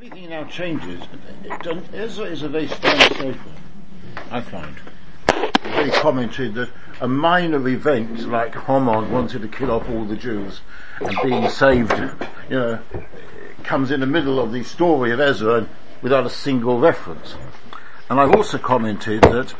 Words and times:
Everything 0.00 0.30
now 0.30 0.44
changes. 0.44 1.02
Ezra 1.92 2.26
is 2.26 2.44
a 2.44 2.48
very 2.48 2.68
strong 2.68 3.00
statement, 3.00 3.40
I 4.30 4.40
find. 4.40 4.76
They 5.64 5.90
commented 5.90 6.54
that 6.54 6.70
a 7.00 7.08
minor 7.08 7.66
event 7.66 8.28
like 8.28 8.54
Haman 8.54 9.10
wanted 9.10 9.42
to 9.42 9.48
kill 9.48 9.72
off 9.72 9.90
all 9.90 10.04
the 10.04 10.14
Jews 10.14 10.60
and 11.00 11.16
being 11.24 11.48
saved, 11.48 11.98
you 12.48 12.56
know, 12.56 12.78
comes 13.64 13.90
in 13.90 13.98
the 13.98 14.06
middle 14.06 14.38
of 14.38 14.52
the 14.52 14.62
story 14.62 15.10
of 15.10 15.18
Ezra 15.18 15.66
without 16.00 16.24
a 16.24 16.30
single 16.30 16.78
reference. 16.78 17.34
And 18.08 18.20
I've 18.20 18.36
also 18.36 18.56
commented 18.56 19.22
that 19.22 19.52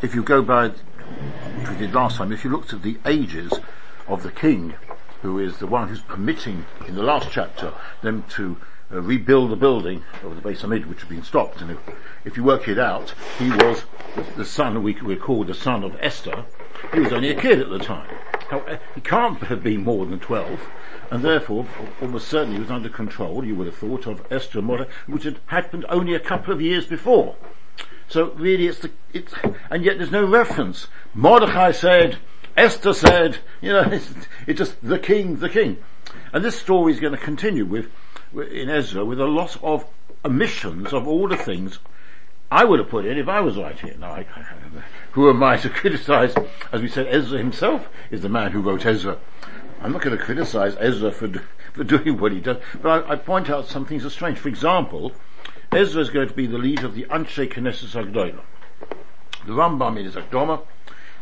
if 0.00 0.14
you 0.14 0.22
go 0.22 0.42
by, 0.42 0.68
which 0.68 1.70
we 1.70 1.76
did 1.76 1.92
last 1.92 2.18
time, 2.18 2.30
if 2.30 2.44
you 2.44 2.50
looked 2.50 2.72
at 2.72 2.82
the 2.82 2.98
ages 3.04 3.52
of 4.06 4.22
the 4.22 4.30
king, 4.30 4.74
who 5.22 5.38
is 5.38 5.58
the 5.58 5.66
one 5.66 5.88
who's 5.88 6.00
permitting 6.02 6.66
in 6.86 6.94
the 6.94 7.02
last 7.02 7.28
chapter 7.30 7.72
them 8.02 8.24
to 8.28 8.56
uh, 8.92 9.00
rebuild 9.00 9.50
the 9.50 9.56
building 9.56 10.04
of 10.22 10.36
the 10.36 10.42
Beis 10.42 10.60
Hamikdash, 10.60 10.86
which 10.86 11.00
had 11.00 11.08
been 11.08 11.22
stopped. 11.22 11.62
And 11.62 11.70
if, 11.70 11.78
if, 12.24 12.36
you 12.36 12.44
work 12.44 12.68
it 12.68 12.78
out, 12.78 13.14
he 13.38 13.50
was 13.50 13.84
the, 14.36 14.44
son 14.44 14.82
we, 14.82 15.00
we 15.00 15.16
call 15.16 15.44
the 15.44 15.54
son 15.54 15.82
of 15.84 15.96
Esther. 16.00 16.44
He 16.92 17.00
was 17.00 17.12
only 17.12 17.30
a 17.30 17.40
kid 17.40 17.60
at 17.60 17.70
the 17.70 17.78
time. 17.78 18.10
Uh, 18.50 18.76
he 18.94 19.00
can't 19.00 19.38
have 19.44 19.62
been 19.62 19.84
more 19.84 20.04
than 20.04 20.20
12, 20.20 20.60
and 21.10 21.22
therefore, 21.22 21.66
almost 22.02 22.28
certainly 22.28 22.58
was 22.58 22.70
under 22.70 22.90
control, 22.90 23.44
you 23.44 23.54
would 23.54 23.66
have 23.66 23.76
thought, 23.76 24.06
of 24.06 24.26
Esther 24.30 24.60
Mordecai, 24.60 24.90
which 25.06 25.24
had 25.24 25.38
happened 25.46 25.86
only 25.88 26.14
a 26.14 26.20
couple 26.20 26.52
of 26.52 26.60
years 26.60 26.84
before. 26.84 27.36
So 28.08 28.32
really 28.32 28.66
it's 28.66 28.80
the, 28.80 28.90
it's, 29.14 29.32
and 29.70 29.84
yet 29.84 29.96
there's 29.96 30.10
no 30.10 30.26
reference. 30.26 30.88
Mordecai 31.14 31.72
said, 31.72 32.18
Esther 32.56 32.92
said, 32.92 33.38
you 33.60 33.72
know, 33.72 33.82
it's, 33.92 34.12
it's 34.46 34.58
just 34.58 34.76
the 34.82 34.98
king, 34.98 35.36
the 35.36 35.48
king. 35.48 35.78
And 36.32 36.44
this 36.44 36.58
story 36.58 36.92
is 36.92 37.00
going 37.00 37.12
to 37.12 37.18
continue 37.18 37.64
with 37.64 37.90
in 38.34 38.70
Ezra 38.70 39.04
with 39.04 39.20
a 39.20 39.26
lot 39.26 39.62
of 39.62 39.86
omissions 40.24 40.92
of 40.92 41.06
all 41.06 41.28
the 41.28 41.36
things 41.36 41.78
I 42.50 42.64
would 42.64 42.78
have 42.78 42.88
put 42.88 43.06
in 43.06 43.18
if 43.18 43.28
I 43.28 43.40
was 43.40 43.56
writing 43.56 43.90
it. 43.90 43.98
Now, 43.98 44.12
I, 44.12 44.26
who 45.12 45.28
am 45.28 45.42
I 45.42 45.56
to 45.58 45.70
criticize? 45.70 46.34
As 46.70 46.82
we 46.82 46.88
said, 46.88 47.06
Ezra 47.08 47.38
himself 47.38 47.88
is 48.10 48.22
the 48.22 48.28
man 48.28 48.52
who 48.52 48.60
wrote 48.60 48.84
Ezra. 48.86 49.18
I'm 49.80 49.92
not 49.92 50.02
going 50.02 50.16
to 50.16 50.22
criticize 50.22 50.76
Ezra 50.78 51.10
for, 51.10 51.28
for 51.72 51.84
doing 51.84 52.18
what 52.18 52.32
he 52.32 52.40
does, 52.40 52.58
but 52.80 53.06
I, 53.06 53.12
I 53.12 53.16
point 53.16 53.50
out 53.50 53.66
some 53.66 53.84
things 53.84 54.04
are 54.04 54.10
strange. 54.10 54.38
For 54.38 54.48
example, 54.48 55.12
Ezra 55.72 56.02
is 56.02 56.10
going 56.10 56.28
to 56.28 56.34
be 56.34 56.46
the 56.46 56.58
leader 56.58 56.86
of 56.86 56.94
the 56.94 57.04
Anshe 57.04 57.50
Knesset 57.50 58.04
Agdola. 58.04 58.42
The 59.46 59.52
Rambam 59.52 59.98
in 59.98 60.04
his 60.04 60.16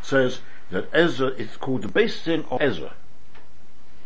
says 0.03 0.41
that 0.71 0.89
Ezra 0.93 1.29
is 1.29 1.57
called 1.57 1.83
the 1.83 1.89
Beis 1.89 2.25
Din 2.25 2.45
of 2.51 2.61
Ezra. 2.61 2.95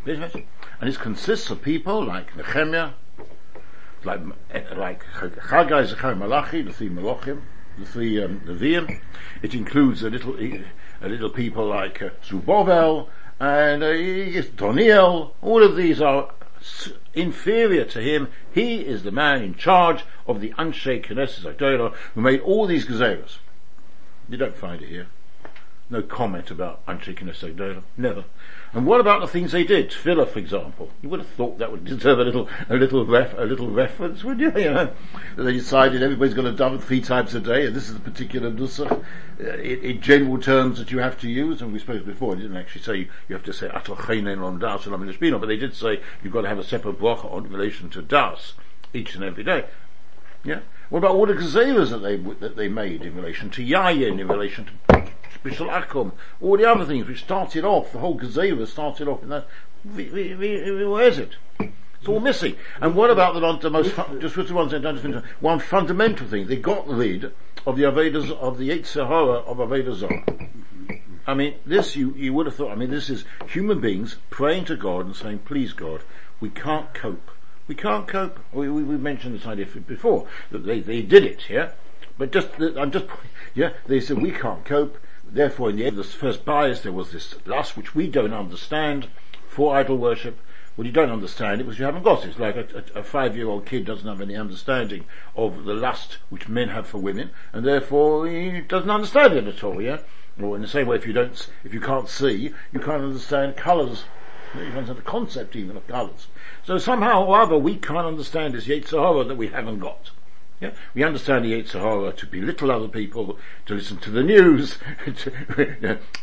And 0.07 0.89
it 0.91 0.99
consists 0.99 1.51
of 1.51 1.63
people 1.63 2.05
like 2.05 2.37
Nehemiah, 2.37 2.91
like, 4.05 4.21
like 4.77 5.05
Chagai, 5.15 5.87
Zechariah, 5.87 6.15
Malachi, 6.17 6.63
the 6.63 6.73
three 6.73 6.91
Malachim, 6.91 7.41
the 7.79 7.87
three 7.87 8.23
um. 8.23 9.01
It 9.43 9.55
includes 9.55 10.03
a 10.03 10.11
little, 10.11 10.37
a 10.39 11.09
little 11.09 11.31
people 11.31 11.67
like 11.67 12.03
uh, 12.03 12.11
Zerubovel, 12.23 13.09
and 13.41 13.83
uh, 13.83 14.43
Daniel. 14.57 15.35
All 15.41 15.63
of 15.63 15.77
these 15.77 16.01
are 16.01 16.31
inferior 17.15 17.85
to 17.85 18.01
him. 18.01 18.29
He 18.53 18.77
is 18.77 19.03
the 19.03 19.11
man 19.11 19.43
in 19.43 19.55
charge 19.55 20.05
of 20.27 20.41
the 20.41 20.51
Anshe 20.51 21.05
Knesset 21.05 21.95
who 22.15 22.21
made 22.21 22.41
all 22.41 22.67
these 22.67 22.87
gazeras. 22.87 23.39
You 24.29 24.37
don't 24.37 24.57
find 24.57 24.83
it 24.83 24.89
here. 24.89 25.07
No 25.95 26.03
comment 26.03 26.51
about 26.51 26.85
Anshe 26.87 27.17
Knesset 27.17 27.81
Never. 27.97 28.25
And 28.73 28.85
what 28.85 29.01
about 29.01 29.21
the 29.21 29.29
things 29.29 29.53
they 29.53 29.63
did? 29.63 29.93
Tefillah, 29.93 30.27
for 30.27 30.41
example. 30.41 30.91
You 31.01 31.09
would 31.09 31.21
have 31.21 31.29
thought 31.29 31.59
that 31.59 31.71
would 31.71 31.85
deserve 31.85 32.19
a 32.19 32.25
little, 32.25 32.49
a 32.69 32.75
little 32.75 33.07
ref, 33.07 33.33
a 33.39 33.43
little 33.43 33.71
reference, 33.71 34.25
would 34.25 34.41
you? 34.41 34.51
You 34.57 34.73
know, 34.73 34.91
they 35.37 35.53
decided 35.53 36.03
everybody's 36.03 36.35
going 36.35 36.53
to 36.53 36.61
daven 36.61 36.83
three 36.83 37.01
times 37.01 37.33
a 37.37 37.41
day, 37.41 37.67
and 37.67 37.77
this 37.77 37.89
is 37.89 37.95
a 37.95 38.01
particular 38.01 38.51
nusach, 38.51 38.91
uh, 38.91 39.45
in, 39.59 40.01
general 40.01 40.41
terms 40.41 40.81
that 40.81 40.91
you 40.91 40.99
have 40.99 41.17
to 41.21 41.29
use. 41.29 41.63
And 41.63 41.73
we 41.73 41.79
spoke 41.79 42.05
before, 42.05 42.35
it 42.35 42.39
didn't 42.39 42.57
actually 42.57 42.83
say 42.83 42.97
you, 42.97 43.09
you 43.29 43.37
have 43.37 43.45
to 43.45 43.53
say 43.53 43.69
atal 43.69 44.45
on 44.45 44.59
das 44.59 44.87
and 44.87 45.41
but 45.41 45.47
they 45.47 45.57
did 45.57 45.77
say 45.77 46.01
you've 46.25 46.33
got 46.33 46.41
to 46.41 46.49
have 46.49 46.59
a 46.59 46.65
separate 46.65 46.99
bracha 46.99 47.33
on 47.33 47.47
in 47.47 47.53
relation 47.53 47.89
to 47.91 48.03
das 48.03 48.55
each 48.93 49.15
and 49.15 49.23
every 49.23 49.45
day. 49.45 49.67
Yeah. 50.43 50.59
What 50.89 50.99
about 50.99 51.13
all 51.13 51.27
the 51.27 51.35
gazeras 51.35 51.91
that 51.91 51.99
they 51.99 52.17
that 52.17 52.57
they 52.57 52.67
made 52.67 53.03
in 53.03 53.15
relation 53.15 53.49
to 53.51 53.65
yayin, 53.65 54.19
in 54.19 54.27
relation 54.27 54.65
to 54.65 55.14
Bishul 55.43 55.71
Akum, 55.71 56.13
all 56.41 56.57
the 56.57 56.71
other 56.71 56.85
things 56.85 57.07
which 57.07 57.21
started 57.21 57.65
off, 57.65 57.93
the 57.93 57.99
whole 57.99 58.19
Gazera 58.19 58.67
started 58.67 59.09
off 59.09 59.23
in 59.23 59.29
that, 59.31 59.47
where 59.85 61.09
is 61.09 61.19
it? 61.19 61.37
It's 61.59 62.09
all 62.09 62.21
missing. 62.21 62.57
And 62.81 62.95
what 62.95 63.11
about 63.11 63.35
the, 63.35 63.57
the 63.57 63.71
most, 63.71 63.95
just 64.21 64.37
with 64.37 64.49
the 64.49 64.55
ones 64.55 64.75
one 65.41 65.59
fundamental 65.59 66.27
thing, 66.27 66.47
they 66.47 66.57
got 66.57 66.87
rid 66.87 67.33
of 67.67 67.77
the 67.77 67.85
Avedas, 67.85 68.31
of 68.31 68.59
the 68.59 68.69
Yetzer 68.69 69.07
Hara 69.07 69.39
of 69.39 69.57
Aveda 69.57 69.95
I 71.27 71.35
mean, 71.35 71.55
this 71.65 71.97
you, 71.97 72.15
you 72.15 72.35
would 72.35 72.47
have 72.47 72.55
thought, 72.57 72.73
I 72.73 72.75
mean, 72.75 72.91
this 72.91 73.09
is 73.09 73.25
human 73.49 73.81
beings 73.81 74.17
praying 74.29 74.67
to 74.67 74.77
God 74.77 75.07
and 75.07 75.17
saying, 75.17 75.39
please 75.41 75.73
God, 75.73 76.03
we 76.41 76.51
can't 76.51 76.93
cope. 76.93 77.31
We 77.67 77.75
can't 77.75 78.07
cope. 78.07 78.39
We, 78.53 78.69
we, 78.69 78.83
we 78.83 78.99
mentioned 78.99 79.35
this 79.35 79.47
idea 79.47 79.65
before, 79.65 80.27
that 80.51 80.67
they, 80.67 80.81
they 80.81 81.01
did 81.01 81.25
it, 81.25 81.49
yeah? 81.49 81.71
But 82.19 82.33
just, 82.33 82.49
I'm 82.61 82.91
just, 82.91 83.07
yeah, 83.55 83.71
they 83.87 84.01
said, 84.01 84.21
we 84.21 84.31
can't 84.31 84.65
cope, 84.65 84.99
Therefore, 85.31 85.71
in 85.71 85.77
the 85.77 85.87
end 85.87 85.99
of 85.99 86.07
the 86.07 86.13
first 86.13 86.45
Bayis, 86.45 86.83
there 86.83 86.93
was 86.93 87.11
this 87.11 87.35
lust 87.47 87.77
which 87.77 87.95
we 87.95 88.09
don't 88.09 88.33
understand 88.33 89.09
for 89.49 89.77
idol 89.77 89.97
worship. 89.97 90.39
Well, 90.77 90.87
you 90.87 90.93
don't 90.93 91.11
understand 91.11 91.61
it 91.61 91.65
because 91.65 91.79
you 91.79 91.85
haven't 91.85 92.03
got 92.03 92.25
it. 92.25 92.31
It's 92.31 92.39
like 92.39 92.57
a, 92.57 92.85
a, 92.95 93.01
a 93.01 93.03
five-year-old 93.05 93.65
kid 93.65 93.85
doesn't 93.85 94.09
have 94.09 94.21
any 94.21 94.37
understanding 94.37 95.05
of 95.37 95.65
the 95.65 95.75
lust 95.75 96.19
which 96.31 96.49
men 96.49 96.69
have 96.69 96.87
for 96.87 96.99
women, 96.99 97.31
and 97.53 97.65
therefore 97.65 98.27
he 98.27 98.61
doesn't 98.61 98.91
understand 98.91 99.35
it 99.35 99.47
at 99.47 99.63
all. 99.63 99.81
Yeah. 99.81 99.99
Or 100.43 100.57
in 100.57 100.63
the 100.63 100.69
same 100.69 100.89
way, 100.89 100.97
if 100.97 101.07
you 101.07 101.13
don't, 101.13 101.49
if 101.63 101.73
you 101.73 101.81
can't 101.81 102.09
see, 102.09 102.53
you 102.73 102.81
can't 102.81 103.05
understand 103.05 103.57
colours. 103.57 104.05
You 104.53 104.61
can't 104.61 104.79
understand 104.79 104.99
the 104.99 105.03
concept 105.03 105.55
even 105.55 105.77
of 105.77 105.87
colours. 105.87 106.27
So 106.65 106.79
somehow 106.79 107.25
or 107.25 107.41
other, 107.41 107.57
we 107.57 107.77
can't 107.77 108.07
understand 108.07 108.55
this 108.55 108.67
Yetzer 108.67 109.01
Hara 109.01 109.25
that 109.25 109.37
we 109.37 109.49
haven't 109.49 109.79
got. 109.79 110.11
Yeah? 110.65 110.75
We 110.95 111.05
understand 111.05 111.45
the 111.45 111.53
Yetzer 111.53 111.81
Hara 111.81 112.13
to 112.13 112.27
belittle 112.27 112.71
other 112.71 112.89
people, 112.89 113.39
to 113.67 113.75
listen 113.75 113.99
to 113.99 114.11
the 114.11 114.23
news, 114.23 114.79
to 115.05 115.31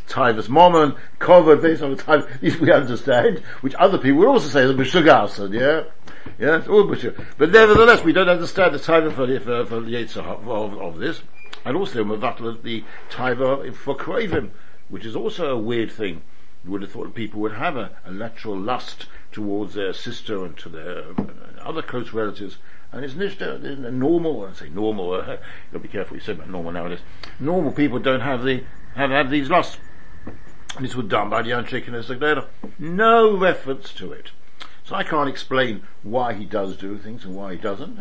Tivus 0.08 0.48
Mammon, 0.48 0.96
cover 1.20 1.54
this 1.54 1.80
on 1.80 1.90
the 1.90 2.02
time, 2.02 2.24
these 2.40 2.58
we 2.58 2.72
understand, 2.72 3.38
which 3.60 3.74
other 3.76 3.98
people 3.98 4.18
would 4.18 4.28
also 4.28 4.48
say 4.48 4.64
is 4.64 4.70
a 4.70 4.74
Meshugasan, 4.74 5.54
yeah? 5.54 5.84
Yeah. 6.38 6.58
But 7.38 7.52
nevertheless, 7.52 8.02
we 8.02 8.12
don't 8.12 8.28
understand 8.28 8.74
the 8.74 8.80
time 8.80 9.10
for, 9.10 9.26
for, 9.40 9.64
for 9.64 9.80
the 9.80 9.92
Yetzer 9.92 10.24
Hara 10.24 10.50
of, 10.50 10.80
of 10.80 10.98
this. 10.98 11.22
And 11.64 11.76
also 11.76 12.02
the 12.02 12.84
Taiva 13.10 13.72
for 13.74 13.96
Kravim, 13.96 14.50
which 14.88 15.06
is 15.06 15.14
also 15.14 15.52
a 15.52 15.58
weird 15.58 15.92
thing. 15.92 16.22
You 16.64 16.72
would 16.72 16.82
have 16.82 16.90
thought 16.90 17.14
people 17.14 17.40
would 17.40 17.54
have 17.54 17.76
a, 17.76 17.90
a 18.04 18.10
lateral 18.10 18.58
lust 18.58 19.06
towards 19.30 19.74
their 19.74 19.92
sister 19.92 20.44
and 20.44 20.56
to 20.58 20.68
their 20.68 21.04
uh, 21.18 21.24
other 21.60 21.82
close 21.82 22.12
relatives 22.12 22.58
and 22.92 23.04
it's 23.04 23.14
nicht 23.14 23.40
uh, 23.40 23.56
normal, 23.90 24.46
I 24.46 24.52
say 24.52 24.68
normal, 24.68 25.14
uh, 25.14 25.18
you 25.18 25.38
gotta 25.72 25.78
be 25.78 25.88
careful 25.88 26.14
what 26.14 26.20
you 26.22 26.26
say 26.26 26.32
about 26.32 26.50
normal 26.50 26.72
nowadays. 26.72 27.00
Normal 27.40 27.72
people 27.72 27.98
don't 27.98 28.20
have 28.20 28.44
the, 28.44 28.64
have, 28.94 29.10
have 29.10 29.30
these 29.30 29.48
lusts. 29.48 29.78
And 30.76 30.84
this 30.84 30.94
was 30.94 31.06
done 31.06 31.30
by 31.30 31.42
the 31.42 31.50
Anshekin 31.50 31.90
Segdera. 32.02 32.46
No 32.78 33.36
reference 33.36 33.92
to 33.94 34.12
it. 34.12 34.30
So 34.84 34.94
I 34.94 35.04
can't 35.04 35.28
explain 35.28 35.82
why 36.02 36.34
he 36.34 36.44
does 36.44 36.76
do 36.76 36.98
things 36.98 37.24
and 37.24 37.34
why 37.34 37.52
he 37.52 37.58
doesn't. 37.58 37.98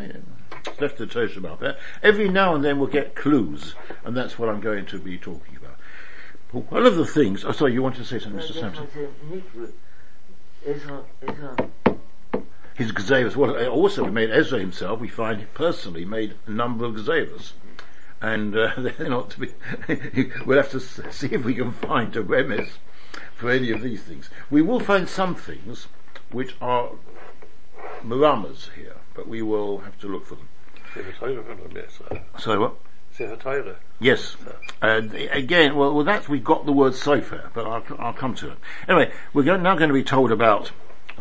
It's 0.65 0.81
left 0.81 0.97
to 0.97 1.07
Tosh 1.07 1.37
about 1.37 1.59
that. 1.61 1.77
Every 2.03 2.27
now 2.29 2.55
and 2.55 2.63
then 2.63 2.79
we'll 2.79 2.87
get 2.89 3.15
clues, 3.15 3.75
and 4.03 4.15
that's 4.15 4.37
what 4.39 4.49
I'm 4.49 4.61
going 4.61 4.85
to 4.87 4.99
be 4.99 5.17
talking 5.17 5.55
about. 5.55 5.77
One 6.69 6.85
of 6.85 6.95
the 6.97 7.05
things, 7.05 7.45
oh 7.45 7.51
sorry, 7.51 7.73
you 7.73 7.81
want 7.81 7.95
to 7.95 8.05
say 8.05 8.19
something, 8.19 8.41
Mr. 8.41 8.53
Sampson? 8.59 8.87
His 12.81 12.91
Gezeras. 12.91 13.35
Well, 13.35 13.67
also 13.67 14.03
we 14.03 14.11
made 14.11 14.31
Ezra 14.31 14.59
himself, 14.59 14.99
we 14.99 15.07
find 15.07 15.39
he 15.39 15.45
personally 15.45 16.05
made 16.05 16.35
a 16.47 16.51
number 16.51 16.85
of 16.85 16.95
Gezeras. 16.95 17.53
And 18.21 18.55
uh, 18.55 18.73
they're 18.77 19.09
not 19.09 19.31
to 19.31 19.39
be, 19.39 19.53
we'll 20.45 20.57
have 20.57 20.71
to 20.71 20.79
see 20.79 21.27
if 21.31 21.43
we 21.43 21.55
can 21.55 21.71
find 21.71 22.15
a 22.15 22.23
remes 22.23 22.69
for 23.35 23.49
any 23.49 23.71
of 23.71 23.81
these 23.81 24.01
things. 24.03 24.29
We 24.49 24.61
will 24.61 24.79
find 24.79 25.07
some 25.07 25.35
things 25.35 25.87
which 26.31 26.55
are 26.61 26.91
muramas 28.03 28.73
here, 28.73 28.95
but 29.13 29.27
we 29.27 29.41
will 29.41 29.79
have 29.79 29.99
to 29.99 30.07
look 30.07 30.25
for 30.25 30.35
them. 30.35 30.47
Sorry, 32.37 32.59
what? 32.59 32.75
Yes. 33.99 34.35
Uh, 34.81 35.01
again, 35.31 35.75
well, 35.75 35.93
well, 35.93 36.05
that's 36.05 36.29
we've 36.29 36.43
got 36.43 36.65
the 36.65 36.71
word 36.71 36.93
sofer, 36.93 37.49
but 37.53 37.65
I'll, 37.65 37.83
I'll 37.99 38.13
come 38.13 38.35
to 38.35 38.51
it. 38.51 38.57
Anyway, 38.87 39.11
we're 39.33 39.43
going, 39.43 39.63
now 39.63 39.75
going 39.75 39.89
to 39.89 39.93
be 39.93 40.03
told 40.03 40.31
about 40.31 40.71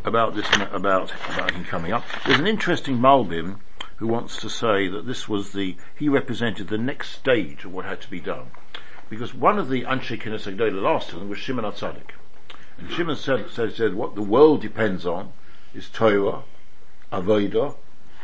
about 0.04 0.34
this 0.34 0.46
about 0.72 1.12
about 1.28 1.50
him 1.50 1.64
coming 1.64 1.92
up. 1.92 2.04
There's 2.26 2.38
an 2.38 2.46
interesting 2.46 2.98
Malbim 2.98 3.58
who 3.96 4.06
wants 4.06 4.38
to 4.38 4.48
say 4.48 4.88
that 4.88 5.06
this 5.06 5.28
was 5.28 5.52
the 5.52 5.76
he 5.94 6.08
represented 6.08 6.68
the 6.68 6.78
next 6.78 7.10
stage 7.10 7.64
of 7.64 7.72
what 7.72 7.84
had 7.84 8.00
to 8.00 8.10
be 8.10 8.20
done, 8.20 8.46
because 9.08 9.34
one 9.34 9.58
of 9.58 9.68
the 9.68 9.82
Anshe 9.82 10.20
Knesset 10.20 10.82
last 10.82 11.12
of 11.12 11.18
them 11.18 11.28
was 11.28 11.38
Shimon 11.38 11.64
Atzadik, 11.64 12.12
and 12.78 12.90
Shimon 12.90 13.16
said, 13.16 13.50
said, 13.50 13.74
said 13.74 13.94
what 13.94 14.14
the 14.14 14.22
world 14.22 14.62
depends 14.62 15.04
on 15.04 15.32
is 15.74 15.88
Torah, 15.90 16.44
Avodah, 17.12 17.76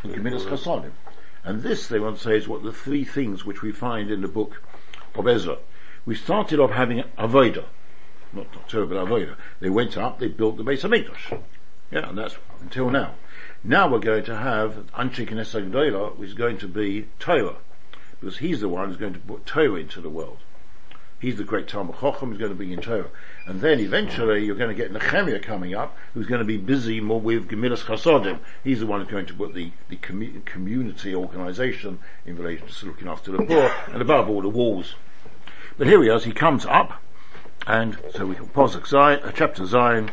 and 0.02 0.14
Gemilas 0.14 0.46
Chasodim. 0.46 0.92
And 1.44 1.62
this, 1.62 1.86
they 1.86 2.00
want 2.00 2.16
to 2.16 2.22
say, 2.22 2.36
is 2.36 2.48
what 2.48 2.64
the 2.64 2.72
three 2.72 3.04
things 3.04 3.44
which 3.44 3.62
we 3.62 3.70
find 3.70 4.10
in 4.10 4.20
the 4.20 4.28
book 4.28 4.60
of 5.14 5.28
Ezra. 5.28 5.58
We 6.04 6.16
started 6.16 6.58
off 6.58 6.70
having 6.70 7.04
Avodah, 7.18 7.66
not 8.32 8.68
Torah, 8.68 8.86
but 8.86 8.96
Avodah. 8.96 9.36
They 9.60 9.70
went 9.70 9.96
up, 9.96 10.18
they 10.18 10.28
built 10.28 10.56
the 10.56 10.64
base 10.64 10.82
of 10.82 10.90
Hamikdash. 10.90 11.40
Yeah, 11.90 12.08
and 12.08 12.18
that's 12.18 12.36
until 12.60 12.90
now. 12.90 13.14
Now 13.62 13.88
we're 13.88 13.98
going 13.98 14.24
to 14.24 14.36
have 14.36 14.86
Anshe 14.92 15.28
Knesset 15.28 16.22
is 16.22 16.34
going 16.34 16.58
to 16.58 16.68
be 16.68 17.08
Torah, 17.18 17.56
because 18.20 18.38
he's 18.38 18.60
the 18.60 18.68
one 18.68 18.88
who's 18.88 18.96
going 18.96 19.14
to 19.14 19.18
put 19.20 19.46
Torah 19.46 19.76
into 19.76 20.00
the 20.00 20.10
world. 20.10 20.38
He's 21.18 21.36
the 21.36 21.44
great 21.44 21.66
Talmud 21.66 21.96
Chochem 21.96 22.28
who's 22.28 22.38
going 22.38 22.50
to 22.50 22.54
bring 22.54 22.72
in 22.72 22.80
Torah. 22.80 23.08
And 23.46 23.60
then 23.62 23.80
eventually 23.80 24.44
you're 24.44 24.54
going 24.54 24.68
to 24.68 24.74
get 24.74 24.92
Nehemiah 24.92 25.38
coming 25.38 25.74
up, 25.74 25.96
who's 26.12 26.26
going 26.26 26.40
to 26.40 26.44
be 26.44 26.58
busy 26.58 27.00
more 27.00 27.20
with 27.20 27.48
Gemilas 27.48 27.84
Chasodim. 27.84 28.40
He's 28.62 28.80
the 28.80 28.86
one 28.86 29.00
who's 29.00 29.10
going 29.10 29.26
to 29.26 29.34
put 29.34 29.54
the, 29.54 29.72
the 29.88 29.96
commu- 29.96 30.44
community 30.44 31.14
organization 31.14 32.00
in 32.26 32.36
relation 32.36 32.68
to 32.68 32.86
looking 32.86 33.08
after 33.08 33.32
the 33.32 33.38
poor, 33.44 33.72
and 33.88 34.02
above 34.02 34.28
all 34.28 34.42
the 34.42 34.48
walls. 34.48 34.94
But 35.78 35.86
here 35.86 36.02
he 36.02 36.10
is, 36.10 36.24
he 36.24 36.32
comes 36.32 36.66
up, 36.66 37.02
and 37.66 37.98
so 38.14 38.26
we 38.26 38.34
can 38.34 38.48
pause 38.48 38.76
Zion, 38.86 39.20
chapter 39.34 39.64
Zion, 39.64 40.10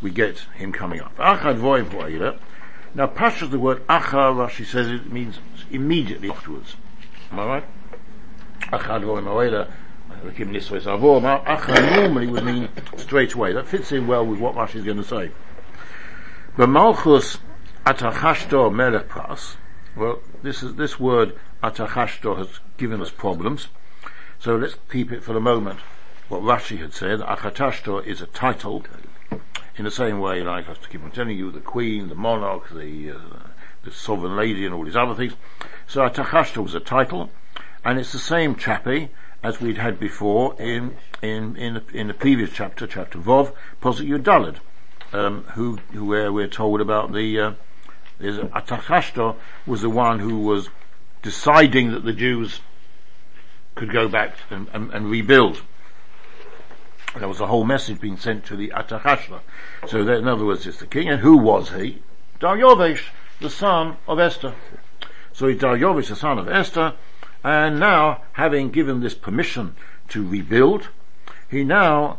we 0.00 0.10
get 0.10 0.38
him 0.54 0.72
coming 0.72 1.00
up. 1.00 1.16
Now 1.18 3.06
Pasha's 3.06 3.50
the 3.50 3.58
word 3.58 3.86
Acha, 3.86 4.32
Rashi 4.34 4.64
says 4.64 4.88
it 4.88 5.12
means 5.12 5.38
immediately 5.70 6.30
afterwards. 6.30 6.76
Am 7.30 7.40
I 7.40 7.46
right? 7.46 7.64
Achad 8.72 9.02
Voim 9.02 9.24
Acha 11.44 11.96
normally 11.96 12.26
would 12.26 12.44
mean 12.44 12.68
straight 12.96 13.34
away. 13.34 13.52
That 13.52 13.66
fits 13.66 13.92
in 13.92 14.06
well 14.06 14.24
with 14.24 14.40
what 14.40 14.54
Rashi 14.54 14.76
is 14.76 14.84
going 14.84 14.96
to 14.96 15.04
say. 15.04 15.30
But 16.56 16.68
Malchus 16.68 17.38
Atachashto 17.86 18.72
Melech 18.72 19.08
Pras, 19.08 19.56
well, 19.96 20.20
this 20.42 20.62
is, 20.62 20.74
this 20.74 20.98
word 20.98 21.38
Atachashto 21.62 22.36
has 22.36 22.60
given 22.76 23.00
us 23.00 23.10
problems. 23.10 23.68
So 24.38 24.56
let's 24.56 24.76
keep 24.90 25.12
it 25.12 25.22
for 25.22 25.32
the 25.32 25.40
moment. 25.40 25.80
What 26.28 26.42
Rashi 26.42 26.78
had 26.78 26.92
said, 26.92 27.20
Achatashto 27.20 28.04
is 28.04 28.20
a 28.20 28.26
title, 28.26 28.84
in 29.78 29.84
the 29.84 29.90
same 29.90 30.18
way, 30.18 30.42
like 30.42 30.64
I 30.64 30.68
have 30.68 30.82
to 30.82 30.88
keep 30.88 31.04
on 31.04 31.12
telling 31.12 31.38
you, 31.38 31.50
the 31.50 31.60
queen, 31.60 32.08
the 32.08 32.14
monarch, 32.14 32.68
the, 32.70 33.12
uh, 33.12 33.48
the 33.84 33.92
sovereign 33.92 34.36
lady, 34.36 34.66
and 34.66 34.74
all 34.74 34.84
these 34.84 34.96
other 34.96 35.14
things. 35.14 35.34
So 35.86 36.00
Atachashto 36.00 36.62
was 36.62 36.74
a 36.74 36.80
title, 36.80 37.30
and 37.84 37.98
it's 37.98 38.12
the 38.12 38.18
same 38.18 38.56
chappie 38.56 39.10
as 39.42 39.60
we'd 39.60 39.78
had 39.78 40.00
before 40.00 40.60
in 40.60 40.96
in 41.22 41.56
in 41.56 41.74
the, 41.74 41.84
in 41.92 42.08
the 42.08 42.14
previous 42.14 42.50
chapter, 42.52 42.86
chapter 42.86 43.18
Vov, 43.18 43.52
Posik 43.80 44.08
Yudalad, 44.08 44.56
um, 45.12 45.44
who, 45.54 45.78
who 45.92 46.04
where 46.04 46.32
we're 46.32 46.48
told 46.48 46.80
about 46.80 47.12
the 47.12 47.38
uh, 47.38 47.52
Atachashto 48.20 49.36
was 49.64 49.82
the 49.82 49.90
one 49.90 50.18
who 50.18 50.40
was 50.40 50.68
deciding 51.22 51.92
that 51.92 52.04
the 52.04 52.12
Jews 52.12 52.60
could 53.74 53.92
go 53.92 54.08
back 54.08 54.34
and, 54.50 54.66
and, 54.72 54.92
and 54.92 55.08
rebuild. 55.08 55.62
There 57.18 57.28
was 57.28 57.40
a 57.40 57.46
whole 57.46 57.64
message 57.64 58.00
being 58.00 58.16
sent 58.16 58.44
to 58.46 58.56
the 58.56 58.68
Atachashla. 58.68 59.40
So 59.86 60.04
that, 60.04 60.18
in 60.18 60.28
other 60.28 60.44
words, 60.44 60.66
it's 60.66 60.78
the 60.78 60.86
king. 60.86 61.08
And 61.08 61.20
who 61.20 61.36
was 61.36 61.70
he? 61.70 62.02
Daryovesh, 62.40 63.04
the 63.40 63.50
son 63.50 63.96
of 64.06 64.18
Esther. 64.18 64.54
So 65.32 65.46
he's 65.46 65.60
Daryovesh, 65.60 66.08
the 66.08 66.16
son 66.16 66.38
of 66.38 66.48
Esther, 66.48 66.94
and 67.44 67.78
now, 67.78 68.22
having 68.32 68.70
given 68.70 69.00
this 69.00 69.14
permission 69.14 69.76
to 70.08 70.26
rebuild, 70.26 70.88
he 71.48 71.62
now, 71.64 72.18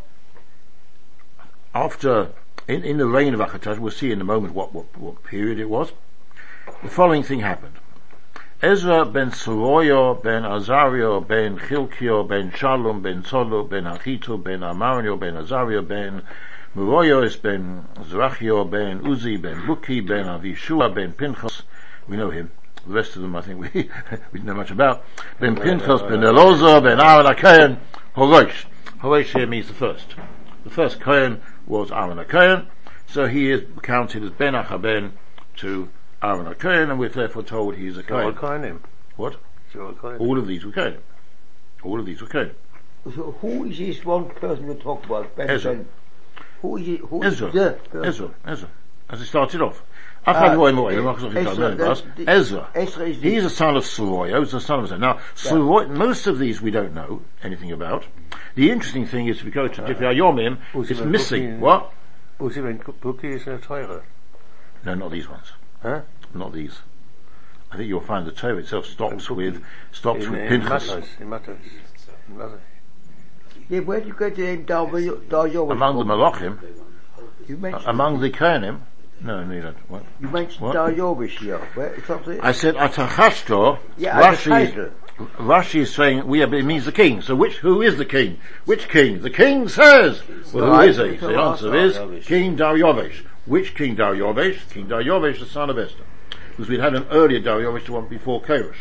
after, 1.75 2.29
in, 2.67 2.83
in 2.83 2.97
the 2.97 3.05
reign 3.05 3.33
of 3.33 3.39
Achatash, 3.39 3.79
we'll 3.79 3.91
see 3.91 4.11
in 4.11 4.21
a 4.21 4.23
moment 4.23 4.53
what, 4.53 4.73
what, 4.73 4.97
what 4.97 5.23
period 5.23 5.59
it 5.59 5.69
was, 5.69 5.91
the 6.81 6.89
following 6.89 7.23
thing 7.23 7.41
happened. 7.41 7.75
Ezra 8.61 9.05
ben 9.13 9.29
Soroyo 9.29 10.21
ben 10.23 10.43
Azario 10.43 11.21
ben 11.21 11.57
Chilkio 11.57 12.27
ben 12.27 12.51
Shalom 12.51 13.01
ben 13.01 13.23
Solo 13.23 13.63
ben 13.63 13.85
Achito 13.85 14.37
ben 14.37 14.59
Amario 14.59 15.17
ben 15.17 15.35
Azario 15.35 15.81
ben 15.81 16.21
Muroyos 16.75 17.41
ben 17.41 17.85
Zrachio 18.03 18.65
ben 18.65 18.99
Uzi 18.99 19.41
ben 19.41 19.65
Buki 19.65 20.05
ben 20.05 20.25
Avishua 20.25 20.93
ben 20.93 21.13
Pinchas. 21.13 21.63
We 22.09 22.17
know 22.17 22.29
him. 22.31 22.51
The 22.85 22.93
rest 22.93 23.15
of 23.15 23.21
them 23.21 23.33
I 23.33 23.41
think 23.41 23.61
we, 23.61 23.89
we 24.33 24.41
know 24.41 24.55
much 24.55 24.71
about. 24.71 25.05
Ben 25.39 25.55
Pinchas 25.55 26.01
ben 26.01 26.19
Elozar 26.19 26.83
ben 26.83 26.99
Aaron 26.99 27.33
HaKohen 27.33 27.77
Horosh. 28.17 28.65
Horosh 29.01 29.33
here 29.37 29.47
means 29.47 29.69
the 29.69 29.73
first. 29.73 30.15
The 30.65 30.69
first 30.69 30.99
Kohen 30.99 31.41
was 31.65 31.93
Aaron 31.93 32.17
HaKohen. 32.17 32.65
So 33.07 33.27
he 33.27 33.51
is 33.51 33.63
counted 33.83 34.21
as 34.21 34.31
Ben 34.31 34.53
Achaben 34.53 35.11
to 35.59 35.87
Aaron 36.21 36.47
a 36.47 36.55
Kohen, 36.55 36.91
and 36.91 36.99
we're 36.99 37.09
therefore 37.09 37.43
told 37.43 37.75
he 37.75 37.87
is 37.87 37.97
a 37.97 38.03
Kohen. 38.03 38.33
Kohenim. 38.33 38.79
What? 39.15 39.37
Kohenim. 39.73 40.19
All 40.19 40.37
of 40.37 40.47
these 40.47 40.65
were 40.65 40.71
Kohen. 40.71 40.97
All 41.83 41.99
of 41.99 42.05
these 42.05 42.21
were 42.21 42.27
Kohen. 42.27 42.51
So 43.05 43.35
who 43.39 43.65
is 43.65 43.77
this 43.77 44.03
one 44.03 44.29
person 44.29 44.67
we 44.67 44.75
talk 44.75 45.05
about? 45.05 45.35
Ben 45.35 45.49
Ezra. 45.49 45.75
Ben? 45.75 45.87
Who 46.61 46.77
is 46.77 46.87
it? 46.89 46.99
Who 47.01 47.23
Ezra. 47.23 47.47
is 47.47 47.53
the 47.53 47.71
person? 47.89 48.05
Ezra. 48.05 48.33
Ezra. 48.45 48.69
As 49.09 49.21
it 49.21 49.25
started 49.25 49.61
off. 49.61 49.81
Uh, 50.27 50.31
Ezra. 50.33 51.15
Ezra, 51.37 51.75
the- 51.75 52.03
the- 52.17 52.29
Ezra. 52.29 52.69
Ezra 52.75 53.05
is 53.07 53.21
the- 53.21 53.29
He's 53.29 53.45
a 53.45 53.49
son 53.49 53.77
of 53.77 53.83
Soroya. 53.83 54.39
He's 54.39 54.51
the 54.51 54.59
son 54.59 54.79
of 54.79 54.85
Ezra. 54.85 54.97
Now, 54.97 55.19
Soroy, 55.35 55.89
most 55.89 56.27
of 56.27 56.37
these 56.37 56.61
we 56.61 56.69
don't 56.69 56.93
know 56.93 57.21
anything 57.41 57.71
about. 57.71 58.05
The 58.55 58.69
interesting 58.69 59.05
thing 59.05 59.27
is 59.27 59.39
if 59.39 59.45
we 59.45 59.51
go 59.51 59.69
to 59.69 59.81
Divrei 59.81 60.17
Yomim, 60.17 60.57
Uzi 60.73 60.91
it's 60.91 60.99
ben 60.99 61.11
missing. 61.11 61.59
What? 61.61 61.93
Uzi 62.39 62.61
ben 62.61 62.81
in 63.23 63.53
a 63.53 63.57
Torah. 63.59 64.01
No, 64.85 64.93
not 64.93 65.11
these 65.11 65.29
ones. 65.29 65.53
Huh? 65.81 66.01
Not 66.33 66.53
these. 66.53 66.79
I 67.71 67.77
think 67.77 67.87
you'll 67.87 68.01
find 68.01 68.25
the 68.25 68.31
Torah 68.31 68.57
itself 68.57 68.85
stops 68.87 69.29
with, 69.29 69.63
stops 69.91 70.25
In, 70.25 70.31
with 70.31 70.41
in 70.41 70.61
Pinchas. 70.61 70.87
Matos. 70.87 71.07
In 71.19 71.29
Matos. 71.29 71.57
In 72.27 72.37
Matos. 72.37 72.59
Yeah, 73.69 73.79
where 73.81 74.01
do 74.01 74.07
you 74.07 74.15
get 74.17 74.35
the 74.35 74.41
name 74.41 74.65
Daryo? 74.65 75.71
Among 75.71 75.97
the 75.99 76.03
Malachim, 76.03 76.57
You 77.47 77.57
mentioned, 77.57 77.85
uh, 77.87 77.91
among 77.91 78.19
the 78.19 78.31
Kohanim, 78.31 78.79
no, 79.21 79.43
neither. 79.43 79.75
What? 79.87 80.03
you 80.19 80.27
mentioned 80.29 80.61
What? 80.61 80.75
Daryovish 80.75 81.37
here. 81.39 81.59
Where, 81.75 81.93
it's? 81.93 82.09
I 82.09 82.51
said 82.51 82.75
Atachashto. 82.75 83.77
Yeah, 83.97 84.19
Rashi, 84.19 84.71
Atachashto. 84.71 84.91
Rashi 85.37 85.79
is 85.81 85.93
saying 85.93 86.25
we 86.25 86.39
have, 86.39 86.53
it 86.53 86.63
means 86.63 86.85
the 86.85 86.91
king. 86.91 87.21
So 87.21 87.35
which 87.35 87.57
who 87.57 87.81
is 87.81 87.97
the 87.97 88.05
king? 88.05 88.39
Which 88.65 88.87
king? 88.87 89.21
The 89.21 89.29
king 89.29 89.67
says. 89.67 90.21
Well, 90.53 90.65
who 90.65 90.71
Right. 90.71 90.89
is 90.89 90.97
he? 90.97 91.17
So 91.17 91.27
the 91.27 91.39
answer 91.39 91.75
is 91.75 92.25
King 92.25 92.57
Daryovesh. 92.57 93.25
Which 93.49 93.73
King 93.73 93.95
Daryovesh? 93.95 94.69
King 94.69 94.87
Daryovesh, 94.87 95.39
the 95.39 95.45
son 95.47 95.71
of 95.71 95.79
Esther. 95.79 96.03
Because 96.51 96.69
we'd 96.69 96.79
had 96.79 96.93
an 96.93 97.07
earlier 97.09 97.41
Daryovesh, 97.41 97.87
the 97.87 97.93
one 97.93 98.07
before 98.07 98.39
Koresh. 98.43 98.75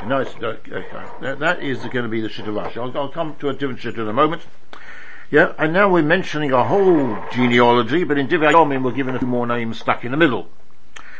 And 0.00 0.08
now 0.08 0.20
it's, 0.20 0.34
uh, 0.36 0.56
okay. 0.66 1.04
that, 1.20 1.38
that 1.40 1.62
is 1.62 1.80
going 1.80 2.04
to 2.04 2.08
be 2.08 2.22
the 2.22 2.30
Shit 2.30 2.48
of 2.48 2.54
Rashi. 2.54 2.78
I'll, 2.78 2.96
I'll 2.96 3.10
come 3.10 3.36
to 3.40 3.50
a 3.50 3.52
different 3.52 3.80
Shit 3.80 3.96
in 3.96 4.08
a 4.08 4.12
moment. 4.14 4.40
Yeah, 5.30 5.52
and 5.58 5.74
now 5.74 5.90
we're 5.90 6.02
mentioning 6.02 6.50
a 6.52 6.64
whole 6.64 7.18
genealogy, 7.30 8.04
but 8.04 8.16
in 8.16 8.26
Divrei 8.26 8.52
Yomim 8.52 8.82
we're 8.82 8.92
given 8.92 9.16
a 9.16 9.18
few 9.18 9.28
more 9.28 9.46
names 9.46 9.80
stuck 9.80 10.02
in 10.02 10.12
the 10.12 10.16
middle. 10.16 10.48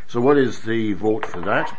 So 0.06 0.22
what 0.22 0.38
is 0.38 0.62
the 0.62 0.94
vote 0.94 1.26
for 1.26 1.42
that? 1.42 1.70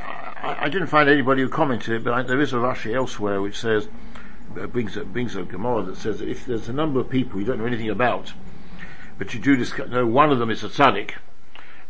I, 0.00 0.66
I 0.66 0.68
didn't 0.68 0.86
find 0.86 1.08
anybody 1.08 1.42
who 1.42 1.48
commented, 1.48 2.04
but 2.04 2.12
I, 2.14 2.22
there 2.22 2.40
is 2.40 2.52
a 2.52 2.56
Rashi 2.56 2.94
elsewhere 2.94 3.40
which 3.40 3.58
says, 3.58 3.88
uh, 4.60 4.68
brings 4.68 4.96
a, 4.96 5.04
brings 5.04 5.34
a 5.34 5.42
Gemara 5.42 5.82
that 5.82 5.96
says 5.96 6.20
that 6.20 6.28
if 6.28 6.46
there's 6.46 6.68
a 6.68 6.72
number 6.72 7.00
of 7.00 7.10
people 7.10 7.40
you 7.40 7.46
don't 7.46 7.58
know 7.58 7.66
anything 7.66 7.90
about, 7.90 8.32
but 9.18 9.34
you 9.34 9.40
do 9.40 9.56
discuss, 9.56 9.88
know 9.88 10.06
one 10.06 10.30
of 10.30 10.38
them 10.38 10.50
is 10.50 10.62
a 10.62 10.68
tzaddik, 10.68 11.12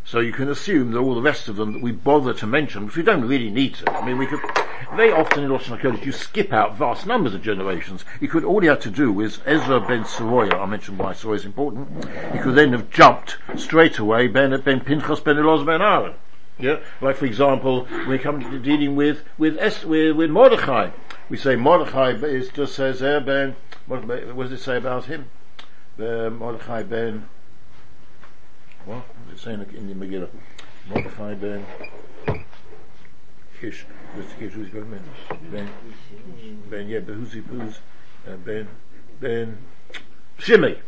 so 0.05 0.21
you 0.21 0.33
can 0.33 0.49
assume 0.49 0.93
that 0.93 0.99
all 0.99 1.17
the 1.17 1.21
rest 1.21 1.49
of 1.49 1.57
them 1.57 1.73
that 1.73 1.83
we 1.83 1.91
bother 1.91 2.33
to 2.35 2.47
mention, 2.47 2.87
which 2.87 2.97
we 2.97 3.03
don't 3.03 3.27
really 3.27 3.51
need 3.51 3.75
to. 3.75 3.91
I 3.91 4.07
mean, 4.07 4.19
we 4.19 4.27
could, 4.27 4.39
very 4.95 5.11
often 5.11 5.43
in 5.43 5.51
Lashon 5.51 5.81
HaKodesh 5.81 6.05
you 6.05 6.13
skip 6.13 6.53
out 6.53 6.77
vast 6.77 7.07
numbers 7.07 7.35
of 7.35 7.43
generations. 7.43 8.05
You 8.21 8.29
could, 8.29 8.45
all 8.45 8.63
you 8.63 8.71
had 8.71 8.81
to 8.83 8.91
do 8.91 9.13
was 9.13 9.41
Ezra 9.45 9.81
ben 9.81 10.05
Soroya, 10.05 10.55
I 10.55 10.67
mentioned 10.67 10.99
why 10.99 11.13
Soroya 11.13 11.37
is 11.37 11.45
important, 11.45 11.89
you 12.35 12.41
could 12.41 12.55
then 12.55 12.73
have 12.73 12.91
jumped 12.91 13.39
straight 13.57 13.99
away 13.99 14.29
Ben, 14.29 14.59
ben 14.61 14.81
Pinchas 14.81 15.21
ben 15.21 15.37
Eloz 15.37 15.67
ben 15.67 15.83
Aaron. 15.83 16.15
Yeah, 16.59 16.79
like 17.01 17.17
for 17.17 17.27
example, 17.27 17.87
we 18.09 18.19
come 18.19 18.41
to 18.41 18.59
dealing 18.59 18.97
with 18.97 19.23
with 19.37 19.59
Es, 19.59 19.85
with, 19.85 20.17
with 20.17 20.31
Mordechai, 20.31 20.91
we 21.29 21.37
say 21.37 21.55
Mordechai 21.55 22.13
is 22.13 22.49
just 22.49 22.75
says 22.75 23.01
there 23.01 23.21
Ben. 23.21 23.57
What, 23.87 24.07
what 24.07 24.45
does 24.45 24.53
it 24.53 24.63
say 24.63 24.77
about 24.77 25.05
him? 25.05 25.29
Uh, 25.99 26.29
Mordechai 26.29 26.83
Ben. 26.83 27.27
What? 28.85 29.03
Does 29.31 29.39
it 29.39 29.43
say 29.43 29.53
in 29.55 29.89
the, 29.89 29.95
Megillah? 29.95 30.29
Mordechai 30.89 31.35
Ben. 31.35 31.65
Kish. 33.59 33.87
Who's 34.15 34.27
Kish? 34.39 34.53
Who's 34.53 34.69
Ben? 34.69 35.01
Ben. 35.51 35.71
Ben. 36.69 36.89
Yeah, 36.89 37.01
who's 37.01 37.33
he? 37.33 37.41
Who's 37.41 37.79
uh, 38.29 38.37
Ben? 38.37 38.69
Ben. 39.21 39.57
Shimei. 40.39 40.79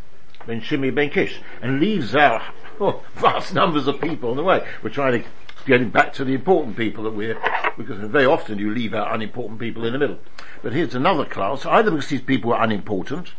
Ben 0.46 0.60
Shimei 0.60 0.90
Ben 0.90 1.08
Kish. 1.08 1.40
And 1.62 1.80
leaves 1.80 2.14
out 2.14 2.42
oh, 2.80 3.02
vast 3.14 3.54
numbers 3.54 3.86
of 3.86 4.02
people 4.02 4.30
on 4.30 4.36
the 4.36 4.44
way. 4.44 4.66
We're 4.82 4.90
trying 4.90 5.22
to 5.22 5.28
get 5.66 5.90
back 5.90 6.12
to 6.14 6.24
the 6.24 6.34
important 6.34 6.76
people 6.76 7.04
that 7.04 7.14
we're, 7.14 7.40
because 7.78 7.98
very 7.98 8.26
often 8.26 8.58
you 8.58 8.70
leave 8.70 8.92
out 8.92 9.14
unimportant 9.14 9.58
people 9.58 9.86
in 9.86 9.94
the 9.94 9.98
middle. 9.98 10.18
But 10.62 10.74
here's 10.74 10.94
another 10.94 11.24
class, 11.24 11.64
either 11.64 11.90
because 11.90 12.08
these 12.08 12.20
people 12.20 12.50
were 12.50 12.62
unimportant, 12.62 13.32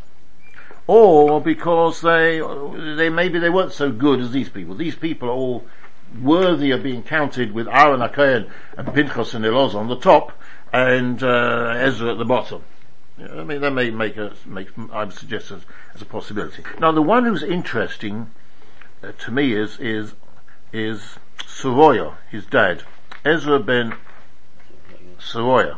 or 0.91 1.39
because 1.39 2.01
they, 2.01 2.41
they 2.96 3.10
maybe 3.12 3.38
they 3.38 3.51
weren't 3.51 3.72
so 3.72 3.91
good 3.91 4.19
as 4.19 4.31
these 4.31 4.50
people. 4.50 4.74
These 4.74 4.96
people 4.96 5.29
are 5.29 5.34
all 5.34 5.63
worthy 6.19 6.72
of 6.72 6.81
being 6.81 7.03
counted 7.03 7.51
with 7.51 7.67
Aaron 7.67 8.00
Akayan 8.00 8.50
and 8.75 8.91
Pinchas 8.91 9.36
and 9.36 9.46
Eloz 9.46 9.75
on 9.75 9.88
the 9.88 10.00
top 10.00 10.31
and 10.74 11.22
uh, 11.22 11.75
Ezra 11.77 12.13
at 12.13 12.17
the 12.17 12.25
bottom. 12.25 12.63
I 13.19 13.43
mean, 13.43 13.62
that 13.62 13.69
may 13.69 13.91
make 13.91 14.17
a, 14.17 14.34
make, 14.48 14.69
I 14.91 15.03
would 15.03 15.13
suggest 15.13 15.51
as, 15.51 15.62
as 15.93 16.01
a 16.01 16.05
possibility. 16.05 16.63
Now, 16.79 16.91
the 16.91 17.03
one 17.03 17.24
who's 17.24 17.43
interesting 17.43 18.31
uh, 19.03 19.12
to 19.12 19.31
me 19.31 19.53
is, 19.53 19.77
is, 19.79 20.15
is 20.74 21.19
Soroya, 21.38 22.15
his 22.31 22.48
dad. 22.48 22.81
Ezra 23.24 23.60
ben 23.60 23.93
Soroya. 25.19 25.77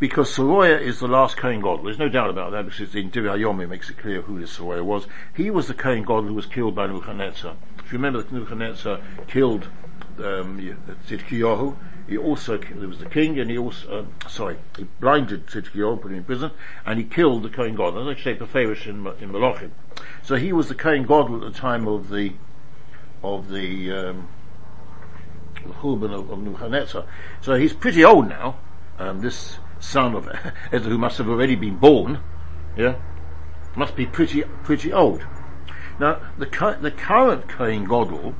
Because 0.00 0.30
Soroya 0.30 0.80
is 0.80 1.00
the 1.00 1.08
last 1.08 1.36
Kohen 1.36 1.60
Gadol. 1.60 1.82
There's 1.82 1.98
no 1.98 2.08
doubt 2.08 2.30
about 2.30 2.52
that 2.52 2.64
because 2.66 2.94
in 2.94 3.10
Divrei 3.10 3.36
Hayom 3.36 3.68
makes 3.68 3.90
it 3.90 3.98
clear 3.98 4.22
who 4.22 4.38
this 4.38 4.56
Soroya 4.56 4.84
was. 4.84 5.06
He 5.36 5.50
was 5.50 5.66
the 5.66 5.74
Kohen 5.74 6.02
Gadol 6.02 6.22
who 6.22 6.34
was 6.34 6.46
killed 6.46 6.74
by 6.74 6.86
Nebuchadnezzar. 6.86 7.56
If 7.78 7.92
you 7.92 7.98
remember 7.98 8.22
that 8.22 8.32
Nebuchadnezzar 8.32 9.00
killed 9.26 9.68
um, 10.18 10.58
he 12.08 12.16
also, 12.16 12.56
there 12.56 12.88
was 12.88 12.98
the 12.98 13.06
king 13.06 13.38
and 13.38 13.50
he 13.50 13.58
also, 13.58 14.00
um, 14.00 14.14
sorry, 14.28 14.56
he 14.76 14.84
blinded 14.98 15.46
Tzidkiyahu, 15.46 16.00
put 16.00 16.10
him 16.10 16.18
in 16.18 16.24
prison, 16.24 16.50
and 16.86 16.98
he 16.98 17.04
killed 17.04 17.42
the 17.42 17.50
Kohen 17.50 17.76
Gadol. 17.76 18.04
That's 18.04 18.18
actually 18.18 18.36
Peferish 18.36 18.86
in, 18.86 19.06
in 19.22 19.30
Malachim. 19.30 19.70
So 20.22 20.36
he 20.36 20.52
was 20.52 20.68
the 20.68 20.74
Kohen 20.74 21.02
Gadol 21.02 21.44
at 21.44 21.52
the 21.52 21.58
time 21.58 21.86
of 21.86 22.08
the, 22.08 22.32
of 23.22 23.50
the, 23.50 23.92
um, 23.92 24.28
of, 25.64 26.30
of 26.30 26.38
Nebuchadnezzar. 26.38 27.04
So 27.42 27.54
he's 27.54 27.74
pretty 27.74 28.04
old 28.04 28.28
now, 28.28 28.56
um, 28.98 29.20
this 29.20 29.58
son 29.80 30.14
of 30.14 30.28
Ezra 30.72 30.90
who 30.90 30.98
must 30.98 31.18
have 31.18 31.28
already 31.28 31.54
been 31.54 31.76
born, 31.76 32.20
yeah, 32.76 32.96
must 33.76 33.96
be 33.96 34.06
pretty, 34.06 34.42
pretty 34.62 34.92
old. 34.92 35.24
Now, 36.00 36.20
the, 36.38 36.46
the 36.80 36.90
current 36.90 37.48
Kohen 37.48 37.84
Gadol, 37.84 38.34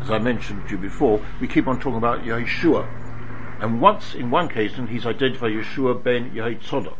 as 0.00 0.10
I 0.10 0.18
mentioned 0.18 0.68
to 0.68 0.72
you 0.72 0.78
before, 0.78 1.20
we 1.40 1.48
keep 1.48 1.66
on 1.66 1.80
talking 1.80 1.98
about 1.98 2.22
Yeshua. 2.22 2.86
And 3.60 3.80
once, 3.80 4.14
in 4.14 4.30
one 4.30 4.48
case, 4.48 4.78
and 4.78 4.88
he's 4.88 5.04
identified 5.04 5.52
Yeshua 5.52 6.02
ben 6.02 6.30
Yehotzodok. 6.30 6.96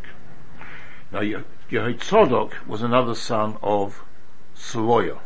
Now, 1.12 1.20
Yehotzodok 1.70 2.66
was 2.66 2.82
another 2.82 3.14
son 3.14 3.56
of 3.62 4.02
Soroya. 4.56 5.20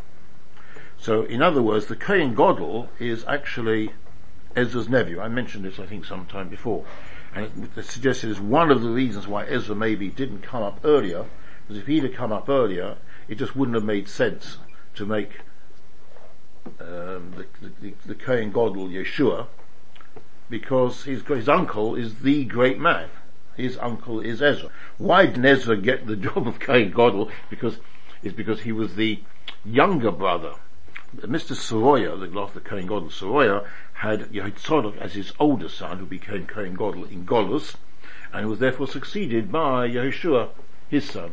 So, 0.99 1.23
in 1.23 1.43
other 1.43 1.62
words, 1.62 1.87
the 1.87 1.97
Kohen 1.97 2.35
Gadol 2.35 2.91
is 2.99 3.25
actually 3.27 3.93
Ezra's 4.55 4.89
nephew. 4.89 5.21
I 5.21 5.29
mentioned 5.29 5.65
this, 5.65 5.79
I 5.79 5.87
think, 5.87 6.05
some 6.05 6.27
time 6.27 6.49
before. 6.49 6.85
And 7.35 7.71
it 7.77 7.85
suggested 7.85 8.31
is 8.31 8.41
one 8.41 8.71
of 8.71 8.83
the 8.83 8.91
reasons 8.91 9.27
why 9.27 9.47
Ezra 9.47 9.75
maybe 9.75 10.09
didn't 10.09 10.43
come 10.43 10.62
up 10.62 10.81
earlier, 10.85 11.25
because 11.62 11.81
if 11.81 11.87
he'd 11.87 12.05
have 12.05 12.15
come 12.15 12.33
up 12.33 12.49
earlier, 12.49 12.97
it 13.29 13.37
just 13.37 13.57
wouldn't 13.57 13.75
have 13.75 13.85
made 13.85 14.09
sense 14.09 14.59
to 14.95 15.07
make 15.07 15.41
um, 16.81 17.35
the, 17.37 17.47
the, 17.81 17.95
the 18.05 18.15
Kohen 18.15 18.51
Gadol 18.51 18.89
Yeshua, 18.89 19.47
because 20.51 21.05
his, 21.05 21.23
his 21.23 21.49
uncle 21.49 21.95
is 21.95 22.21
the 22.21 22.45
great 22.45 22.79
man. 22.79 23.09
His 23.57 23.79
uncle 23.79 24.21
is 24.21 24.43
Ezra. 24.43 24.71
Why 24.99 25.27
didn't 25.27 25.45
Ezra 25.45 25.77
get 25.77 26.07
the 26.07 26.17
job 26.17 26.47
of 26.47 26.59
Kohen 26.59 26.91
Gadol? 26.91 27.31
Because, 27.49 27.79
is 28.23 28.33
because 28.33 28.61
he 28.61 28.73
was 28.73 28.95
the 28.95 29.21
younger 29.65 30.11
brother. 30.11 30.55
Mr. 31.16 31.54
Soroya, 31.54 32.19
the 32.19 32.26
last 32.26 32.54
the 32.54 32.61
Kohen 32.61 32.87
Gadol 32.87 33.11
Soroya, 33.11 33.66
had 33.95 34.33
Yehotzadok 34.33 34.99
as 34.99 35.14
his 35.14 35.33
older 35.38 35.69
son, 35.69 35.99
who 35.99 36.07
became 36.07 36.47
Kohen 36.47 36.75
Gadol 36.75 37.04
in 37.04 37.25
Golus, 37.26 37.76
and 38.33 38.49
was 38.49 38.59
therefore 38.59 38.87
succeeded 38.87 39.52
by 39.52 39.88
Yehoshua, 39.88 40.49
his 40.88 41.09
son 41.09 41.33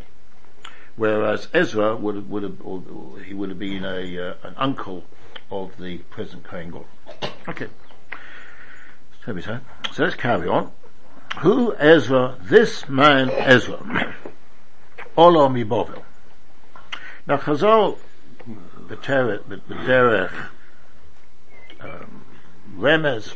whereas 0.99 1.47
Ezra 1.53 1.95
would 1.95 2.15
have, 2.15 2.29
would 2.29 2.43
have 2.43 2.61
or, 2.61 2.83
he 3.25 3.33
would 3.33 3.49
have 3.49 3.57
been 3.57 3.85
a 3.85 4.19
uh, 4.19 4.33
an 4.43 4.53
uncle 4.57 5.05
of 5.49 5.75
the 5.77 5.97
present 6.09 6.43
Kohen 6.43 6.71
Gadol. 6.71 6.87
Okay, 7.47 7.67
so 9.25 9.59
So 9.91 10.03
let's 10.03 10.15
carry 10.15 10.47
on. 10.47 10.71
Who 11.39 11.73
Ezra? 11.75 12.37
This 12.41 12.87
man 12.89 13.29
Ezra. 13.31 13.77
Olam 15.17 15.67
Bovel. 15.67 16.03
Now 17.25 17.37
Chazal, 17.37 17.97
the 18.89 18.97
Teret, 18.97 19.47
the, 19.47 19.57
the 19.67 19.75
Derech, 19.75 20.49
um, 21.79 22.25
Remez, 22.75 23.35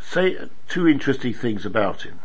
say 0.00 0.36
two 0.68 0.88
interesting 0.88 1.34
things 1.34 1.64
about 1.64 2.02
him 2.02 2.20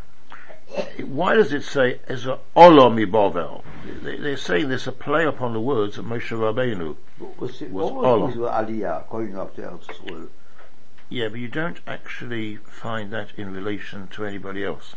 why 1.06 1.36
does 1.36 1.54
it 1.54 1.64
say 1.64 2.00
Ezra 2.08 2.40
Olomi 2.56 3.10
Bovel? 3.10 3.64
They, 4.02 4.32
are 4.32 4.38
saying 4.38 4.70
there's 4.70 4.88
a 4.88 4.92
play 4.92 5.26
upon 5.26 5.54
the 5.54 5.60
words 5.60 5.98
of 5.98 6.06
Moshe 6.06 6.32
Rabbeinu. 6.32 6.96
Was 7.38 7.62
it 7.62 7.70
was 7.70 7.92
always 7.92 8.36
Aliyah 8.36 9.08
going 9.10 9.38
up 9.38 9.56
to 9.56 10.30
Yeah, 11.10 11.28
but 11.30 11.40
you 11.40 11.48
don't 11.48 11.80
actually 11.86 12.58
find 12.58 13.12
that 13.14 13.30
in 13.38 13.54
relation 13.54 14.08
to 14.10 14.26
anybody 14.26 14.64
else. 14.64 14.96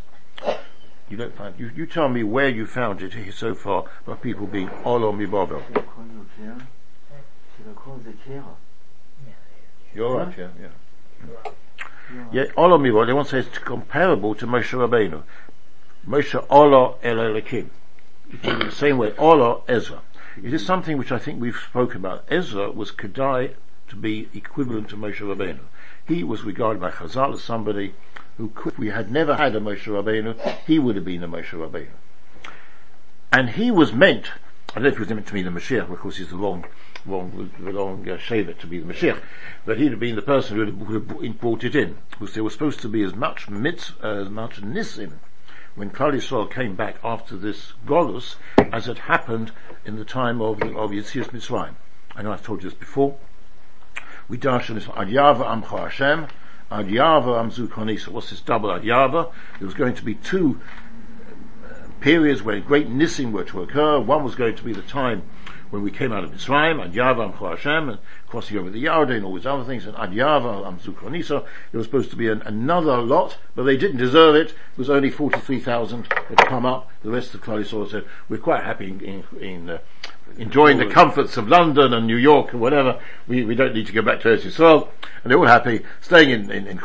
You 1.09 1.17
don't 1.17 1.37
find, 1.37 1.59
you, 1.59 1.71
you 1.75 1.87
tell 1.87 2.09
me 2.09 2.25
where 2.25 2.49
you 2.49 2.67
found 2.67 3.03
it 3.03 3.15
here 3.15 3.31
so 3.31 3.55
far 3.55 3.85
about 4.07 4.23
people 4.23 4.47
being 4.47 4.69
Olomi 4.69 5.29
Bovel. 5.29 5.63
You're 9.95 10.17
right, 10.17 10.39
yeah, 10.39 10.49
yeah. 10.61 11.53
Yeah, 12.33 12.45
Olomi 12.57 12.93
Bovel, 12.93 13.07
they 13.07 13.13
want 13.13 13.29
to 13.29 13.43
say 13.43 13.49
it's 13.49 13.59
comparable 13.59 14.35
to 14.37 14.47
Moshe 14.47 14.73
Rabbeinu. 14.73 15.23
Moshe 16.07 16.47
Olo 16.51 16.99
El 17.03 17.17
Elikim. 17.17 17.71
the 18.43 18.71
same 18.71 18.99
way, 18.99 19.13
Olo 19.17 19.65
Ezra. 19.67 20.03
It 20.43 20.53
is 20.53 20.65
something 20.65 20.99
which 20.99 21.11
I 21.11 21.19
think 21.19 21.41
we've 21.41 21.57
spoken 21.57 21.97
about. 21.97 22.25
Ezra 22.29 22.71
was 22.71 22.93
Kedai 22.93 23.55
to 23.89 23.97
be 23.97 24.29
equivalent 24.35 24.91
to 24.91 24.97
Moshe 24.97 25.21
Rabbeinu. 25.21 25.61
He 26.07 26.23
was 26.23 26.45
regarded 26.45 26.81
by 26.81 26.91
Chazal 26.91 27.35
as 27.35 27.43
somebody 27.43 27.95
who 28.37 28.51
could, 28.55 28.75
if 28.75 28.79
we 28.79 28.91
had 28.91 29.11
never 29.11 29.35
had 29.35 29.57
a 29.57 29.61
Moshe 29.61 29.85
Rabbeinu, 29.85 30.39
he 30.67 30.79
would 30.79 30.95
have 30.95 31.05
been 31.05 31.25
a 31.25 31.29
Moshe 31.29 31.51
Rabbeinu. 31.51 31.89
And 33.33 33.51
he 33.51 33.71
was 33.71 33.93
meant, 33.93 34.31
I 34.71 34.75
don't 34.75 34.85
know 34.85 34.89
if 34.89 34.95
he 34.95 35.01
was 35.01 35.09
meant 35.09 35.27
to 35.27 35.33
be 35.33 35.43
the 35.43 35.51
Mashiach, 35.51 35.91
of 35.91 35.99
course 35.99 36.19
he's 36.19 36.31
the 36.31 36.37
wrong, 36.37 36.65
the 37.07 37.73
wrong 37.73 38.09
uh, 38.09 38.19
shaver 38.19 38.53
to 38.53 38.67
be 38.67 38.79
the 38.79 38.93
Mashiach, 38.93 39.21
but 39.65 39.79
he'd 39.79 39.91
have 39.91 40.01
been 40.01 40.17
the 40.17 40.23
person 40.23 40.57
who 40.57 40.73
would 40.73 41.25
have 41.25 41.41
brought 41.41 41.65
it 41.65 41.75
in, 41.75 41.97
because 42.11 42.35
there 42.35 42.45
was 42.45 42.53
supposed 42.53 42.81
to 42.81 42.89
be 42.89 43.03
as 43.03 43.15
much 43.15 43.47
mitz, 43.49 43.93
uh, 44.03 44.23
as 44.23 44.29
much 44.29 44.61
nisim 44.61 45.13
when 45.77 45.91
Klal 45.91 46.15
Yisrael 46.15 46.51
came 46.51 46.75
back 46.75 46.97
after 47.05 47.37
this 47.37 47.75
Golus, 47.87 48.37
as 48.73 48.87
had 48.87 48.99
happened 48.99 49.53
in 49.85 49.97
the 49.97 50.07
time 50.07 50.41
of, 50.41 50.63
of 50.63 50.91
Yetzias 50.91 51.29
Mitzrayim. 51.29 51.75
I 52.15 52.23
know 52.23 52.33
I've 52.33 52.43
told 52.43 52.63
you 52.63 52.71
this 52.71 52.79
before. 52.79 53.17
We 54.27 54.39
dash 54.39 54.71
on 54.71 54.77
this 54.77 54.89
Ad 54.89 55.09
Yava 55.09 55.45
Amcha 55.45 55.79
Hashem, 55.79 56.29
Ad 56.71 56.87
Yava 56.87 57.45
Amzu. 57.45 58.09
What's 58.09 58.31
this 58.31 58.41
double 58.41 58.73
Ad 58.73 58.83
Yava? 58.83 59.31
There 59.59 59.67
was 59.67 59.75
going 59.75 59.95
to 59.95 60.03
be 60.03 60.15
two 60.15 60.61
uh, 61.63 61.89
periods 62.01 62.43
where 62.43 62.59
great 62.61 62.89
nissim 62.89 63.33
were 63.33 63.45
to 63.45 63.61
occur. 63.61 64.01
One 64.01 64.25
was 64.25 64.35
going 64.35 64.57
to 64.57 64.65
be 64.65 64.73
the 64.73 64.83
time 64.83 65.23
when 65.77 65.85
we 65.85 65.91
came 65.91 66.11
out 66.11 66.25
of 66.25 66.31
Mitzrayim, 66.31 66.83
Ad 66.83 66.95
Yava 66.95 67.31
Amcha 67.31 67.51
Hashem, 67.51 67.91
and 67.91 67.99
crossing 68.29 68.57
over 68.57 68.71
the 68.71 68.83
Yarden, 68.83 69.23
all 69.23 69.35
these 69.35 69.45
other 69.45 69.65
things, 69.65 69.85
and 69.85 69.95
Adyava, 69.95 70.65
Amzukronisa, 70.65 71.45
there 71.71 71.79
was 71.79 71.85
supposed 71.85 72.09
to 72.09 72.17
be 72.17 72.31
an, 72.31 72.41
another 72.47 72.97
lot, 73.03 73.37
but 73.55 73.65
they 73.65 73.77
didn't 73.77 73.99
deserve 73.99 74.37
it. 74.37 74.49
It 74.49 74.79
was 74.79 74.89
only 74.89 75.11
43,000 75.11 76.07
had 76.11 76.39
come 76.39 76.65
up. 76.65 76.91
The 77.03 77.11
rest 77.11 77.35
of 77.35 77.43
Yisrael 77.43 77.91
said, 77.91 78.07
we're 78.31 78.39
quite 78.39 78.65
happy 78.65 78.89
in, 78.89 79.25
in, 79.39 79.69
uh, 79.69 79.79
enjoying 80.39 80.79
the 80.79 80.87
comforts 80.87 81.37
of 81.37 81.47
London 81.47 81.93
and 81.93 82.07
New 82.07 82.17
York 82.17 82.53
and 82.53 82.61
whatever. 82.63 82.99
We, 83.29 83.45
we 83.45 83.55
don't 83.55 83.75
need 83.75 83.87
to 83.89 83.93
go 83.93 84.01
back 84.01 84.21
to 84.21 84.29
Eretz 84.29 84.47
Yisrael. 84.47 84.89
And 85.23 85.31
they're 85.31 85.39
all 85.39 85.45
happy, 85.45 85.83
staying 86.01 86.31
in, 86.31 86.51
in, 86.51 86.67
in 86.67 86.79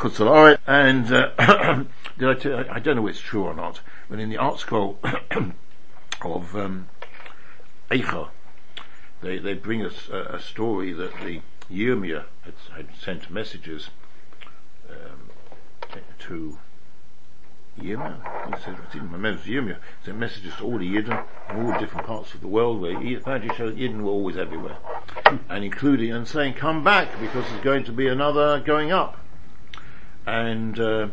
And, 0.67 1.13
uh, 1.13 1.83
did 2.19 2.45
I, 2.69 2.79
don't 2.79 2.97
know 2.97 3.07
if 3.07 3.11
it's 3.11 3.21
true 3.21 3.43
or 3.43 3.53
not, 3.53 3.79
but 4.09 4.19
in 4.19 4.29
the 4.29 4.35
ArtScroll 4.35 4.97
of, 6.25 6.55
um, 6.57 6.89
they, 9.21 9.37
they 9.37 9.53
bring 9.53 9.85
us 9.85 10.09
a, 10.09 10.35
a, 10.35 10.39
story 10.39 10.93
that 10.93 11.13
the 11.21 11.41
Yirmiyah 11.71 12.25
had, 12.41 12.53
had 12.75 12.87
sent 12.99 13.29
messages 13.29 13.89
um, 14.89 15.99
to 16.19 16.57
Yirmiyah. 17.79 18.25
I 18.25 18.57
think 18.91 19.09
my 19.11 19.17
memory 19.17 19.41
Yirmiyah 19.45 19.77
sent 20.03 20.17
messages 20.17 20.55
to 20.55 20.63
all 20.63 20.77
the 20.77 20.95
Yidden 20.95 21.23
in 21.49 21.55
all 21.55 21.71
the 21.71 21.79
different 21.79 22.07
parts 22.07 22.33
of 22.33 22.41
the 22.41 22.47
world 22.47 22.81
where 22.81 22.97
apparently 23.15 23.55
showed 23.55 23.77
Yidden 23.77 24.01
were 24.01 24.11
always 24.11 24.37
everywhere, 24.37 24.77
and 25.49 25.63
including 25.63 26.11
and 26.11 26.27
saying, 26.27 26.55
"Come 26.55 26.83
back 26.83 27.19
because 27.19 27.47
there's 27.47 27.63
going 27.63 27.83
to 27.85 27.91
be 27.91 28.07
another 28.07 28.59
going 28.59 28.91
up." 28.91 29.17
And 30.25 30.79
uh, 30.79 31.07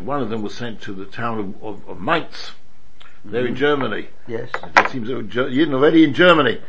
one 0.00 0.22
of 0.22 0.30
them 0.30 0.42
was 0.42 0.54
sent 0.54 0.80
to 0.82 0.92
the 0.92 1.04
town 1.04 1.38
of, 1.38 1.62
of, 1.62 1.88
of 1.88 2.00
Mainz. 2.00 2.52
They're 3.24 3.42
in 3.42 3.48
mm-hmm. 3.48 3.56
Germany. 3.56 4.08
Yes. 4.26 4.50
It 4.76 4.90
seems 4.90 5.08
that 5.08 5.28
Yidden 5.28 5.74
already 5.74 6.04
in 6.04 6.14
Germany 6.14 6.60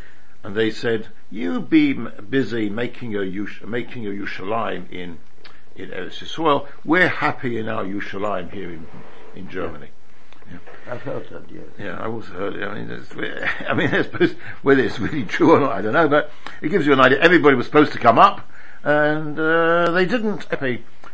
and 0.43 0.55
they 0.55 0.71
said, 0.71 1.07
"You 1.29 1.59
be 1.59 1.93
busy 1.93 2.69
making 2.69 3.15
a 3.15 3.25
making 3.65 4.07
a 4.07 4.09
Yerushalayim 4.09 4.91
in 4.91 5.17
in 5.75 5.89
Eretz 5.89 6.19
Yisrael. 6.19 6.67
We're 6.83 7.07
happy 7.07 7.57
in 7.57 7.69
our 7.69 7.83
Yerushalayim 7.83 8.51
here 8.51 8.71
in 8.71 8.87
in 9.35 9.49
Germany." 9.49 9.89
I've 10.87 11.01
heard 11.03 11.29
that, 11.29 11.43
yes. 11.51 11.63
Yeah, 11.77 11.99
I 11.99 12.07
also 12.07 12.31
heard 12.33 12.55
it. 12.55 12.63
I 12.63 12.73
mean, 12.73 12.89
it's, 12.89 13.11
I 13.69 13.73
mean, 13.73 13.93
I 13.93 14.01
suppose 14.01 14.33
whether 14.63 14.81
it's 14.81 14.99
really 14.99 15.23
true 15.23 15.51
or 15.51 15.59
not, 15.59 15.71
I 15.71 15.81
don't 15.81 15.93
know, 15.93 16.07
but 16.07 16.31
it 16.61 16.69
gives 16.69 16.87
you 16.87 16.93
an 16.93 16.99
idea. 16.99 17.19
Everybody 17.19 17.55
was 17.55 17.67
supposed 17.67 17.91
to 17.93 17.99
come 17.99 18.17
up, 18.17 18.49
and 18.83 19.39
uh, 19.39 19.91
they 19.91 20.05
didn't. 20.05 20.47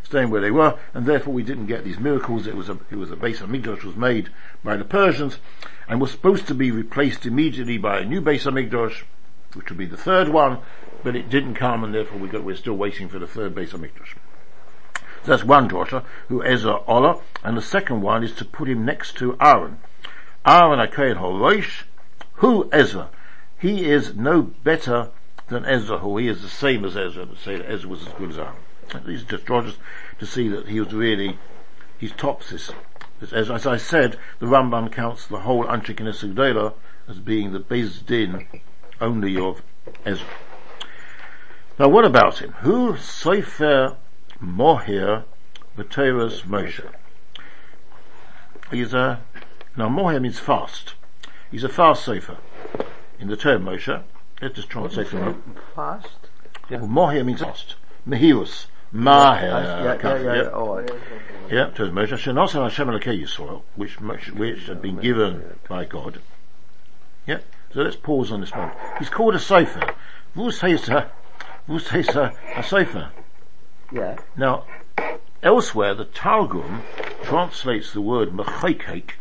Staying 0.05 0.29
where 0.29 0.41
they 0.41 0.51
were, 0.51 0.77
and 0.93 1.07
therefore 1.07 1.33
we 1.33 1.41
didn't 1.41 1.65
get 1.65 1.83
these 1.83 1.99
miracles. 1.99 2.45
It 2.45 2.55
was 2.55 2.69
a 2.69 2.77
it 2.91 2.95
was 2.95 3.09
a 3.09 3.15
base 3.15 3.41
of 3.41 3.49
Mikdash 3.49 3.83
was 3.83 3.95
made 3.95 4.29
by 4.63 4.77
the 4.77 4.85
Persians, 4.85 5.39
and 5.89 5.99
was 5.99 6.11
supposed 6.11 6.45
to 6.45 6.53
be 6.53 6.69
replaced 6.69 7.25
immediately 7.25 7.79
by 7.79 7.97
a 7.97 8.05
new 8.05 8.21
base 8.21 8.45
of 8.45 8.53
Mikdash, 8.53 9.01
which 9.55 9.69
would 9.69 9.79
be 9.79 9.87
the 9.87 9.97
third 9.97 10.29
one, 10.29 10.59
but 11.03 11.15
it 11.15 11.31
didn't 11.31 11.55
come, 11.55 11.83
and 11.83 11.91
therefore 11.91 12.19
we 12.19 12.29
got 12.29 12.43
we're 12.43 12.55
still 12.55 12.75
waiting 12.75 13.09
for 13.09 13.17
the 13.17 13.25
third 13.25 13.55
base 13.55 13.73
of 13.73 13.81
Mikdash. 13.81 14.13
So 15.23 15.31
that's 15.31 15.43
one 15.43 15.67
daughter, 15.67 16.03
who 16.27 16.43
Ezra 16.43 16.81
Allah, 16.85 17.19
and 17.43 17.57
the 17.57 17.61
second 17.63 18.01
one 18.01 18.23
is 18.23 18.33
to 18.33 18.45
put 18.45 18.69
him 18.69 18.85
next 18.85 19.17
to 19.17 19.35
Aaron. 19.41 19.79
Aaron 20.45 20.87
Akayin 20.87 21.17
Horosh, 21.17 21.85
who 22.33 22.69
Ezra? 22.71 23.09
He 23.57 23.89
is 23.89 24.13
no 24.13 24.43
better 24.43 25.09
than 25.47 25.65
Ezra, 25.65 25.97
who 25.97 26.15
he 26.17 26.27
is 26.27 26.43
the 26.43 26.47
same 26.47 26.85
as 26.85 26.95
Ezra, 26.95 27.27
say 27.43 27.55
that 27.55 27.71
Ezra 27.71 27.89
was 27.89 28.05
as 28.05 28.13
good 28.13 28.29
as 28.29 28.37
Aaron. 28.37 28.64
These 29.05 29.23
are 29.23 29.25
just 29.25 29.49
Rogers 29.49 29.77
to 30.19 30.25
see 30.25 30.47
that 30.49 30.67
he 30.67 30.79
was 30.79 30.93
really, 30.93 31.37
he's 31.97 32.11
tops 32.11 32.49
this. 32.49 32.71
As, 33.21 33.49
as 33.49 33.65
I 33.65 33.77
said, 33.77 34.17
the 34.39 34.45
Rambam 34.45 34.91
counts 34.91 35.25
the 35.25 35.39
whole 35.39 35.65
Anshik 35.65 35.97
Nesugdela 35.97 36.73
as 37.07 37.19
being 37.19 37.51
the 37.51 37.59
Beis 37.59 38.05
Din 38.05 38.45
only 38.99 39.37
of 39.37 39.61
Ezra. 40.05 40.27
Now 41.77 41.89
what 41.89 42.05
about 42.05 42.39
him? 42.39 42.51
Who 42.61 42.97
Sefer 42.97 43.97
Mohir 44.41 45.23
B'Teras 45.77 46.43
Moshe? 46.43 46.89
He's 48.71 48.93
a, 48.93 49.21
now 49.75 49.89
Mohir 49.89 50.21
means 50.21 50.39
fast. 50.39 50.95
He's 51.51 51.63
a 51.63 51.69
fast 51.69 52.05
Sefer. 52.05 52.37
In 53.19 53.27
the 53.27 53.37
term 53.37 53.65
Moshe, 53.65 54.03
let's 54.41 54.55
just 54.55 54.69
translate 54.69 55.07
from 55.07 55.55
Fast? 55.73 56.29
well, 56.69 56.87
Mohir 56.87 57.25
means 57.25 57.41
fast. 57.41 57.75
Mehirus. 58.07 58.67
Maher. 58.95 59.45
yeah, 59.45 59.83
yeah, 59.83 59.97
yeah, 60.01 60.17
yeah. 60.23 60.35
Yep. 60.35 60.51
Oh, 60.53 60.79
yeah. 60.79 60.87
Yeah, 61.51 61.69
to 61.71 61.83
Moshe, 61.91 62.13
Shenos 62.13 62.53
Hashem 62.53 62.87
Elokei 62.87 63.21
Yisrael, 63.21 63.61
which, 63.75 63.99
which, 63.99 64.31
which 64.31 64.67
had 64.67 64.81
been 64.81 64.97
given 64.97 65.59
by 65.67 65.83
God. 65.83 66.21
Yeah, 67.27 67.39
so 67.73 67.81
let's 67.81 67.97
pause 67.97 68.31
on 68.31 68.39
this 68.39 68.51
one. 68.51 68.71
He's 68.97 69.09
called 69.09 69.35
a 69.35 69.39
Sefer. 69.39 69.93
Who's 70.35 70.59
Hesa 70.61 71.09
uh, 71.69 72.19
uh, 72.19 72.31
a 72.55 72.63
Sefer? 72.63 73.11
yeah. 73.91 74.17
Now, 74.37 74.63
elsewhere, 75.43 75.93
the 75.93 76.05
Targum 76.05 76.83
translates 77.23 77.91
the 77.91 78.01
word 78.01 78.29
Mechekek 78.29 79.11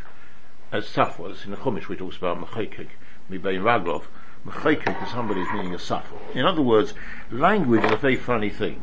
as 0.70 0.86
Safwas. 0.86 1.44
In 1.44 1.50
the 1.50 1.56
Chumash, 1.56 1.88
we 1.88 1.96
talks 1.96 2.16
about 2.16 2.40
Mechekek, 2.40 2.88
Mibein 3.28 3.62
Raglov. 3.62 4.04
Mechekek 4.46 5.02
is 5.02 5.10
somebody 5.10 5.40
who's 5.40 5.52
meaning 5.52 5.74
a 5.74 5.78
Safwa. 5.78 6.18
In 6.32 6.46
other 6.46 6.62
words, 6.62 6.94
language 7.32 7.84
is 7.84 7.90
a 7.92 7.96
very 7.96 8.16
funny 8.16 8.50
thing. 8.50 8.80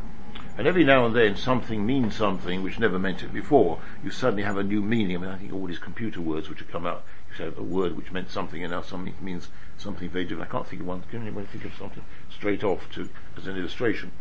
And 0.58 0.67
every 0.67 0.84
now 0.84 1.05
and 1.05 1.15
then 1.15 1.38
something 1.38 1.86
means 1.86 2.15
something 2.15 2.62
which 2.62 2.77
never 2.77 3.00
meant 3.00 3.24
it 3.24 3.34
before. 3.34 3.79
You 4.03 4.12
suddenly 4.12 4.43
have 4.43 4.58
a 4.58 4.63
new 4.63 4.81
meaning. 4.81 5.15
I 5.15 5.20
mean, 5.20 5.29
I 5.29 5.38
think 5.38 5.53
all 5.53 5.65
these 5.65 5.79
computer 5.79 6.20
words 6.20 6.50
which 6.50 6.60
have 6.60 6.70
come 6.70 6.86
out, 6.86 7.03
you 7.29 7.38
say 7.38 7.51
a 7.58 7.63
word 7.63 7.96
which 7.96 8.12
meant 8.12 8.29
something 8.29 8.62
and 8.62 8.72
now 8.72 8.81
something 8.81 9.15
means 9.22 9.48
something 9.77 10.10
very 10.10 10.25
different. 10.25 10.50
I 10.50 10.51
can't 10.51 10.67
think 10.67 10.81
of 10.81 10.88
one. 10.88 11.03
Can 11.10 11.22
anyone 11.22 11.46
think 11.48 11.63
of 11.63 11.74
something 11.75 12.03
straight 12.29 12.63
off 12.63 12.91
to, 12.91 13.10
as 13.38 13.48
an 13.48 13.58
illustration? 13.58 14.12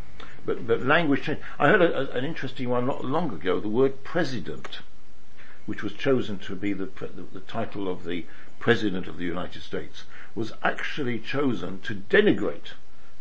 But, 0.46 0.66
but 0.66 0.82
language 0.82 1.22
change. 1.22 1.40
I 1.58 1.68
heard 1.68 1.82
a, 1.82 1.98
a, 1.98 2.18
an 2.18 2.24
interesting 2.24 2.68
one 2.68 2.86
not 2.86 3.04
long 3.04 3.32
ago, 3.32 3.58
the 3.58 3.68
word 3.68 4.04
president, 4.04 4.80
which 5.66 5.82
was 5.82 5.92
chosen 5.92 6.38
to 6.38 6.54
be 6.54 6.72
the, 6.72 6.86
pre- 6.86 7.08
the, 7.08 7.22
the 7.22 7.40
title 7.40 7.88
of 7.88 8.04
the 8.04 8.24
president 8.60 9.08
of 9.08 9.18
the 9.18 9.24
United 9.24 9.62
States, 9.62 10.04
was 10.34 10.52
actually 10.62 11.18
chosen 11.18 11.80
to 11.80 11.94
denigrate 11.94 12.72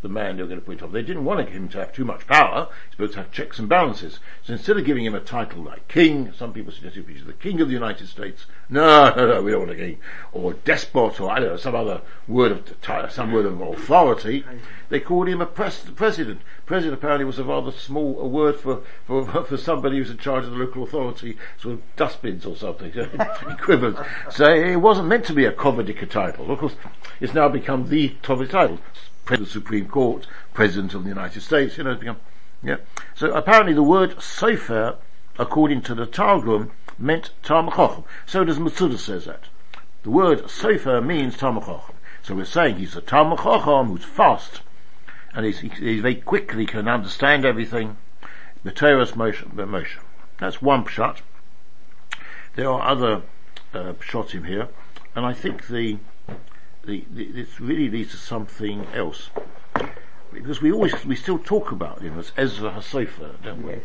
the 0.02 0.10
man 0.10 0.38
they 0.38 0.44
were 0.44 0.50
going 0.50 0.62
to 0.62 0.66
put. 0.66 0.92
They 0.92 1.02
didn't 1.02 1.26
want 1.26 1.50
him 1.50 1.68
to 1.70 1.78
have 1.80 1.94
too 1.94 2.06
much 2.06 2.26
power. 2.28 2.68
He's 2.86 2.92
supposed 2.92 3.14
to 3.14 3.20
have 3.20 3.32
checks 3.32 3.60
and 3.60 3.68
balances. 3.68 4.20
So 4.44 4.54
instead 4.54 4.78
of 4.78 4.86
giving 4.86 5.06
him 5.06 5.16
a 5.16 5.20
title 5.20 5.64
like 5.64 5.88
king, 5.88 6.34
some 6.38 6.54
people 6.54 6.72
suggested 6.72 7.06
he 7.08 7.16
should 7.16 7.26
be 7.26 7.32
the 7.32 7.38
king 7.38 7.62
of 7.62 7.68
the 7.68 7.74
United 7.74 8.08
States. 8.08 8.46
No, 8.70 9.10
no, 9.16 9.28
no, 9.28 9.42
we 9.42 9.52
don't 9.52 9.62
want 9.62 9.72
a 9.72 9.76
king. 9.76 9.98
Or 10.32 10.54
despot, 10.54 11.20
or 11.20 11.30
I 11.30 11.40
don't 11.40 11.50
know, 11.50 11.58
some 11.58 11.76
other 11.76 12.02
word 12.28 12.52
of 12.52 13.12
some 13.12 13.32
word 13.32 13.46
of 13.46 13.60
authority. 13.60 14.46
They 14.90 15.00
called 15.00 15.28
him 15.28 15.42
a 15.42 15.46
pres- 15.46 15.92
president. 15.96 16.42
President 16.66 16.96
apparently 16.96 17.26
was 17.26 17.38
a 17.38 17.44
rather 17.44 17.72
small 17.72 18.20
a 18.20 18.28
word 18.28 18.56
for, 18.56 18.82
for 19.06 19.26
for 19.44 19.58
somebody 19.58 19.98
who's 19.98 20.10
in 20.10 20.18
charge 20.18 20.46
of 20.46 20.52
the 20.52 20.58
local 20.58 20.84
authority, 20.84 21.38
sort 21.58 21.76
of 21.76 21.96
dustbins 21.96 22.46
or 22.46 22.56
something, 22.56 22.92
equivalent. 23.50 23.98
So 24.32 24.52
it 24.52 24.78
wasn't 24.78 25.08
meant 25.08 25.26
to 25.26 25.34
be 25.34 25.46
a 25.46 25.52
Kovadika 25.52 26.10
title. 26.10 26.52
Of 26.52 26.60
course, 26.60 26.76
it's 27.20 27.34
now 27.34 27.50
become 27.50 27.90
the 27.90 28.16
Kovadika 28.24 28.50
title. 28.50 28.80
President 29.30 29.48
the 29.48 29.60
Supreme 29.60 29.88
Court, 29.88 30.26
President 30.56 30.96
of 30.96 31.04
the 31.04 31.10
United 31.10 31.42
States, 31.42 31.78
you 31.78 31.84
know, 31.84 31.92
it's 31.92 32.00
become, 32.00 32.18
yeah. 32.64 32.78
So 33.14 33.32
apparently 33.32 33.74
the 33.74 33.84
word 33.84 34.20
Sefer, 34.20 34.96
according 35.38 35.84
to 35.84 35.94
the 35.94 36.08
Targum, 36.08 36.72
meant 36.98 37.30
Talmud 37.44 37.76
Chacham. 37.76 38.06
So 38.26 38.44
does 38.44 38.58
Matsuda 38.58 38.98
says 38.98 39.26
that. 39.26 39.44
The 40.02 40.10
word 40.10 40.50
Sefer 40.50 41.00
means 41.00 41.38
Talmud 41.38 41.66
Chacham. 41.66 41.96
So 42.24 42.34
we're 42.34 42.46
saying 42.46 42.78
he's 42.78 42.96
a 42.96 43.02
Talmud 43.02 43.38
Chacham 43.38 43.90
who's 43.90 44.04
fast, 44.04 44.62
and 45.36 45.46
he's, 45.46 45.60
he, 45.60 46.00
very 46.00 46.16
quickly 46.16 46.66
can 46.66 46.88
understand 46.88 47.46
everything. 47.46 47.98
The 48.64 48.72
Torah's 48.72 49.12
Moshe, 49.12 49.48
Moshe. 49.54 50.00
That's 50.40 50.60
one 50.60 50.88
shot. 50.88 51.22
There 52.56 52.68
are 52.68 52.82
other 52.82 53.22
uh, 53.76 53.94
pshatim 53.94 54.48
here, 54.48 54.70
and 55.16 55.24
I 55.24 55.34
think 55.34 55.68
the, 55.68 56.00
the, 56.90 57.06
the 57.12 57.32
this 57.32 57.60
really 57.60 57.90
leads 57.90 58.12
to 58.12 58.18
something 58.18 58.88
else. 58.94 59.30
Because 60.34 60.62
we 60.62 60.72
always, 60.72 61.06
we 61.06 61.16
still 61.16 61.40
talk 61.40 61.72
about 61.72 62.02
him 62.02 62.20
as 62.20 62.32
Ezra 62.38 62.72
HaSefer, 62.72 63.42
don't 63.44 63.64
we? 63.64 63.80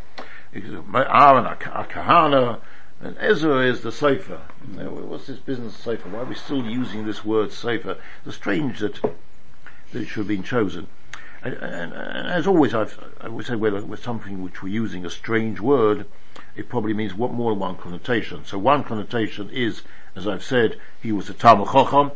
Yes. 0.55 0.65
Aaron 0.95 1.47
a 1.47 1.57
Kahana, 1.57 2.61
and 3.01 3.17
Ezra 3.19 3.67
is 3.67 3.81
the 3.81 3.93
Sefer. 3.93 4.41
Now, 4.69 4.91
what's 4.91 5.27
this 5.27 5.39
business 5.39 5.75
of 5.75 5.81
Sefer? 5.81 6.09
Why 6.09 6.21
are 6.21 6.25
we 6.25 6.35
still 6.35 6.65
using 6.65 7.07
this 7.07 7.25
word 7.25 7.53
Sefer? 7.53 7.97
It's 8.25 8.37
strange 8.37 8.81
that, 8.81 9.01
that 9.03 10.03
it 10.03 10.07
should 10.07 10.21
have 10.21 10.29
been 10.29 10.43
chosen. 10.43 10.87
And, 11.43 11.55
and, 11.55 11.93
and 11.93 12.29
as 12.29 12.47
always, 12.47 12.75
I've, 12.75 12.99
I 13.21 13.29
would 13.29 13.47
say 13.47 13.57
with, 13.57 13.85
with 13.85 14.03
something 14.03 14.43
which 14.43 14.63
we're 14.63 14.69
using 14.69 15.05
a 15.05 15.11
strange 15.11 15.61
word, 15.61 16.07
it 16.57 16.69
probably 16.69 16.95
means 16.95 17.15
what 17.15 17.33
more 17.33 17.53
than 17.53 17.59
one 17.59 17.77
connotation. 17.77 18.45
So 18.45 18.59
one 18.59 18.85
connotation 18.85 19.51
is, 19.51 19.83
as 20.15 20.27
I've 20.29 20.45
said, 20.45 20.79
he 21.03 21.11
was 21.13 21.29
a 21.29 21.35
Talmud 21.35 21.69
Chacham, 21.73 22.13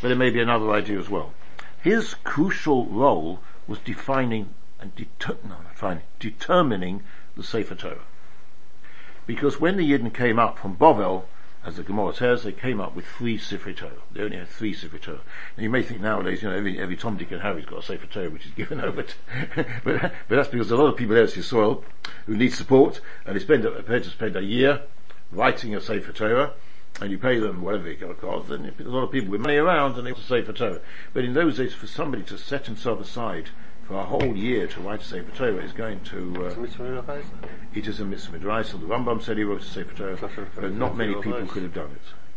but 0.00 0.08
there 0.08 0.16
may 0.16 0.30
be 0.30 0.40
another 0.40 0.70
idea 0.72 0.98
as 0.98 1.08
well. 1.08 1.32
His 1.82 2.14
crucial 2.24 2.86
role 2.86 3.40
was 3.66 3.78
defining 3.78 4.54
and 4.80 4.94
deter- 4.94 5.38
no, 5.44 5.56
defining, 5.70 6.04
determining 6.18 7.02
the 7.36 7.42
Sefer 7.42 7.74
Torah. 7.74 8.06
Because 9.26 9.60
when 9.60 9.76
the 9.76 9.90
Yidden 9.90 10.12
came 10.14 10.38
up 10.38 10.58
from 10.58 10.74
Bovel, 10.74 11.28
as 11.64 11.76
the 11.76 11.82
Gemara 11.82 12.14
says, 12.14 12.44
they 12.44 12.52
came 12.52 12.80
up 12.80 12.94
with 12.94 13.04
three 13.04 13.36
Sefer 13.36 13.72
Torah. 13.72 14.02
They 14.12 14.22
only 14.22 14.36
had 14.36 14.48
three 14.48 14.72
Sefer 14.72 14.98
Torah. 14.98 15.20
Now 15.56 15.62
you 15.62 15.70
may 15.70 15.82
think 15.82 16.00
nowadays, 16.00 16.42
you 16.42 16.48
know, 16.48 16.56
every, 16.56 16.78
every 16.78 16.96
Tom, 16.96 17.16
Dick 17.16 17.30
and 17.32 17.42
Harry's 17.42 17.66
got 17.66 17.80
a 17.80 17.82
Sefer 17.82 18.06
Torah 18.06 18.30
which 18.30 18.46
is 18.46 18.52
given 18.56 18.80
over 18.80 19.02
to, 19.02 19.14
but, 19.84 20.12
but 20.28 20.36
that's 20.36 20.48
because 20.48 20.70
a 20.70 20.76
lot 20.76 20.86
of 20.86 20.96
people 20.96 21.16
in 21.16 21.28
soil 21.28 21.84
who 22.26 22.36
need 22.36 22.52
support, 22.52 23.00
and 23.26 23.36
they 23.36 23.40
spend, 23.40 23.64
prepared 23.64 24.04
to 24.04 24.10
spend 24.10 24.36
a 24.36 24.42
year 24.42 24.82
writing 25.32 25.74
a 25.74 25.80
Sefer 25.80 26.12
Torah, 26.12 26.52
and 27.00 27.10
you 27.10 27.18
pay 27.18 27.38
them 27.38 27.62
whatever 27.62 27.88
it 27.88 28.20
costs, 28.20 28.50
and 28.50 28.66
a 28.66 28.82
lot 28.84 29.04
of 29.04 29.12
people 29.12 29.30
with 29.30 29.40
money 29.40 29.56
around 29.56 29.96
and 29.96 30.06
they 30.06 30.12
want 30.12 30.22
to 30.22 30.28
save 30.28 30.46
for 30.46 30.52
Torah. 30.52 30.80
But 31.12 31.24
in 31.24 31.34
those 31.34 31.56
days, 31.56 31.74
for 31.74 31.86
somebody 31.86 32.22
to 32.24 32.38
set 32.38 32.66
himself 32.66 33.00
aside 33.00 33.50
for 33.84 33.94
a 33.94 34.04
whole 34.04 34.36
year 34.36 34.66
to 34.66 34.80
write 34.80 35.00
a 35.00 35.04
Sefer 35.04 35.30
Torah 35.34 35.64
is 35.64 35.72
going 35.72 36.00
to, 36.00 36.46
uh, 36.46 37.22
it 37.74 37.86
is 37.86 38.00
a 38.00 38.04
mitzvah 38.04 38.38
the 38.38 38.44
Rambam 38.46 39.22
said 39.22 39.38
he 39.38 39.44
wrote 39.44 39.62
a 39.62 39.64
Sefer 39.64 39.94
Torah, 39.94 40.30
but 40.54 40.72
not 40.72 40.96
many 40.96 41.14
people 41.14 41.46
could 41.46 41.62
have 41.62 41.74
done 41.74 41.90
it. 41.92 42.27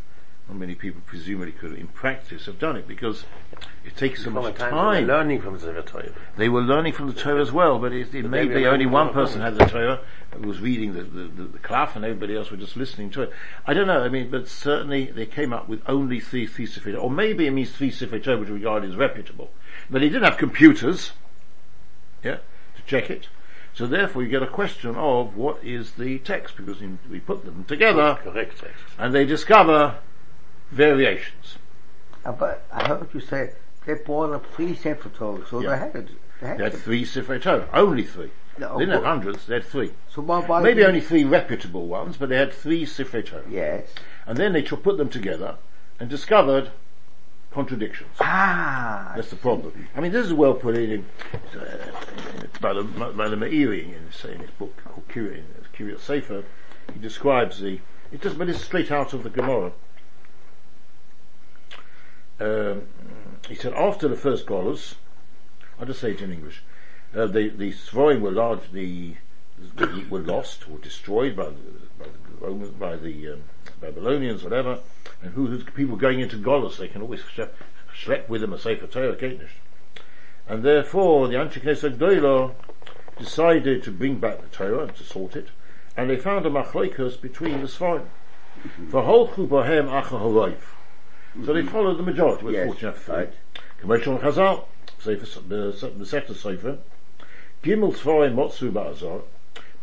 Not 0.47 0.57
many 0.57 0.75
people 0.75 1.01
presumably 1.05 1.51
could, 1.51 1.73
in 1.73 1.87
practice, 1.87 2.45
have 2.45 2.59
done 2.59 2.75
it 2.75 2.87
because 2.87 3.25
it 3.85 3.95
takes 3.95 4.23
so 4.23 4.29
much 4.29 4.55
time 4.55 4.71
time. 4.71 4.93
they're 5.07 5.17
learning 5.17 5.41
from 5.41 5.57
Sefer 5.57 5.81
Torah. 5.81 6.11
They 6.35 6.49
were 6.49 6.61
learning 6.61 6.93
from 6.93 7.07
the 7.07 7.13
Torah 7.13 7.41
as 7.41 7.51
well, 7.51 7.79
but 7.79 7.93
it, 7.93 8.13
it 8.13 8.29
may 8.29 8.47
be 8.47 8.65
only 8.65 8.85
one 8.85 9.13
person 9.13 9.41
had 9.41 9.55
the 9.55 9.65
Torah 9.65 10.01
who 10.31 10.47
was 10.47 10.59
reading 10.59 10.93
the, 10.93 11.03
the, 11.03 11.23
the, 11.23 11.43
the 11.43 11.59
Klaf 11.59 11.95
and 11.95 12.05
everybody 12.05 12.35
else 12.35 12.51
were 12.51 12.57
just 12.57 12.75
listening 12.75 13.09
to 13.11 13.21
it. 13.23 13.31
I 13.65 13.73
don't 13.73 13.87
know, 13.87 14.03
I 14.03 14.09
mean, 14.09 14.29
but 14.29 14.47
certainly 14.47 15.05
they 15.05 15.25
came 15.25 15.53
up 15.53 15.67
with 15.67 15.81
only 15.87 16.19
three, 16.19 16.47
three 16.47 16.65
Sefer 16.65 16.95
or 16.95 17.09
maybe 17.09 17.47
it 17.47 17.51
means 17.51 17.71
three 17.71 17.91
Sefer 17.91 18.19
Torah 18.19 18.37
which 18.37 18.49
are 18.49 18.53
regarded 18.53 18.91
as 18.91 18.95
reputable. 18.95 19.51
But 19.89 20.01
they 20.01 20.09
didn't 20.09 20.23
have 20.23 20.37
computers, 20.37 21.11
yeah, 22.23 22.37
to 22.75 22.81
check 22.85 23.09
it. 23.09 23.27
So 23.73 23.87
therefore 23.87 24.23
you 24.23 24.29
get 24.29 24.43
a 24.43 24.47
question 24.47 24.95
of 24.95 25.35
what 25.35 25.63
is 25.63 25.93
the 25.93 26.19
text, 26.19 26.57
because 26.57 26.81
in, 26.81 26.99
we 27.09 27.19
put 27.19 27.45
them 27.45 27.63
together 27.65 28.19
Correct 28.21 28.59
text. 28.59 28.83
and 28.97 29.15
they 29.15 29.25
discover 29.25 29.99
variations. 30.71 31.57
Uh, 32.25 32.31
But 32.31 32.63
I 32.71 32.87
heard 32.87 33.07
you 33.13 33.19
say 33.19 33.51
they 33.85 33.93
bought 33.95 34.31
up 34.31 34.45
three 34.55 34.75
Sefer 34.75 35.09
Torah, 35.09 35.45
so 35.49 35.59
Yeah. 35.61 35.69
they 35.71 35.77
had 35.77 35.95
it. 35.95 36.07
They 36.41 36.47
had 36.47 36.57
They 36.57 36.63
had 36.65 36.73
three 36.73 37.05
Sefer 37.05 37.39
Torah, 37.39 37.67
only 37.73 38.03
three. 38.03 38.31
No, 38.57 38.73
They 38.77 38.85
didn't 38.85 38.95
have 38.95 39.03
hundreds, 39.03 39.45
they 39.45 39.55
had 39.55 39.65
three. 39.65 39.91
So 40.09 40.21
why, 40.21 40.41
why 40.41 40.61
Maybe 40.61 40.83
only 40.83 41.01
three 41.01 41.23
reputable 41.23 41.87
ones, 41.87 42.17
but 42.17 42.29
they 42.29 42.37
had 42.37 42.53
three 42.53 42.85
Sefer 42.85 43.21
Torah. 43.21 43.43
Yes. 43.49 43.87
And 44.25 44.37
then 44.37 44.53
they 44.53 44.61
put 44.61 44.97
them 44.97 45.09
together 45.09 45.55
and 45.99 46.09
discovered 46.09 46.69
contradictions. 47.51 48.15
Ah, 48.19 49.13
That's 49.15 49.29
the 49.29 49.35
problem. 49.35 49.87
I 49.95 49.99
mean, 49.99 50.11
this 50.11 50.25
is 50.25 50.33
well 50.33 50.53
put 50.53 50.77
in, 50.77 51.05
uh, 51.53 51.65
by 52.61 52.73
the, 52.73 52.83
by 52.83 53.27
the 53.27 53.35
Meiri 53.35 53.83
in 53.93 54.05
his, 54.07 54.25
in 54.25 54.39
his 54.39 54.51
book 54.51 54.75
called 54.85 55.07
Kiryat 55.09 55.99
Sefer. 55.99 56.43
He 56.93 56.99
describes 56.99 57.59
the, 57.59 57.79
it 58.11 58.21
just, 58.21 58.37
but 58.37 58.47
it's 58.49 58.63
straight 58.63 58.91
out 58.91 59.13
of 59.13 59.23
the 59.23 59.29
Gemara. 59.29 59.71
Um, 62.41 62.87
he 63.47 63.53
said, 63.53 63.73
after 63.73 64.07
the 64.07 64.15
first 64.15 64.47
Golos, 64.47 64.95
I'll 65.79 65.85
just 65.85 66.01
say 66.01 66.11
it 66.11 66.21
in 66.21 66.31
English, 66.31 66.63
uh, 67.15 67.27
the, 67.27 67.49
the 67.49 67.75
were 67.93 68.31
largely, 68.31 69.19
were 70.09 70.19
lost 70.19 70.67
or 70.67 70.79
destroyed 70.79 71.35
by 71.35 71.45
the, 71.45 71.53
by 71.99 72.05
the 72.05 72.45
Romans, 72.45 72.71
by 72.71 72.95
the 72.95 73.33
um, 73.33 73.43
Babylonians, 73.79 74.43
whatever, 74.43 74.79
and 75.21 75.33
who, 75.35 75.45
who's 75.47 75.63
people 75.63 75.97
going 75.97 76.19
into 76.19 76.35
Golos, 76.35 76.77
they 76.77 76.87
can 76.87 77.03
always 77.03 77.21
schlep, 77.21 77.49
schlep 77.95 78.27
with 78.27 78.41
them 78.41 78.53
a 78.53 78.57
Sefer 78.57 78.87
Torah, 78.87 79.15
Ketnish. 79.15 79.59
And 80.47 80.63
therefore, 80.63 81.27
the 81.27 81.35
Anshe 81.35 81.61
Knesset 81.61 81.97
Gdoilo 81.97 82.55
decided 83.19 83.83
to 83.83 83.91
bring 83.91 84.15
back 84.15 84.41
the 84.41 84.47
Torah 84.47 84.85
and 84.85 84.95
to 84.95 85.03
sort 85.03 85.35
it, 85.35 85.49
and 85.95 86.09
they 86.09 86.17
found 86.17 86.47
a 86.47 86.49
machloikas 86.49 87.21
between 87.21 87.61
the 87.61 87.67
Sforim. 87.67 88.07
For 88.89 89.03
whole 89.03 89.27
Chubahem 89.27 89.85
Acha 89.87 90.19
Horoiv. 90.19 90.80
So 91.45 91.53
they 91.53 91.63
followed 91.63 91.97
the 91.97 92.03
majority, 92.03 92.45
was 92.45 92.53
Yes, 92.53 92.67
fortunate. 92.67 92.97
for 92.97 93.13
right. 93.13 93.33
Commercial 93.79 94.19
Chazal, 94.19 94.65
Sefer, 94.99 95.39
the 95.47 95.93
the 95.97 96.05
Sefer. 96.05 96.77
Gimel 97.63 97.93
Sforim 97.95 98.33
Motsu 98.35 98.71
Ba'azar, 98.71 99.21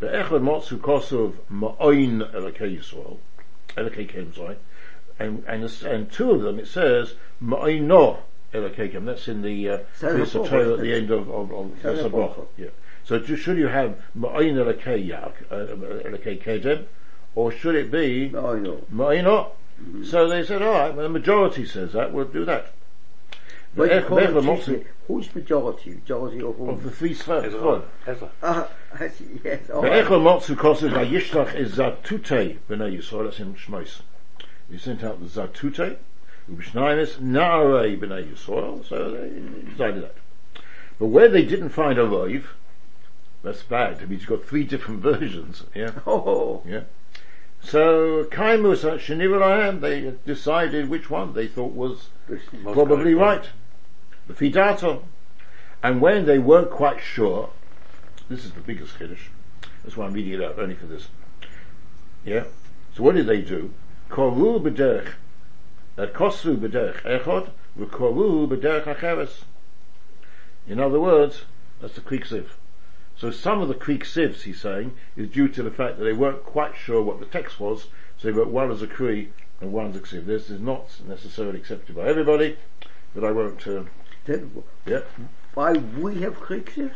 Be'echad 0.00 0.42
Motsu 0.42 0.78
Kosov 0.78 1.34
Ma'oin 1.50 2.28
Elokei 2.34 2.76
Yisrael, 2.76 3.18
Elokei 3.76 4.08
Kem, 4.08 4.34
sorry, 4.34 4.56
and, 5.18 5.44
and, 5.46 5.64
and 5.84 6.10
two 6.10 6.32
of 6.32 6.42
them 6.42 6.58
it 6.58 6.66
says 6.66 7.14
Ma'oino 7.42 8.18
Elokei 8.52 8.90
Kem, 8.90 9.04
that's 9.04 9.28
in 9.28 9.42
the, 9.42 9.68
uh, 9.68 9.78
Sefer 9.94 10.18
Piece 10.18 10.34
of 10.34 10.42
Bachar, 10.42 10.50
Torah 10.50 10.72
at 10.74 10.80
the 10.80 10.92
end 10.92 11.10
of, 11.10 11.30
of, 11.30 11.52
of 11.52 11.70
Sefer 11.76 11.96
Sefer 11.96 12.08
Bachar. 12.10 12.34
Bachar, 12.34 12.46
yeah. 12.56 12.66
So 13.04 13.22
should 13.24 13.56
you 13.58 13.68
have 13.68 14.02
Ma'oin 14.18 14.54
Elokei 14.54 15.06
Yak, 15.06 15.34
uh, 15.50 15.54
Elokei 15.54 16.42
Kedem, 16.42 16.86
or 17.34 17.52
should 17.52 17.76
it 17.76 17.90
be 17.90 18.28
no, 18.30 19.08
I 19.08 19.20
know. 19.80 19.98
Ma'oino? 20.00 20.06
So 20.06 20.28
they 20.28 20.44
said, 20.44 20.62
alright, 20.62 20.94
well 20.94 21.04
the 21.04 21.08
majority 21.08 21.64
says 21.66 21.92
that, 21.92 22.12
we'll 22.12 22.26
do 22.26 22.44
that. 22.44 22.72
But 23.76 23.90
Be'ech- 23.90 24.04
according 24.04 24.32
Be'ech 24.32 24.64
to 24.64 24.84
who's 25.06 25.34
majority? 25.34 25.90
Majority 25.94 26.42
of 26.42 26.56
whom? 26.56 26.68
of 26.70 26.82
the 26.82 26.90
three 26.90 27.14
spheres. 27.14 27.54
Ezra. 27.54 27.82
Ezra. 28.06 28.30
Ah, 28.42 28.68
I 28.98 29.08
see, 29.18 29.40
yes, 29.44 29.70
all 29.70 29.82
Ve'echo 29.82 30.10
right. 30.10 30.40
motzu 30.42 30.56
kosov 30.56 30.90
vayishlach 30.90 31.54
is 31.54 31.76
zatute 31.76 32.58
b'nei 32.68 32.96
Yisrael, 32.98 33.24
that's 33.24 33.40
in 33.40 33.54
Shmos. 33.54 34.00
He 34.70 34.78
sent 34.78 35.04
out 35.04 35.20
the 35.20 35.26
zatute, 35.26 35.96
ub'shnaimis 36.50 37.18
na'arei 37.20 37.98
b'nei 37.98 38.32
Yisrael, 38.32 38.84
so 38.86 39.10
they 39.10 39.70
decided 39.70 40.02
that. 40.04 40.14
But 40.98 41.06
where 41.06 41.28
they 41.28 41.44
didn't 41.44 41.68
find 41.70 41.98
a 41.98 42.02
roiv, 42.06 42.44
that's 43.42 43.62
bad, 43.62 43.98
I 43.98 44.06
mean, 44.06 44.18
you've 44.18 44.26
got 44.28 44.44
three 44.44 44.64
different 44.64 45.00
versions, 45.02 45.62
yeah, 45.74 45.92
Oh, 46.06 46.62
yeah. 46.66 46.80
So, 47.62 48.24
Kaimus 48.24 48.82
Sheniv 48.98 49.80
they 49.80 50.14
decided 50.24 50.88
which 50.88 51.10
one 51.10 51.34
they 51.34 51.46
thought 51.46 51.74
was 51.74 52.08
Most 52.28 52.74
probably 52.74 53.14
right. 53.14 53.44
The 54.26 54.34
Fidato. 54.34 55.02
And 55.82 56.00
when 56.00 56.26
they 56.26 56.38
weren't 56.38 56.70
quite 56.70 57.00
sure, 57.00 57.50
this 58.28 58.44
is 58.44 58.52
the 58.52 58.60
biggest 58.60 58.98
Kiddush. 58.98 59.28
That's 59.82 59.96
why 59.96 60.06
I'm 60.06 60.12
reading 60.12 60.34
it 60.34 60.42
out 60.42 60.58
only 60.58 60.74
for 60.74 60.86
this. 60.86 61.08
Yeah. 62.24 62.44
So 62.94 63.02
what 63.02 63.14
did 63.14 63.26
they 63.26 63.40
do? 63.40 63.72
Koru 64.10 64.60
b'derech, 64.60 65.12
uh, 65.96 66.06
kosru 66.06 66.56
b'derech 66.56 67.02
echod, 67.02 67.50
v'koru 67.78 68.48
b'derech 68.48 68.84
acheres. 68.84 69.44
In 70.66 70.80
other 70.80 71.00
words, 71.00 71.42
that's 71.80 71.94
the 71.94 72.02
Sieve. 72.24 72.56
So 73.18 73.32
some 73.32 73.60
of 73.60 73.66
the 73.68 73.74
Kri 73.74 73.98
Ksivs, 73.98 74.42
he's 74.42 74.60
saying, 74.60 74.94
is 75.16 75.28
due 75.28 75.48
to 75.48 75.62
the 75.62 75.72
fact 75.72 75.98
that 75.98 76.04
they 76.04 76.12
weren't 76.12 76.44
quite 76.44 76.76
sure 76.76 77.02
what 77.02 77.18
the 77.18 77.26
text 77.26 77.58
was, 77.58 77.86
so 78.16 78.28
they 78.28 78.32
wrote 78.32 78.48
one 78.48 78.70
as 78.70 78.80
a 78.80 78.86
Kri 78.86 79.32
and 79.60 79.72
one 79.72 79.90
as 79.90 79.96
a 79.96 80.06
Sieve. 80.06 80.24
This 80.24 80.50
is 80.50 80.60
not 80.60 80.88
necessarily 81.06 81.58
accepted 81.58 81.96
by 81.96 82.02
everybody, 82.02 82.56
but 83.14 83.24
I 83.24 83.32
won't, 83.32 83.66
uh, 83.66 83.82
then 84.24 84.62
yeah, 84.86 85.00
why 85.54 85.72
we 85.72 86.20
have 86.20 86.38
crickets? 86.38 86.94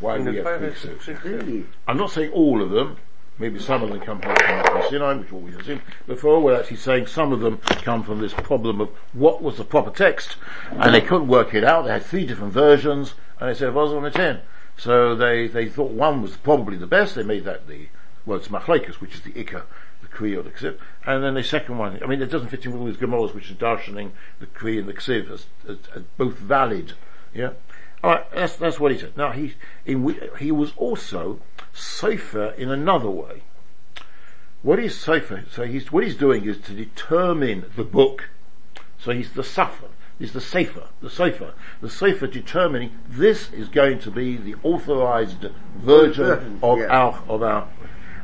why 0.00 0.16
In 0.16 0.26
we 0.26 0.36
have 0.36 0.44
Torah, 0.44 0.58
Kri 0.58 1.14
Ksivs. 1.14 1.24
Really? 1.24 1.66
I'm 1.86 1.96
not 1.96 2.10
saying 2.10 2.30
all 2.32 2.62
of 2.62 2.70
them. 2.70 2.98
Maybe 3.38 3.60
some 3.60 3.82
of 3.84 3.88
them 3.88 4.00
come 4.00 4.20
from 4.20 4.34
from 4.36 4.82
Sinai, 4.90 5.14
which 5.14 5.30
what 5.30 5.42
we 5.42 5.54
assume. 5.54 5.80
Before 6.06 6.40
we're 6.40 6.58
actually 6.58 6.78
saying 6.78 7.06
some 7.06 7.32
of 7.32 7.40
them 7.40 7.58
come 7.82 8.02
from 8.02 8.20
this 8.20 8.34
problem 8.34 8.80
of 8.80 8.90
what 9.12 9.42
was 9.42 9.56
the 9.56 9.64
proper 9.64 9.90
text, 9.90 10.36
and 10.72 10.92
they 10.92 11.00
couldn't 11.00 11.28
work 11.28 11.54
it 11.54 11.62
out. 11.62 11.84
They 11.86 11.92
had 11.92 12.02
three 12.02 12.26
different 12.26 12.52
versions, 12.52 13.14
and 13.38 13.48
they 13.48 13.54
said 13.54 13.68
it 13.68 13.74
wasn't 13.74 14.04
a 14.04 14.10
ten. 14.10 14.40
So 14.78 15.16
they, 15.16 15.48
they 15.48 15.68
thought 15.68 15.90
one 15.90 16.22
was 16.22 16.36
probably 16.36 16.76
the 16.76 16.86
best. 16.86 17.16
They 17.16 17.24
made 17.24 17.44
that 17.44 17.66
the 17.66 17.88
well, 18.24 18.38
it's 18.38 18.48
Machlekes, 18.48 19.00
which 19.00 19.14
is 19.14 19.22
the 19.22 19.32
Ikka, 19.32 19.62
the 20.02 20.08
Kri 20.08 20.36
or 20.36 20.42
the 20.42 20.50
Ksiv, 20.50 20.78
and 21.06 21.24
then 21.24 21.34
the 21.34 21.42
second 21.42 21.78
one. 21.78 21.98
I 22.02 22.06
mean, 22.06 22.20
it 22.20 22.26
doesn't 22.30 22.48
fit 22.48 22.64
in 22.64 22.72
with 22.72 22.80
all 23.02 23.26
these 23.26 23.34
which 23.34 23.50
is 23.50 23.56
darshaning 23.56 24.10
the 24.38 24.46
Kri 24.46 24.78
and 24.78 24.86
the 24.86 24.92
Ksiv 24.92 25.30
as, 25.30 25.46
as, 25.66 25.78
as 25.94 26.02
both 26.16 26.36
valid. 26.36 26.92
Yeah. 27.34 27.52
All 28.04 28.12
right, 28.12 28.30
that's 28.30 28.56
that's 28.56 28.78
what 28.78 28.92
he 28.92 28.98
said. 28.98 29.16
Now 29.16 29.32
he 29.32 29.54
in, 29.84 30.16
he 30.38 30.52
was 30.52 30.72
also 30.76 31.40
safer 31.72 32.50
in 32.50 32.70
another 32.70 33.10
way. 33.10 33.42
What 34.62 34.78
is 34.78 34.96
safer? 34.96 35.44
So 35.50 35.64
he's 35.64 35.90
what 35.90 36.04
he's 36.04 36.16
doing 36.16 36.44
is 36.44 36.58
to 36.58 36.72
determine 36.72 37.64
the 37.74 37.84
book. 37.84 38.30
So 38.98 39.12
he's 39.12 39.32
the 39.32 39.42
suffer. 39.42 39.88
He's 40.18 40.32
the 40.32 40.40
safer, 40.40 40.88
the 41.00 41.10
safer, 41.10 41.54
the 41.80 41.88
safer 41.88 42.26
determining 42.26 42.98
this 43.08 43.52
is 43.52 43.68
going 43.68 44.00
to 44.00 44.10
be 44.10 44.36
the 44.36 44.56
authorized 44.64 45.46
version 45.76 46.24
Version, 46.26 46.58
of 46.62 46.78
yeah. 46.78 46.86
our 46.86 47.22
of 47.28 47.42
our. 47.42 47.68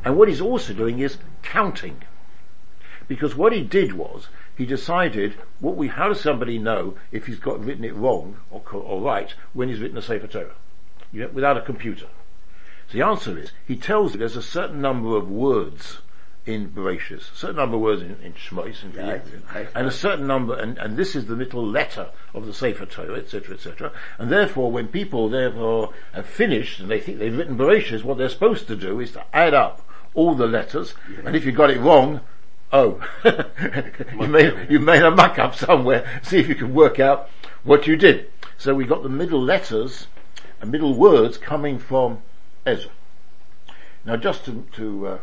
And 0.03 0.17
what 0.17 0.27
he's 0.27 0.41
also 0.41 0.73
doing 0.73 0.99
is 0.99 1.17
counting, 1.41 2.01
because 3.07 3.35
what 3.35 3.53
he 3.53 3.61
did 3.61 3.93
was 3.93 4.27
he 4.57 4.65
decided 4.65 5.35
what 5.59 5.77
we 5.77 5.87
how 5.87 6.09
does 6.09 6.19
somebody 6.19 6.57
know 6.57 6.95
if 7.11 7.27
he's 7.27 7.39
got 7.39 7.63
written 7.63 7.85
it 7.85 7.95
wrong 7.95 8.37
or, 8.51 8.61
or 8.73 9.01
right 9.01 9.33
when 9.53 9.69
he's 9.69 9.79
written 9.79 9.97
a 9.97 10.01
Sefer 10.01 10.27
Torah 10.27 10.55
you 11.11 11.21
know, 11.21 11.29
without 11.29 11.57
a 11.57 11.61
computer. 11.61 12.07
So 12.87 12.97
the 12.97 13.05
answer 13.05 13.37
is 13.37 13.51
he 13.65 13.77
tells 13.77 14.13
you 14.13 14.19
there's 14.19 14.35
a 14.35 14.41
certain 14.41 14.81
number 14.81 15.15
of 15.15 15.29
words 15.29 15.99
in 16.45 16.69
Bereshis, 16.69 17.31
a 17.33 17.35
certain 17.35 17.55
number 17.55 17.75
of 17.75 17.81
words 17.81 18.01
in, 18.01 18.17
in 18.23 18.33
Shmos, 18.33 18.83
in 18.83 18.93
Right, 18.93 19.21
right. 19.53 19.67
and 19.73 19.87
a 19.87 19.91
certain 19.91 20.27
number, 20.27 20.55
and, 20.55 20.77
and 20.77 20.95
this 20.95 21.15
is 21.15 21.25
the 21.25 21.35
little 21.35 21.65
letter 21.65 22.09
of 22.33 22.45
the 22.45 22.53
Sefer 22.53 22.85
Torah, 22.85 23.17
etc., 23.17 23.55
etc. 23.55 23.91
And 24.19 24.31
therefore, 24.31 24.71
when 24.71 24.87
people 24.87 25.27
therefore 25.27 25.93
have 26.13 26.27
finished 26.27 26.79
and 26.79 26.89
they 26.89 26.99
think 26.99 27.17
they've 27.17 27.35
written 27.35 27.57
Bereshis, 27.57 28.03
what 28.03 28.17
they're 28.17 28.29
supposed 28.29 28.67
to 28.67 28.75
do 28.75 28.99
is 28.99 29.11
to 29.13 29.25
add 29.33 29.53
up 29.55 29.81
all 30.13 30.35
the 30.35 30.47
letters, 30.47 30.93
and 31.25 31.35
if 31.35 31.45
you 31.45 31.51
got 31.51 31.71
it 31.71 31.79
wrong, 31.79 32.21
oh, 32.71 33.01
you 34.19 34.27
made 34.27 34.67
you 34.69 34.79
made 34.79 35.01
a 35.01 35.11
muck 35.11 35.39
up 35.39 35.55
somewhere. 35.55 36.21
See 36.23 36.39
if 36.39 36.47
you 36.47 36.55
can 36.55 36.73
work 36.73 36.99
out 36.99 37.29
what 37.63 37.87
you 37.87 37.95
did. 37.95 38.31
So 38.57 38.73
we 38.73 38.85
got 38.85 39.03
the 39.03 39.09
middle 39.09 39.41
letters 39.41 40.07
and 40.61 40.71
middle 40.71 40.93
words 40.93 41.37
coming 41.37 41.79
from 41.79 42.19
Ezra. 42.65 42.91
Now, 44.05 44.15
just 44.17 44.45
to, 44.45 44.65
to 44.73 45.07
uh, 45.07 45.17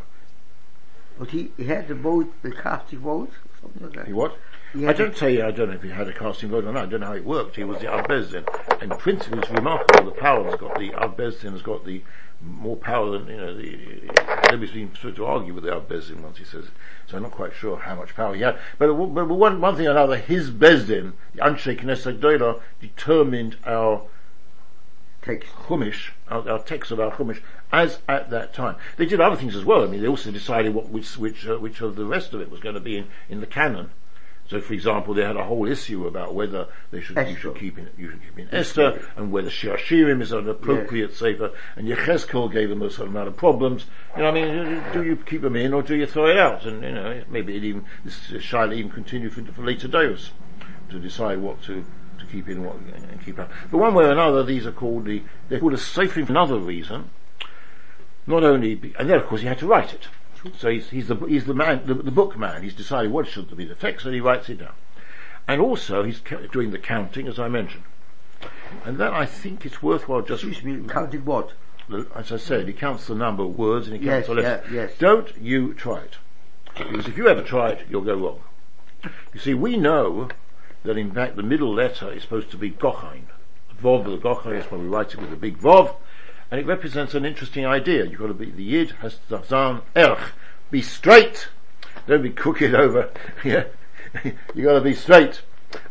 But 1.18 1.30
he, 1.30 1.52
he 1.56 1.64
had 1.64 1.88
the 1.88 1.94
vote, 1.94 2.32
the 2.42 2.50
casting 2.50 3.00
vote, 3.00 3.32
something 3.60 3.82
like 3.82 3.94
that. 3.94 4.06
He 4.06 4.12
what? 4.12 4.36
He 4.72 4.86
I 4.86 4.92
don't 4.92 5.14
tell 5.14 5.28
you, 5.28 5.44
I 5.44 5.50
don't 5.50 5.68
know 5.68 5.74
if 5.74 5.82
he 5.82 5.90
had 5.90 6.08
a 6.08 6.12
casting 6.12 6.48
vote 6.48 6.64
or 6.64 6.72
not, 6.72 6.84
I 6.84 6.86
don't 6.86 7.00
know 7.00 7.08
how 7.08 7.14
it 7.14 7.24
worked. 7.24 7.56
He 7.56 7.64
was 7.64 7.78
the 7.80 7.88
Av 7.88 8.06
Bezdin. 8.06 8.44
And 8.80 8.90
principally 8.98 9.40
it's 9.40 9.50
remarkable, 9.50 10.10
the 10.10 10.18
power 10.18 10.44
has 10.44 10.58
got 10.58 10.78
the, 10.78 10.94
Av 10.94 11.16
has 11.18 11.62
got 11.62 11.84
the 11.84 12.02
more 12.40 12.76
power 12.76 13.18
than, 13.18 13.28
you 13.28 13.36
know, 13.36 13.54
the, 13.54 14.48
nobody's 14.50 14.72
been 14.72 14.94
supposed 14.94 15.16
to 15.16 15.26
argue 15.26 15.54
with 15.54 15.64
the 15.64 15.74
Av 15.74 15.88
once 16.22 16.38
he 16.38 16.44
says, 16.44 16.64
so 17.06 17.16
I'm 17.16 17.22
not 17.22 17.32
quite 17.32 17.54
sure 17.54 17.76
how 17.76 17.94
much 17.94 18.14
power 18.14 18.34
he 18.34 18.40
had. 18.40 18.58
But, 18.78 18.92
but 18.94 19.28
one, 19.28 19.60
one 19.60 19.76
thing 19.76 19.86
or 19.86 19.92
another, 19.92 20.16
his 20.16 20.50
Bezdin, 20.50 21.12
the 21.34 21.42
Anshe 21.42 21.78
Knesset 21.78 22.18
Doila, 22.18 22.60
determined 22.80 23.56
our 23.66 24.06
text. 25.22 25.50
Chumash, 25.66 26.10
our, 26.28 26.48
our 26.48 26.58
text 26.58 26.90
of 26.90 27.00
our 27.00 27.12
Chumash, 27.12 27.40
as 27.72 28.00
at 28.08 28.30
that 28.30 28.52
time. 28.52 28.76
They 28.96 29.06
did 29.06 29.20
other 29.20 29.36
things 29.36 29.56
as 29.56 29.64
well. 29.64 29.82
I 29.82 29.86
mean, 29.86 30.02
they 30.02 30.08
also 30.08 30.30
decided 30.30 30.74
what 30.74 30.90
which 30.90 31.16
which 31.16 31.46
uh, 31.46 31.58
which 31.58 31.80
of 31.80 31.96
the 31.96 32.04
rest 32.04 32.34
of 32.34 32.40
it 32.40 32.50
was 32.50 32.60
going 32.60 32.74
to 32.74 32.80
be 32.80 32.98
in, 32.98 33.06
in 33.28 33.40
the 33.40 33.46
canon. 33.46 33.90
So, 34.50 34.60
for 34.60 34.74
example, 34.74 35.14
they 35.14 35.24
had 35.24 35.36
a 35.36 35.44
whole 35.44 35.66
issue 35.66 36.06
about 36.06 36.34
whether 36.34 36.66
they 36.90 37.00
should 37.00 37.16
you 37.16 37.36
should 37.36 37.56
keep 37.56 37.78
in 37.78 37.88
you 37.96 38.10
should 38.10 38.22
keep 38.22 38.38
in 38.38 38.54
Esther 38.54 39.00
and 39.16 39.32
whether 39.32 39.48
Shir 39.48 39.78
Shirim 39.78 40.20
is 40.20 40.32
an 40.32 40.46
appropriate 40.46 41.14
sefer. 41.14 41.52
And 41.76 41.88
Yechezkel 41.88 42.52
gave 42.52 42.68
them 42.68 42.82
a 42.82 42.90
certain 42.90 43.12
amount 43.12 43.28
of 43.28 43.36
problems. 43.36 43.86
You 44.14 44.22
know, 44.22 44.28
I 44.28 44.32
mean, 44.32 44.82
do 44.92 45.04
you 45.04 45.16
keep 45.16 45.40
them 45.40 45.56
in 45.56 45.72
or 45.72 45.82
do 45.82 45.96
you 45.96 46.06
throw 46.06 46.26
it 46.26 46.36
out? 46.36 46.66
And 46.66 46.82
you 46.82 46.92
know, 46.92 47.22
maybe 47.30 47.56
it 47.56 47.64
even 47.64 47.86
this 48.04 48.18
Shaila 48.28 48.74
even 48.74 48.90
continue 48.90 49.30
for, 49.30 49.42
for 49.52 49.64
later 49.64 49.88
days 49.88 50.32
to 50.90 50.98
decide 50.98 51.38
what 51.38 51.62
to, 51.62 51.84
to 52.18 52.26
keep 52.26 52.48
in 52.48 52.64
what 52.64 52.76
and 52.76 53.24
keep 53.24 53.38
out. 53.38 53.50
But 53.70 53.78
one 53.78 53.94
way 53.94 54.04
or 54.04 54.10
another, 54.12 54.42
these 54.44 54.66
are 54.66 54.72
called 54.72 55.04
the 55.06 55.22
they're 55.48 55.60
called 55.60 55.74
a 55.74 55.78
sefer 55.78 56.24
for 56.24 56.32
another 56.32 56.58
reason. 56.58 57.10
Not 58.26 58.44
only, 58.44 58.74
be, 58.76 58.94
and 58.98 59.10
then 59.10 59.18
of 59.18 59.26
course 59.26 59.40
he 59.40 59.46
had 59.48 59.58
to 59.58 59.66
write 59.66 59.92
it. 59.92 60.08
So 60.58 60.70
he's, 60.70 60.90
he's 60.90 61.06
the, 61.08 61.14
he's 61.16 61.44
the 61.44 61.54
man, 61.54 61.82
the, 61.86 61.94
the 61.94 62.10
book 62.10 62.36
man. 62.36 62.62
He's 62.62 62.74
decided 62.74 63.10
what 63.12 63.28
should 63.28 63.56
be 63.56 63.64
the 63.64 63.74
text 63.76 64.04
and 64.06 64.14
he 64.14 64.20
writes 64.20 64.48
it 64.48 64.58
down. 64.58 64.74
And 65.48 65.60
also 65.60 66.02
he's 66.02 66.20
doing 66.52 66.70
the 66.70 66.78
counting 66.78 67.26
as 67.28 67.38
I 67.38 67.48
mentioned. 67.48 67.84
And 68.84 68.98
then 68.98 69.12
I 69.12 69.26
think 69.26 69.64
it's 69.66 69.82
worthwhile 69.82 70.22
just, 70.22 70.42
Excuse 70.44 70.64
me, 70.64 70.88
counted 70.88 71.26
what? 71.26 71.52
as 72.14 72.32
I 72.32 72.36
said, 72.38 72.66
he 72.68 72.72
counts 72.72 73.06
the 73.06 73.14
number 73.14 73.42
of 73.42 73.58
words 73.58 73.86
and 73.88 73.96
he 73.98 74.04
Yes, 74.06 74.26
counts 74.26 74.28
the 74.28 74.34
letters. 74.34 74.70
yeah, 74.70 74.74
yes. 74.82 74.92
Don't 74.98 75.36
you 75.40 75.74
try 75.74 75.98
it. 75.98 76.16
Because 76.76 77.06
if 77.06 77.16
you 77.16 77.28
ever 77.28 77.42
try 77.42 77.70
it, 77.70 77.86
you'll 77.90 78.02
go 78.02 78.14
wrong. 78.16 78.40
You 79.34 79.40
see, 79.40 79.52
we 79.54 79.76
know 79.76 80.28
that 80.84 80.96
in 80.96 81.12
fact 81.12 81.36
the 81.36 81.42
middle 81.42 81.72
letter 81.72 82.12
is 82.12 82.22
supposed 82.22 82.50
to 82.50 82.56
be 82.56 82.70
Gochain. 82.70 83.22
Vov, 83.80 84.04
the 84.04 84.18
Gochain 84.18 84.58
is 84.58 84.70
when 84.70 84.82
we 84.82 84.88
write 84.88 85.14
it 85.14 85.20
with 85.20 85.32
a 85.32 85.36
big 85.36 85.58
Vov, 85.58 85.96
and 86.50 86.60
it 86.60 86.66
represents 86.66 87.14
an 87.14 87.24
interesting 87.24 87.66
idea. 87.66 88.04
You've 88.04 88.20
got 88.20 88.28
to 88.28 88.34
be, 88.34 88.50
the 88.50 88.62
Yid 88.62 88.92
has 89.00 89.18
erch. 89.30 90.20
Be 90.70 90.82
straight! 90.82 91.48
Don't 92.06 92.22
be 92.22 92.30
crooked 92.30 92.74
over, 92.74 93.10
yeah? 93.44 93.64
you 94.54 94.64
gotta 94.64 94.80
be 94.80 94.94
straight. 94.94 95.42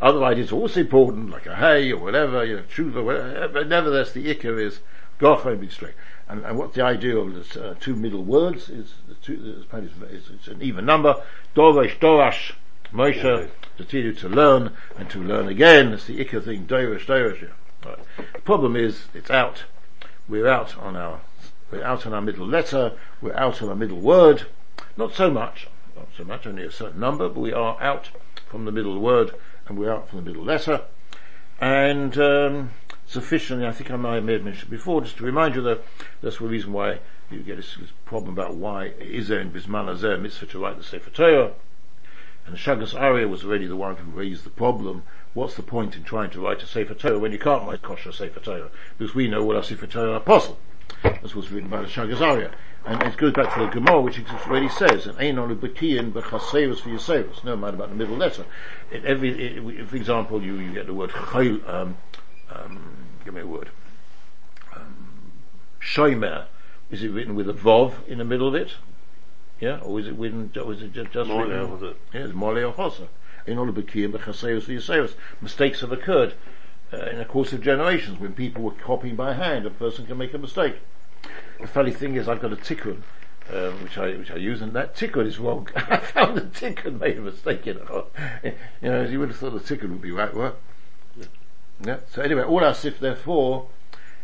Otherwise 0.01 0.38
it's 0.38 0.51
also 0.51 0.80
important, 0.82 1.32
like 1.32 1.45
a 1.47 1.56
hay 1.56 1.91
or 1.91 1.99
whatever, 1.99 2.45
you 2.45 2.58
know, 2.58 2.63
truth 2.63 2.95
whatever, 2.95 3.63
nevertheless 3.65 4.12
the 4.12 4.34
ikar 4.34 4.62
is 4.62 4.80
Gochain, 5.19 5.60
be 5.60 5.69
straight. 5.69 5.93
And, 6.27 6.45
and 6.45 6.58
what 6.58 6.73
the 6.73 6.84
idea 6.84 7.17
of 7.17 7.34
the 7.34 7.63
uh, 7.63 7.75
two 7.80 7.95
middle 7.95 8.23
words 8.23 8.69
is, 8.69 8.93
the 9.08 9.15
two, 9.15 9.65
is, 9.73 9.91
is, 10.12 10.30
it's 10.34 10.47
an 10.47 10.62
even 10.62 10.86
number, 10.86 11.21
Doresh, 11.56 11.99
Dorash, 11.99 12.54
Moshe, 12.93 13.49
to 13.77 13.84
teach 13.86 14.04
you 14.04 14.13
to 14.13 14.30
learn 14.30 14.75
and 14.97 15.10
to 15.10 15.23
learn 15.23 15.47
again. 15.47 15.93
It's 15.93 16.06
the 16.06 16.23
ikka 16.23 16.43
thing, 16.43 16.65
Doresh. 16.65 17.08
Yeah. 17.41 17.47
Right. 17.86 17.99
The 18.34 18.41
problem 18.41 18.75
is, 18.75 19.06
it's 19.13 19.32
out. 19.32 19.63
We're 20.27 20.47
out 20.47 20.77
on 20.77 20.95
our, 20.95 21.21
we're 21.71 21.84
out 21.84 22.06
on 22.06 22.13
our 22.13 22.21
middle 22.21 22.45
letter, 22.45 22.93
we're 23.21 23.36
out 23.36 23.62
on 23.62 23.69
our 23.69 23.75
middle 23.75 23.99
word. 23.99 24.43
Not 24.97 25.13
so 25.13 25.32
much, 25.32 25.67
not 25.95 26.10
so 26.17 26.23
much, 26.23 26.45
only 26.45 26.63
a 26.63 26.71
certain 26.71 26.99
number, 26.99 27.30
but 27.30 27.39
we 27.39 27.54
are 27.54 27.82
out 27.82 28.10
from 28.47 28.65
the 28.65 28.71
middle 28.71 28.99
word 28.99 29.32
and 29.67 29.80
we're 29.80 29.93
out 29.93 30.10
from 30.10 30.19
the 30.19 30.25
middle 30.25 30.43
letter. 30.43 30.82
And, 31.60 32.17
um, 32.17 32.71
sufficiently, 33.08 33.65
I 33.67 33.71
think 33.71 33.89
I 33.89 33.95
may 33.95 34.34
have 34.34 34.43
mentioned 34.43 34.69
before, 34.69 35.01
just 35.01 35.17
to 35.17 35.23
remind 35.23 35.56
you 35.56 35.62
that 35.62 35.84
that's 36.21 36.39
the 36.39 36.45
reason 36.45 36.73
why 36.73 36.99
you 37.30 37.39
get 37.39 37.58
this, 37.58 37.75
this 37.80 37.91
problem 38.06 38.34
about 38.34 38.56
why 38.56 38.88
is 38.99 39.30
there 39.30 39.39
in 39.39 39.51
Bisman 39.51 39.88
Azeh 39.88 40.19
mitzvah 40.21 40.45
to 40.47 40.60
write 40.60 40.77
the 40.77 40.84
Sefer 40.84 41.10
Torah. 41.10 41.54
And 42.45 42.58
Shaagas 42.58 42.93
Aryeh 42.93 43.30
was 43.30 43.43
already 43.43 43.67
the 43.67 43.75
one 43.75 43.95
who 43.95 44.12
raised 44.12 44.43
the 44.43 44.49
problem. 44.49 45.04
What's 45.34 45.56
the 45.56 45.63
point 45.63 45.95
in 45.95 46.04
trying 46.04 46.32
to 46.32 46.41
write 46.41 46.63
a 46.63 46.67
Sefer 46.67 46.93
Torah 46.93 47.19
when 47.19 47.32
you 47.32 47.39
can't 47.39 47.67
write 47.67 47.82
kosher 47.82 48.12
Sefer 48.12 48.39
Torah? 48.39 48.69
Because 48.97 49.15
we 49.15 49.27
know 49.27 49.43
what 49.43 49.56
our 49.56 49.63
Sefer 49.63 49.88
Torah 49.88 50.15
apostle. 50.15 50.58
That's 51.04 51.36
was 51.36 51.51
written 51.51 51.69
by 51.69 51.82
the 51.82 51.88
Shaagas 51.88 52.17
Aryeh. 52.17 52.51
And 52.86 53.01
it 53.04 53.15
goes 53.15 53.34
back 53.34 53.54
to 53.54 53.60
the 53.60 53.67
Gemara, 53.67 54.01
which 54.01 54.19
already 54.47 54.69
says, 54.69 55.06
and 55.06 55.15
ain't 55.19 55.38
on 55.38 55.56
bekiyin 55.56 56.12
b'chaseirus 56.12 56.80
for 56.80 56.89
yourselves. 56.89 57.43
No 57.43 57.56
matter 57.56 57.75
about 57.75 57.89
the 57.89 57.95
middle 57.95 58.17
letter. 58.17 58.45
In 58.91 59.06
every, 59.06 59.58
it, 59.58 59.88
for 59.88 59.95
example, 59.95 60.41
you, 60.41 60.56
you 60.56 60.73
get 60.73 60.88
the 60.88 60.93
word 60.93 61.12
chayil, 61.12 61.67
um, 61.69 61.97
um, 62.49 62.84
give 63.23 63.36
me 63.36 63.41
a 63.41 63.47
word. 63.47 63.69
Um, 64.75 65.32
shomer. 65.80 66.45
Is 66.89 67.04
it 67.04 67.10
written 67.10 67.36
with 67.36 67.47
a 67.49 67.54
vov 67.54 68.06
in 68.08 68.17
the 68.17 68.25
middle 68.25 68.47
of 68.47 68.56
it? 68.56 68.73
Yeah, 69.62 69.78
or 69.84 70.00
is 70.00 70.08
it 70.08 70.15
written? 70.15 70.52
Or 70.62 70.74
is 70.74 70.82
it 70.82 70.91
just, 70.91 71.12
just 71.12 71.30
Mole, 71.30 71.67
was 71.67 71.84
it? 71.84 71.95
Yeah, 72.13 72.21
it's 72.21 72.34
mole 72.34 72.58
or 72.58 72.74
chosa. 72.74 73.08
In 73.45 73.58
b'kiyim 73.58 74.12
b'chaseirus 74.12 74.63
for 74.63 74.71
yourselves. 74.71 75.13
Mistakes 75.39 75.82
have 75.82 75.91
occurred 75.91 76.34
uh, 76.91 77.06
in 77.06 77.19
the 77.19 77.26
course 77.26 77.54
of 77.54 77.62
generations 77.62 78.19
when 78.19 78.34
people 78.34 78.63
were 78.63 78.71
copying 78.71 79.15
by 79.15 79.34
hand. 79.34 79.67
A 79.67 79.69
person 79.69 80.08
can 80.08 80.17
make 80.17 80.34
a 80.34 80.39
mistake. 80.39 80.78
The 81.60 81.67
funny 81.67 81.91
thing 81.91 82.15
is, 82.15 82.28
I've 82.28 82.41
got 82.41 82.52
a 82.52 82.56
tikkun. 82.56 83.04
Uh, 83.52 83.71
which 83.84 83.97
I 83.97 84.15
which 84.15 84.32
I 84.32 84.36
use, 84.36 84.62
and 84.62 84.71
that 84.74 84.95
tikkun 84.95 85.26
is 85.26 85.38
wrong. 85.38 85.67
I 85.76 85.97
found 85.97 86.38
the 86.38 86.41
tikkun 86.41 87.00
made 87.00 87.17
a 87.17 87.21
mistake 87.21 87.67
in 87.67 87.78
it. 87.78 88.58
You 88.82 88.89
know, 88.89 89.04
you 89.04 89.19
would 89.19 89.30
have 89.30 89.38
thought 89.38 89.54
the 89.54 89.60
tikkun 89.60 89.89
would 89.89 90.02
be 90.02 90.12
right, 90.12 90.34
right? 90.34 90.54
Yeah. 91.84 91.97
So 92.10 92.21
anyway, 92.21 92.43
all 92.43 92.63
our 92.63 92.74
sif 92.74 93.00
therefore. 93.00 93.67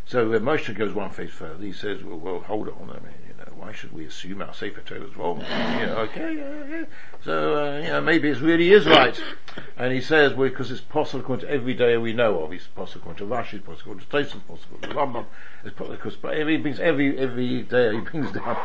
So 0.06 0.32
uh, 0.34 0.40
Moshe 0.40 0.74
goes 0.74 0.94
one 0.94 1.10
phase 1.10 1.32
further. 1.32 1.64
He 1.64 1.74
says, 1.74 2.04
"Well, 2.04 2.18
well, 2.18 2.40
hold 2.40 2.70
on. 2.70 2.90
I 2.90 2.94
mean, 3.04 3.27
why 3.58 3.72
should 3.72 3.92
we 3.92 4.06
assume 4.06 4.42
our 4.42 4.54
sefer 4.54 4.82
Torah 4.82 5.04
is 5.04 5.18
wrong? 5.18 5.40
you 5.40 5.46
okay, 5.98 6.36
yeah. 6.36 6.86
So 7.24 7.56
uh, 7.58 7.78
you 7.80 7.88
know, 7.88 8.02
maybe 8.02 8.30
it 8.30 8.40
really 8.40 8.72
is 8.72 8.86
right." 8.86 9.20
And 9.76 9.92
he 9.92 10.02
says, 10.02 10.34
"Well, 10.34 10.50
because 10.50 10.72
it's 10.72 10.82
possible 10.82 11.22
according 11.22 11.48
to 11.48 11.54
every 11.54 11.74
day 11.74 11.98
we 11.98 12.14
know 12.14 12.40
of. 12.40 12.54
It's 12.54 12.68
possible 12.68 13.12
according 13.12 13.28
to 13.28 13.34
Rashi, 13.36 13.54
it's 13.56 13.66
possible 13.66 13.94
according 13.94 14.06
to 14.06 14.16
Tosfos, 14.16 14.36
it's 14.36 14.48
possible 14.48 14.78
according 14.82 14.90
to 14.90 14.96
Rambam. 14.96 15.26
It's 15.64 15.76
possible 15.76 15.96
because 15.96 16.16
brings 16.58 16.80
every 16.80 17.18
every 17.18 17.64
day 17.64 17.96
he 17.96 18.02
brings 18.02 18.32
down 18.32 18.58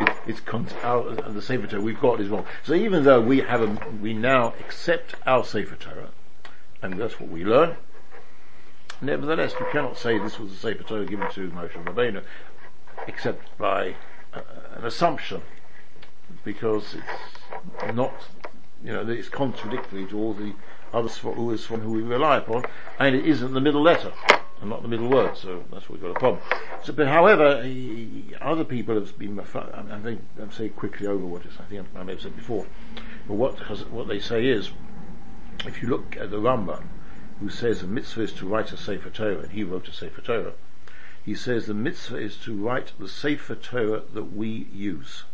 it's, 0.26 0.40
it's 0.40 0.40
our, 0.82 1.14
the 1.14 1.42
sefer 1.42 1.66
Torah 1.66 1.82
we've 1.82 2.00
got 2.00 2.20
is 2.20 2.28
wrong. 2.28 2.44
So 2.64 2.74
even 2.74 3.04
though 3.04 3.20
we 3.20 3.38
have 3.38 3.62
a, 3.62 3.90
we 4.00 4.12
now 4.12 4.54
accept 4.60 5.14
our 5.26 5.44
Torah, 5.76 6.10
and 6.82 7.00
that's 7.00 7.20
what 7.20 7.30
we 7.30 7.44
learn." 7.44 7.76
Nevertheless, 9.04 9.54
we 9.58 9.66
cannot 9.72 9.98
say 9.98 10.16
this 10.16 10.38
was 10.38 10.52
a 10.52 10.56
Sefer 10.56 10.84
Torah 10.84 11.04
given 11.04 11.28
to 11.32 11.50
Moshe 11.50 11.72
Rabbeinu, 11.72 12.22
except 13.08 13.58
by 13.58 13.96
an 14.32 14.84
assumption, 14.84 15.42
because 16.44 16.94
it's 16.94 17.94
not, 17.94 18.12
you 18.84 18.92
know, 18.92 19.08
it's 19.08 19.28
contradictory 19.28 20.06
to 20.06 20.18
all 20.18 20.34
the 20.34 20.54
other 20.92 21.08
Sfaruas 21.08 21.60
from 21.60 21.80
who 21.80 21.92
we 21.92 22.02
rely 22.02 22.38
upon, 22.38 22.64
and 22.98 23.14
it 23.14 23.26
isn't 23.26 23.52
the 23.52 23.60
middle 23.60 23.82
letter, 23.82 24.12
and 24.60 24.70
not 24.70 24.82
the 24.82 24.88
middle 24.88 25.08
word, 25.08 25.36
so 25.36 25.64
that's 25.72 25.88
where 25.88 25.98
we've 25.98 26.02
got 26.02 26.16
a 26.16 26.20
problem. 26.20 26.42
So, 26.84 26.92
but 26.92 27.08
however, 27.08 27.62
he, 27.62 28.34
other 28.40 28.64
people 28.64 28.94
have 28.94 29.18
been, 29.18 29.38
I 29.38 29.44
think, 30.02 30.22
I'm 30.40 30.52
saying 30.52 30.70
quickly 30.70 31.06
over 31.06 31.24
what 31.24 31.44
is, 31.46 31.54
I 31.58 31.64
think 31.64 31.86
I 31.96 32.02
may 32.02 32.12
have 32.12 32.22
said 32.22 32.36
before, 32.36 32.66
but 33.26 33.34
what, 33.34 33.58
what 33.90 34.08
they 34.08 34.18
say 34.18 34.46
is, 34.46 34.70
if 35.64 35.82
you 35.82 35.88
look 35.88 36.16
at 36.16 36.30
the 36.30 36.38
Rambam, 36.38 36.84
who 37.40 37.48
says 37.48 37.80
the 37.80 37.86
mitzvah 37.86 38.22
is 38.22 38.32
to 38.34 38.46
write 38.46 38.72
a 38.72 38.76
Sefer 38.76 39.10
Torah, 39.10 39.40
and 39.40 39.52
he 39.52 39.64
wrote 39.64 39.88
a 39.88 39.92
Sefer 39.92 40.20
Torah, 40.20 40.52
he 41.24 41.34
says 41.34 41.66
the 41.66 41.74
mitzvah 41.74 42.16
is 42.16 42.36
to 42.38 42.54
write 42.54 42.92
the 42.98 43.08
Sefer 43.08 43.54
Torah 43.54 44.02
that 44.12 44.34
we 44.34 44.66
use. 44.72 45.24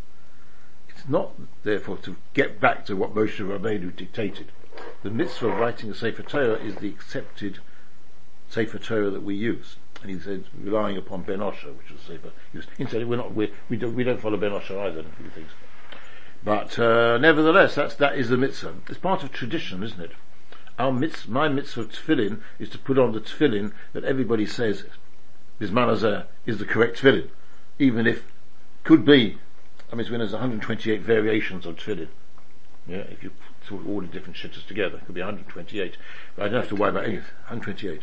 It's 0.89 1.09
not, 1.09 1.33
therefore, 1.63 1.97
to 1.99 2.17
get 2.35 2.61
back 2.61 2.85
to 2.87 2.97
what 2.97 3.15
Moshe 3.15 3.39
Rabbeinu 3.39 3.95
dictated. 3.97 4.53
The 5.03 5.11
mitzvah 5.11 5.49
of 5.49 5.59
writing 5.59 5.91
a 5.91 5.95
Sefer 5.95 6.23
Torah 6.23 6.55
is 6.55 6.77
the 6.77 6.89
accepted 6.89 7.59
Sefer 8.49 8.79
Torah 8.79 9.11
that 9.11 9.23
we 9.23 9.35
use. 9.35 9.77
And 10.03 10.11
he 10.11 10.19
said, 10.19 10.45
relying 10.61 10.97
upon 10.97 11.23
Ben 11.23 11.39
Osher, 11.39 11.77
which 11.77 11.91
was 11.91 12.01
Sefer. 12.03 12.31
Incidentally, 12.55 13.05
we're 13.05 13.17
not, 13.17 13.35
we're, 13.35 13.51
we 13.69 13.77
don't, 13.77 13.95
we 13.95 14.05
don't 14.05 14.21
follow 14.21 14.37
Ben 14.37 14.53
Osher 14.53 14.79
either 14.81 15.01
in 15.01 15.07
a 15.07 15.17
few 15.17 15.31
things. 15.31 15.51
But, 16.45 16.79
uh, 16.79 17.19
nevertheless, 17.19 17.75
that's, 17.75 17.95
that 17.97 18.17
is 18.17 18.29
the 18.29 18.37
mitzvah. 18.37 18.75
It's 18.89 18.99
part 18.99 19.23
of 19.23 19.33
tradition, 19.33 19.83
isn't 19.83 20.01
it? 20.01 20.13
our 20.79 20.93
mitzvah, 20.93 21.31
my 21.31 21.49
mitzvah 21.49 21.81
of 21.81 21.93
tefillin 21.93 22.41
is 22.59 22.69
to 22.69 22.79
put 22.79 22.99
on 22.99 23.13
the 23.13 23.21
tefillin 23.21 23.73
that 23.93 24.05
everybody 24.05 24.47
says 24.47 24.85
Bisman 25.61 25.89
Hazeh 25.89 26.27
is 26.47 26.59
the 26.59 26.65
correct 26.65 27.01
tefillin. 27.01 27.29
Even 27.79 28.07
if, 28.07 28.25
could 28.85 29.05
be, 29.05 29.39
I 29.93 29.97
mean, 29.97 30.07
when 30.11 30.21
there's 30.21 30.33
128 30.33 31.01
variations 31.01 31.67
of 31.67 31.77
tefillin. 31.77 32.09
Yeah, 32.87 32.99
if 32.99 33.23
you 33.23 33.33
put 33.67 33.87
all 33.87 34.01
the 34.01 34.07
different 34.07 34.37
shitters 34.37 34.67
together, 34.67 34.97
it 34.97 35.07
could 35.07 35.15
be 35.15 35.21
128. 35.21 35.97
But 36.37 36.47
I 36.47 36.49
don't 36.49 36.61
have 36.61 36.69
to 36.71 36.77
worry 36.77 36.91
about 36.91 37.05
anything. 37.05 37.25
128. 37.49 38.03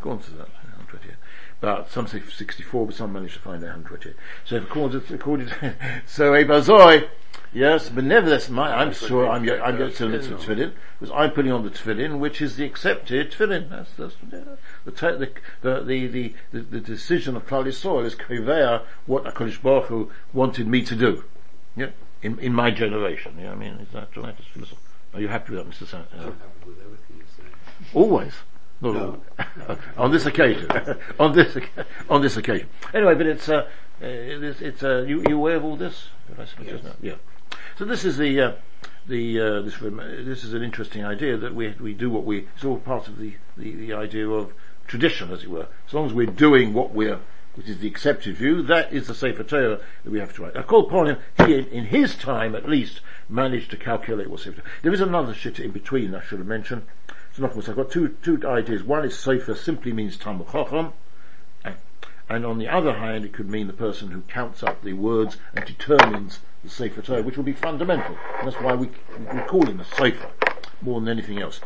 Go 0.00 0.10
on 0.10 0.20
to 0.20 0.30
that, 0.30 0.48
128. 0.48 1.16
But 1.60 1.90
some 1.90 2.06
say 2.06 2.20
64, 2.20 2.86
but 2.86 2.94
some 2.94 3.12
manage 3.12 3.34
to 3.34 3.40
find 3.40 3.62
out 3.62 3.76
128. 3.76 4.16
So 4.44 4.56
if 4.56 4.64
according 4.64 5.02
to, 5.02 5.14
according 5.14 5.48
to 5.48 5.74
so 6.06 6.32
Ebazoi, 6.32 7.08
Yes, 7.52 7.88
but 7.88 8.04
nevertheless, 8.04 8.48
my, 8.48 8.72
I'm 8.72 8.92
sure 8.92 9.28
I'm, 9.28 9.42
I'm 9.42 9.76
going 9.76 9.92
to 9.92 10.08
mitzvah 10.08 10.36
tefillin, 10.36 10.72
because 10.98 11.12
I'm 11.16 11.32
putting 11.32 11.50
on 11.50 11.64
the 11.64 11.70
tefillin, 11.70 12.20
which 12.20 12.40
is 12.40 12.54
the 12.54 12.64
accepted 12.64 13.32
tefillin. 13.32 13.68
That's, 13.68 13.90
that's, 13.94 14.14
the, 14.22 14.56
the, 14.84 15.30
the, 15.62 16.08
the, 16.08 16.34
the, 16.52 16.60
the 16.60 16.80
decision 16.80 17.34
of 17.34 17.46
Klal 17.48 17.64
Yisrael 17.64 18.04
is 18.04 18.14
Kivea, 18.14 18.84
what 19.06 19.24
HaKadosh 19.24 19.62
Baruch 19.62 19.86
Hu 19.86 20.10
wanted 20.32 20.68
me 20.68 20.82
to 20.82 20.94
do. 20.94 21.24
Yeah, 21.74 21.90
in, 22.22 22.38
in 22.38 22.52
my 22.52 22.70
generation. 22.70 23.36
Yeah, 23.40 23.50
I 23.50 23.56
mean, 23.56 23.72
is 23.74 23.88
that 23.94 24.16
right? 24.16 24.36
Are 25.14 25.20
you 25.20 25.26
happy 25.26 25.54
with 25.54 25.64
that, 25.64 25.84
Mr. 25.84 25.88
San? 25.88 26.04
Uh, 26.16 26.30
always. 27.94 28.34
No. 28.80 29.22
always. 29.68 29.78
on 29.96 30.10
this 30.10 30.26
occasion. 30.26 30.70
on 31.20 31.32
this, 31.32 31.56
on 32.08 32.22
this 32.22 32.36
occasion. 32.36 32.68
Anyway, 32.94 33.14
but 33.14 33.26
it's, 33.26 33.48
uh, 33.48 33.68
it's, 34.00 34.60
it's, 34.60 34.82
uh, 34.82 35.04
you, 35.06 35.22
you 35.28 35.36
aware 35.36 35.56
of 35.56 35.64
all 35.64 35.76
this? 35.76 36.08
Speak? 36.46 36.72
Yeah. 37.02 37.14
So 37.76 37.84
this 37.84 38.04
is 38.04 38.16
the, 38.16 38.40
uh, 38.40 38.52
the, 39.06 39.40
uh, 39.40 39.62
this, 39.62 39.78
this 39.78 40.44
is 40.44 40.54
an 40.54 40.62
interesting 40.62 41.04
idea 41.04 41.36
that 41.36 41.54
we, 41.54 41.74
we 41.80 41.92
do 41.92 42.10
what 42.10 42.24
we, 42.24 42.46
it's 42.54 42.64
all 42.64 42.78
part 42.78 43.08
of 43.08 43.18
the, 43.18 43.34
the, 43.56 43.74
the 43.74 43.92
idea 43.92 44.28
of 44.28 44.52
tradition, 44.86 45.30
as 45.30 45.42
it 45.42 45.50
were. 45.50 45.68
As 45.86 45.94
long 45.94 46.06
as 46.06 46.12
we're 46.12 46.26
doing 46.26 46.72
what 46.72 46.92
we're, 46.92 47.20
which 47.54 47.68
is 47.68 47.78
the 47.78 47.88
accepted 47.88 48.36
view, 48.36 48.62
that 48.62 48.92
is 48.92 49.06
the 49.06 49.14
Sefer 49.14 49.42
Torah 49.42 49.80
that 50.04 50.10
we 50.10 50.20
have 50.20 50.34
to 50.34 50.42
write. 50.42 50.56
I 50.56 50.62
call 50.62 50.86
upon 50.86 51.08
him, 51.08 51.18
he, 51.36 51.54
in, 51.54 51.66
in 51.66 51.84
his 51.86 52.14
time 52.14 52.54
at 52.54 52.68
least, 52.68 53.00
managed 53.28 53.70
to 53.72 53.76
calculate 53.76 54.30
what 54.30 54.40
Sefer 54.40 54.60
Torah. 54.60 54.70
There 54.82 54.92
is 54.92 55.00
another 55.00 55.34
shit 55.34 55.58
in 55.58 55.70
between 55.70 56.14
I 56.14 56.22
should 56.22 56.38
have 56.38 56.48
mentioned. 56.48 56.82
So, 57.36 57.46
I've 57.46 57.76
got 57.76 57.90
two, 57.90 58.16
two 58.22 58.40
ideas. 58.46 58.82
One 58.82 59.04
is 59.04 59.18
Sefer 59.18 59.54
simply 59.54 59.92
means 59.92 60.16
Talmud 60.16 60.48
Chacham, 60.50 60.92
and, 62.28 62.46
on 62.46 62.58
the 62.58 62.68
other 62.68 62.94
hand, 62.94 63.24
it 63.24 63.32
could 63.32 63.48
mean 63.48 63.66
the 63.66 63.72
person 63.72 64.10
who 64.12 64.20
counts 64.22 64.62
up 64.62 64.82
the 64.82 64.92
words 64.92 65.36
and 65.52 65.64
determines 65.64 66.40
the 66.62 66.70
Sefer 66.70 67.02
Torah, 67.02 67.22
which 67.22 67.36
will 67.36 67.44
be 67.44 67.52
fundamental. 67.52 68.16
And 68.38 68.46
that's 68.46 68.60
why 68.62 68.74
we, 68.74 68.90
we 69.18 69.40
call 69.48 69.66
him 69.66 69.80
a 69.80 69.84
Sefer, 69.84 70.30
more 70.80 71.00
than 71.00 71.08
anything 71.08 71.40
else. 71.40 71.60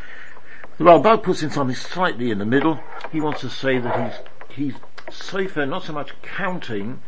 The 0.78 0.84
Ralbag 0.84 1.22
puts 1.22 1.42
in 1.42 1.50
something 1.50 1.76
slightly 1.76 2.30
in 2.30 2.38
the 2.38 2.46
middle. 2.46 2.80
He 3.12 3.20
wants 3.20 3.42
to 3.42 3.50
say 3.50 3.78
that 3.78 4.24
he's, 4.56 4.72
he's 4.72 4.74
Sefer, 5.10 5.66
not 5.66 5.84
so 5.84 5.92
much 5.92 6.12
counting, 6.22 7.02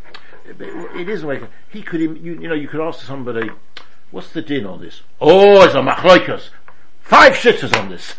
it 0.44 1.08
is 1.08 1.22
a 1.22 1.26
way, 1.26 1.40
he 1.70 1.82
could, 1.82 2.00
you, 2.00 2.14
you 2.14 2.48
know, 2.48 2.54
you 2.54 2.68
could 2.68 2.80
ask 2.80 3.00
somebody, 3.00 3.50
what's 4.10 4.32
the 4.32 4.42
din 4.42 4.66
on 4.66 4.80
this? 4.80 5.02
Oh, 5.20 5.62
it's 5.64 5.74
a 5.74 5.78
machloikas. 5.78 6.50
Five 7.06 7.34
shitters 7.34 7.72
on 7.78 7.88
this. 7.88 8.14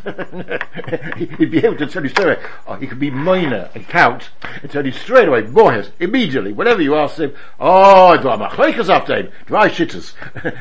He'd 1.37 1.51
be 1.51 1.57
able 1.57 1.75
to 1.75 1.87
tell 1.87 2.03
you 2.03 2.07
straight 2.07 2.37
away. 2.37 2.43
Oh, 2.65 2.75
he 2.75 2.87
could 2.87 2.99
be 2.99 3.09
minor 3.09 3.69
and 3.75 3.85
count 3.85 4.29
and 4.61 4.71
tell 4.71 4.85
you 4.85 4.93
straight 4.93 5.27
away, 5.27 5.41
boys, 5.41 5.91
immediately, 5.99 6.53
whatever 6.53 6.81
you 6.81 6.95
ask 6.95 7.17
him, 7.17 7.35
oh, 7.59 8.15
do 8.15 8.29
I 8.29 8.37
machlekes 8.37 8.87
after 8.87 9.29
Five 9.45 9.71
shitters. 9.71 10.13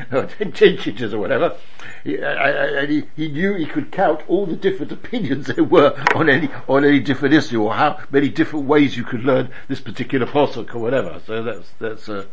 ten, 0.37 0.51
ten 0.51 0.75
shitters 0.75 1.13
or 1.13 1.19
whatever. 1.19 1.55
He, 2.03 2.17
he, 2.17 3.03
he 3.15 3.31
knew 3.31 3.53
he 3.53 3.65
could 3.65 3.93
count 3.93 4.21
all 4.27 4.45
the 4.45 4.57
different 4.57 4.91
opinions 4.91 5.47
there 5.47 5.63
were 5.63 5.95
on 6.13 6.29
any, 6.29 6.49
on 6.67 6.83
any 6.83 6.99
different 6.99 7.33
issue 7.33 7.63
or 7.63 7.75
how 7.75 7.97
many 8.11 8.27
different 8.27 8.65
ways 8.65 8.97
you 8.97 9.05
could 9.05 9.23
learn 9.23 9.49
this 9.69 9.79
particular 9.79 10.27
posuk 10.27 10.75
or 10.75 10.79
whatever. 10.79 11.21
So 11.25 11.43
that's, 11.43 11.69
that's, 11.79 12.09
uh, 12.09 12.25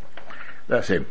that's 0.67 0.89
him. 0.89 1.07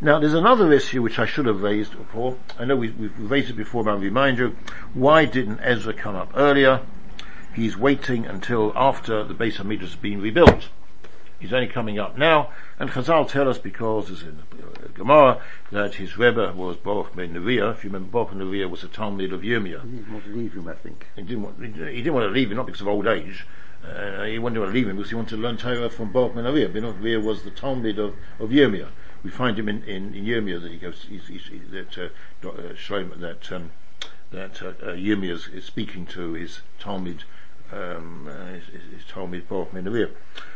Now, 0.00 0.20
there's 0.20 0.34
another 0.34 0.72
issue 0.72 1.02
which 1.02 1.18
I 1.18 1.26
should 1.26 1.46
have 1.46 1.60
raised 1.60 1.98
before. 1.98 2.36
I 2.56 2.64
know 2.64 2.76
we, 2.76 2.86
have 2.86 3.30
raised 3.30 3.50
it 3.50 3.56
before, 3.56 3.82
but 3.82 3.90
I'll 3.90 3.98
remind 3.98 4.38
you. 4.38 4.56
Why 4.94 5.24
didn't 5.24 5.58
Ezra 5.60 5.92
come 5.92 6.14
up 6.14 6.30
earlier? 6.36 6.82
He's 7.52 7.76
waiting 7.76 8.24
until 8.24 8.72
after 8.76 9.24
the 9.24 9.34
Beis 9.34 9.56
Hamikdash 9.56 9.80
has 9.80 9.96
been 9.96 10.22
rebuilt. 10.22 10.68
He's 11.40 11.52
only 11.52 11.66
coming 11.66 11.98
up 11.98 12.16
now, 12.16 12.50
and 12.78 12.90
Chazal 12.90 13.28
tell 13.28 13.48
us 13.48 13.58
because, 13.58 14.08
as 14.08 14.22
in 14.22 14.38
the 14.80 14.88
Gemara, 14.90 15.42
that 15.72 15.96
his 15.96 16.16
Rebbe 16.16 16.52
was 16.52 16.76
Baruch 16.76 17.16
ben 17.16 17.34
Neriah. 17.34 17.72
If 17.72 17.82
you 17.82 17.90
remember, 17.90 18.12
Baruch 18.12 18.30
ben 18.30 18.38
Neriah 18.38 18.70
was 18.70 18.84
a 18.84 18.88
Talmud 18.88 19.32
of 19.32 19.40
Yirmiyah. 19.40 19.82
He 19.82 19.96
didn't 19.96 20.12
want 20.12 20.24
to 20.26 20.30
leave 20.30 20.52
him, 20.52 20.68
I 20.68 20.74
think. 20.74 21.08
He 21.16 21.22
didn't 21.22 21.42
want, 21.42 21.60
he 21.60 21.70
didn't 21.72 22.14
want 22.14 22.24
to 22.24 22.30
leave 22.30 22.52
him, 22.52 22.56
not 22.56 22.66
because 22.66 22.82
of 22.82 22.86
old 22.86 23.08
age. 23.08 23.44
Uh, 23.84 24.24
he 24.24 24.38
wanted 24.38 24.60
to 24.60 24.66
leave 24.66 24.88
him 24.88 24.96
because 24.96 25.10
he 25.10 25.16
wanted 25.16 25.30
to 25.30 25.42
learn 25.42 25.56
Torah 25.56 25.90
from 25.90 26.12
Baruch 26.12 26.36
ben 26.36 26.44
Neviah. 26.44 26.72
Ben 26.72 26.84
Neriah 26.84 27.20
was 27.20 27.42
the 27.42 27.50
Talmud 27.50 27.98
of, 27.98 28.14
of 28.38 28.50
Yirmiyah 28.50 28.90
we 29.22 29.30
find 29.30 29.58
him 29.58 29.68
in, 29.68 29.82
in, 29.84 30.14
in 30.14 30.24
Yirmiyah 30.24 30.62
that 30.62 30.70
he 30.70 30.78
goes, 30.78 31.06
he's, 31.08 31.26
he's, 31.26 31.50
that, 31.70 31.98
uh, 31.98 32.48
uh, 32.48 32.72
Shlomo, 32.74 33.18
that, 33.20 33.50
um, 33.52 33.70
that, 34.30 34.62
uh, 34.62 34.68
uh 34.68 34.94
Yirmiyah 34.94 35.32
is, 35.32 35.48
is, 35.48 35.64
speaking 35.64 36.06
to 36.06 36.34
his 36.34 36.60
Talmud, 36.78 37.24
um, 37.72 38.28
uh, 38.28 38.52
his, 38.52 38.64
his 38.94 39.04
Talmud 39.08 39.48
Baruch 39.48 39.72
Menavir. 39.72 40.10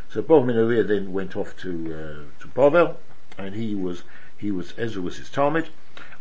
So 0.08 0.22
Baruch 0.22 0.46
Menavir 0.46 0.86
then 0.86 1.12
went 1.12 1.36
off 1.36 1.56
to, 1.58 1.70
uh, 1.70 2.40
to 2.42 2.48
Bavel, 2.48 2.96
and 3.36 3.54
he 3.54 3.74
was, 3.74 4.04
he 4.36 4.50
was, 4.50 4.74
Ezra 4.78 5.02
was 5.02 5.16
his 5.16 5.30
Talmud, 5.30 5.68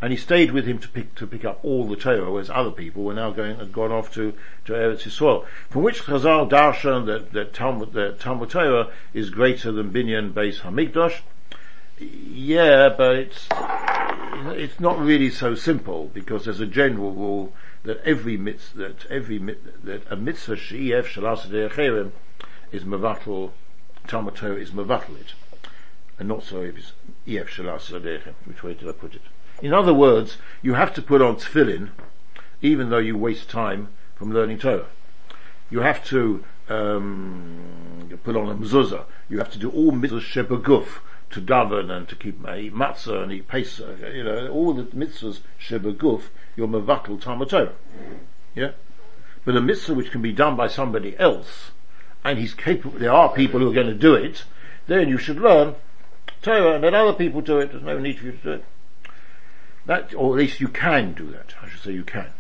and 0.02 0.12
he 0.12 0.18
stayed 0.18 0.52
with 0.52 0.66
him 0.66 0.80
to 0.80 0.88
pick, 0.88 1.14
to 1.16 1.28
pick 1.28 1.46
up 1.46 1.60
all 1.64 1.88
the 1.88 1.96
Torah, 1.96 2.32
whereas 2.32 2.50
other 2.50 2.72
people 2.72 3.04
were 3.04 3.14
now 3.14 3.30
going, 3.30 3.58
had 3.58 3.72
gone 3.72 3.92
off 3.92 4.12
to, 4.14 4.34
to 4.66 4.74
Eretz 4.74 5.04
Yisrael. 5.04 5.46
From 5.70 5.84
which 5.84 6.04
Chazal 6.04 6.50
darshan 6.50 7.06
that, 7.06 7.32
that 7.34 7.54
Talmud, 7.54 7.94
that 7.94 8.20
Talmud 8.20 8.50
Torah 8.50 8.90
is 9.14 9.30
greater 9.30 9.72
than 9.72 9.92
Binyan 9.92 10.34
Beis 10.34 10.62
Hamikdash, 10.62 11.22
yeah, 12.02 12.90
but 12.90 13.16
it's 13.16 13.48
it's 14.58 14.80
not 14.80 15.00
really 15.00 15.30
so 15.30 15.54
simple 15.54 16.10
because 16.14 16.46
there's 16.46 16.60
a 16.60 16.66
general 16.66 17.12
rule 17.12 17.54
that 17.84 18.02
every 18.04 18.38
mitzvah 18.38 18.80
that 18.80 19.06
every 19.10 19.38
that 19.84 20.04
a 20.10 20.16
mitzvah 20.16 20.56
she'ef 20.56 21.08
shalas 21.08 22.12
is 22.72 22.84
mevatel 22.84 23.52
Talmud 24.08 24.36
Torah 24.36 24.56
is 24.56 24.72
mevatel 24.72 25.20
it, 25.20 25.34
and 26.18 26.28
not 26.28 26.44
so 26.44 26.62
if 26.62 26.78
it's 26.78 26.94
ef 27.28 27.50
shalas 27.50 28.34
Which 28.46 28.64
way 28.64 28.74
did 28.74 28.90
I 28.90 28.94
put 28.94 29.16
it? 29.16 29.22
In 29.62 29.74
other 29.74 29.94
words, 29.94 30.38
you 30.62 30.74
have 30.74 30.94
to 30.96 31.02
put 31.02 31.22
on 31.22 31.36
tefillin, 31.36 31.92
even 32.62 32.90
though 32.90 32.98
you 32.98 33.16
waste 33.16 33.50
time 33.50 33.90
from 34.16 34.34
learning 34.34 34.58
Torah. 34.58 34.88
You 35.70 35.82
have 35.82 36.04
to 36.06 36.44
um, 36.68 38.10
put 38.24 38.36
on 38.36 38.50
a 38.50 38.56
mezuzah. 38.56 39.06
You 39.30 39.38
have 39.38 39.52
to 39.52 39.60
do 39.60 39.70
all 39.70 39.92
mitzvahs 39.92 40.22
shebaguf 40.22 41.02
to 41.32 41.42
daven 41.42 41.90
and 41.90 42.08
to 42.10 42.16
keep 42.16 42.40
eat 42.42 42.74
matzah 42.74 43.24
and 43.24 43.32
eat 43.32 43.48
pesach, 43.48 44.00
you 44.14 44.24
know, 44.24 44.48
all 44.50 44.74
the 44.74 44.84
mitzvahs 44.84 45.40
shebaguf, 45.60 46.24
you're 46.56 46.68
mevatel 46.68 47.20
Talmud 47.22 47.52
Yeah? 48.54 48.72
But 49.46 49.56
a 49.56 49.62
mitzvah 49.62 49.94
which 49.94 50.12
can 50.12 50.22
be 50.22 50.34
done 50.34 50.56
by 50.56 50.68
somebody 50.68 51.18
else, 51.18 51.72
and 52.24 52.38
he's 52.38 52.54
capable, 52.54 53.00
there 53.00 53.14
are 53.14 53.34
people 53.34 53.60
who 53.60 53.70
are 53.70 53.74
going 53.74 53.88
to 53.88 53.94
do 53.94 54.14
it, 54.14 54.44
then 54.88 55.10
you 55.10 55.18
should 55.18 55.40
learn 55.40 55.76
Torah 56.42 56.74
and 56.74 56.84
let 56.84 56.94
other 56.94 57.14
people 57.14 57.42
do 57.42 57.60
it, 57.60 57.72
there's 57.72 57.84
no 57.84 57.98
need 57.98 58.20
for 58.20 58.26
you 58.26 58.32
to 58.34 58.38
do 58.38 58.52
it. 58.52 58.66
That, 59.86 60.14
or 60.14 60.34
at 60.34 60.40
least 60.40 60.60
you 60.60 60.68
can 60.68 61.14
do 61.14 61.32
that, 61.32 61.56
I 61.62 61.70
should 61.70 61.82
say 61.82 61.92
you 61.94 62.04
can. 62.04 62.32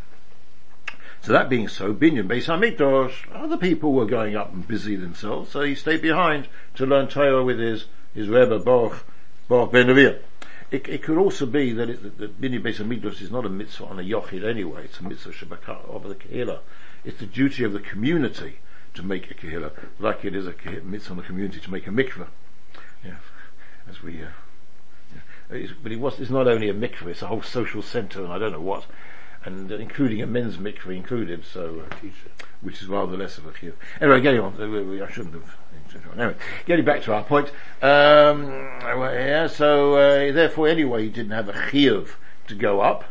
So 1.21 1.33
that 1.33 1.49
being 1.49 1.67
so, 1.67 1.93
Binyan 1.93 2.27
Beis 2.27 2.45
Hamikdash, 2.45 3.13
other 3.31 3.57
people 3.57 3.93
were 3.93 4.07
going 4.07 4.35
up 4.35 4.53
and 4.53 4.67
busy 4.67 4.95
themselves, 4.95 5.51
so 5.51 5.61
he 5.61 5.75
stayed 5.75 6.01
behind 6.01 6.47
to 6.75 6.85
learn 6.85 7.07
Torah 7.07 7.43
with 7.43 7.59
his 7.59 7.85
is 8.15 8.27
Rebbe 8.27 8.59
Baruch, 8.59 9.03
Baruch 9.47 9.71
Ben 9.71 9.87
Neriah. 9.87 10.19
It, 10.71 10.87
it, 10.87 11.03
could 11.03 11.17
also 11.17 11.45
be 11.45 11.73
that, 11.73 11.89
it, 11.89 12.17
that 12.17 12.39
Bini 12.39 12.57
Beis 12.57 12.77
Hamikdash 12.77 13.21
is 13.21 13.29
not 13.29 13.45
a 13.45 13.49
mitzvah 13.49 13.85
on 13.85 13.99
a 13.99 14.03
yochid 14.03 14.47
anyway, 14.47 14.85
it's 14.85 14.99
a 14.99 15.03
mitzvah 15.03 15.31
shabakah 15.31 15.89
of 15.89 16.03
the 16.07 16.15
kehillah. 16.15 16.59
It's 17.03 17.19
the 17.19 17.25
duty 17.25 17.63
of 17.65 17.73
the 17.73 17.79
community 17.79 18.59
to 18.93 19.03
make 19.03 19.29
a 19.29 19.33
kehillah, 19.33 19.71
like 19.99 20.23
it 20.23 20.35
is 20.35 20.47
a 20.47 20.53
mitzvah 20.83 21.11
on 21.11 21.17
the 21.17 21.23
community 21.23 21.59
to 21.59 21.71
make 21.71 21.87
a 21.87 21.89
mikveh. 21.89 22.27
Yeah, 23.03 23.17
as 23.89 24.01
we, 24.01 24.23
uh, 24.23 24.27
yeah. 25.51 25.67
but 25.83 25.91
it 25.91 25.99
was, 25.99 26.19
it's 26.19 26.31
not 26.31 26.47
only 26.47 26.69
a 26.69 26.73
mikveh, 26.73 27.07
it's 27.07 27.21
a 27.21 27.27
whole 27.27 27.41
social 27.41 27.81
centre 27.81 28.23
and 28.23 28.31
I 28.31 28.37
don't 28.37 28.53
know 28.53 28.61
what, 28.61 28.85
and 29.43 29.71
uh, 29.71 29.75
including 29.75 30.21
a 30.21 30.27
men's 30.27 30.57
mikveh 30.57 30.95
included, 30.95 31.45
so, 31.45 31.83
uh, 31.89 32.07
which 32.61 32.81
is 32.81 32.87
rather 32.87 33.17
less 33.17 33.37
of 33.37 33.45
a 33.45 33.51
chiyuv. 33.51 33.73
Anyway, 33.99 34.21
getting 34.21 34.41
on, 34.41 34.53
I 34.53 35.11
shouldn't 35.11 35.33
have 35.33 35.57
Anyway, 36.13 36.35
getting 36.65 36.85
back 36.85 37.01
to 37.03 37.13
our 37.13 37.23
point, 37.23 37.51
um, 37.81 38.47
yeah, 38.81 39.47
so 39.47 39.95
uh, 39.95 40.31
therefore 40.31 40.67
anyway 40.69 41.03
he 41.03 41.09
didn't 41.09 41.31
have 41.31 41.49
a 41.49 41.53
chiyuv 41.53 42.11
to 42.47 42.55
go 42.55 42.79
up 42.79 43.03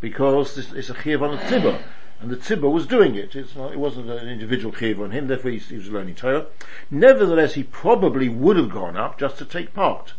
because 0.00 0.54
this, 0.54 0.72
it's 0.72 0.88
a 0.88 0.94
chiyuv 0.94 1.22
on 1.22 1.36
the 1.36 1.42
tzibur. 1.42 1.82
And 2.20 2.30
the 2.30 2.36
tzibur 2.36 2.72
was 2.72 2.86
doing 2.86 3.16
it. 3.16 3.34
Not, 3.56 3.72
it 3.72 3.78
wasn't 3.78 4.08
an 4.08 4.28
individual 4.28 4.72
chiyuv 4.72 5.02
on 5.02 5.10
him, 5.10 5.26
therefore 5.26 5.50
he, 5.50 5.58
he 5.58 5.76
was 5.76 5.90
learning 5.90 6.14
Torah. 6.14 6.46
Nevertheless, 6.90 7.54
he 7.54 7.64
probably 7.64 8.28
would 8.28 8.56
have 8.56 8.70
gone 8.70 8.96
up 8.96 9.18
just 9.18 9.36
to 9.38 9.44
take 9.44 9.74
part. 9.74 10.14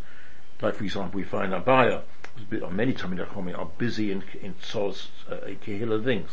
Like 0.61 0.75
for 0.75 0.83
example, 0.83 1.17
we 1.17 1.23
find 1.23 1.51
Abaye, 1.51 2.01
many 2.71 2.93
times 2.93 3.19
are 3.19 3.69
busy 3.77 4.11
in, 4.11 4.23
in 4.41 4.53
Tzos, 4.55 5.07
uh, 5.29 5.35
a 5.45 5.55
kehila 5.55 6.03
things. 6.03 6.31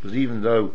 Because 0.00 0.16
even 0.16 0.42
though 0.42 0.74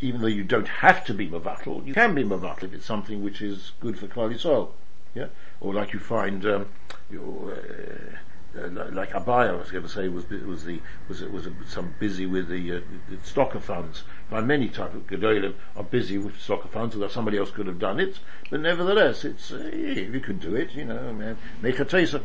even 0.00 0.20
though 0.20 0.26
you 0.26 0.44
don't 0.44 0.68
have 0.68 1.04
to 1.06 1.14
be 1.14 1.28
Mavatal, 1.28 1.86
you 1.86 1.94
can 1.94 2.14
be 2.14 2.22
Mavatal 2.22 2.64
if 2.64 2.74
it's 2.74 2.84
something 2.84 3.22
which 3.24 3.40
is 3.40 3.72
good 3.80 3.98
for 3.98 4.06
Klal 4.06 4.32
Yisrael. 4.32 4.68
Yeah? 5.14 5.28
Or 5.60 5.72
like 5.72 5.94
you 5.94 5.98
find, 5.98 6.44
um, 6.44 6.66
your, 7.10 7.52
uh, 7.52 8.60
uh, 8.60 8.90
like 8.92 9.12
Abaye, 9.12 9.48
I 9.48 9.52
was 9.52 9.70
going 9.70 9.84
to 9.84 9.88
say, 9.88 10.08
was 10.08 10.28
was 10.28 10.64
the 10.64 10.80
was 11.08 11.22
was 11.22 11.48
some 11.66 11.94
busy 11.98 12.26
with 12.26 12.48
the, 12.48 12.76
uh, 12.76 12.80
the 13.08 13.16
stocker 13.16 13.60
funds. 13.60 14.02
By 14.30 14.40
many 14.40 14.68
type 14.68 14.94
of 14.94 15.06
gedolim 15.06 15.54
are 15.76 15.84
busy 15.84 16.18
with 16.18 16.34
stocker 16.34 16.70
funds, 16.70 16.94
although 16.94 17.08
somebody 17.08 17.38
else 17.38 17.50
could 17.50 17.66
have 17.66 17.78
done 17.78 18.00
it. 18.00 18.18
But 18.50 18.60
nevertheless, 18.60 19.24
it's 19.24 19.52
uh, 19.52 19.70
you 19.74 20.20
can 20.20 20.38
do 20.38 20.54
it. 20.54 20.74
You 20.74 20.84
know, 20.84 21.36
make 21.62 21.80
a 21.80 21.84
taser. 21.84 22.22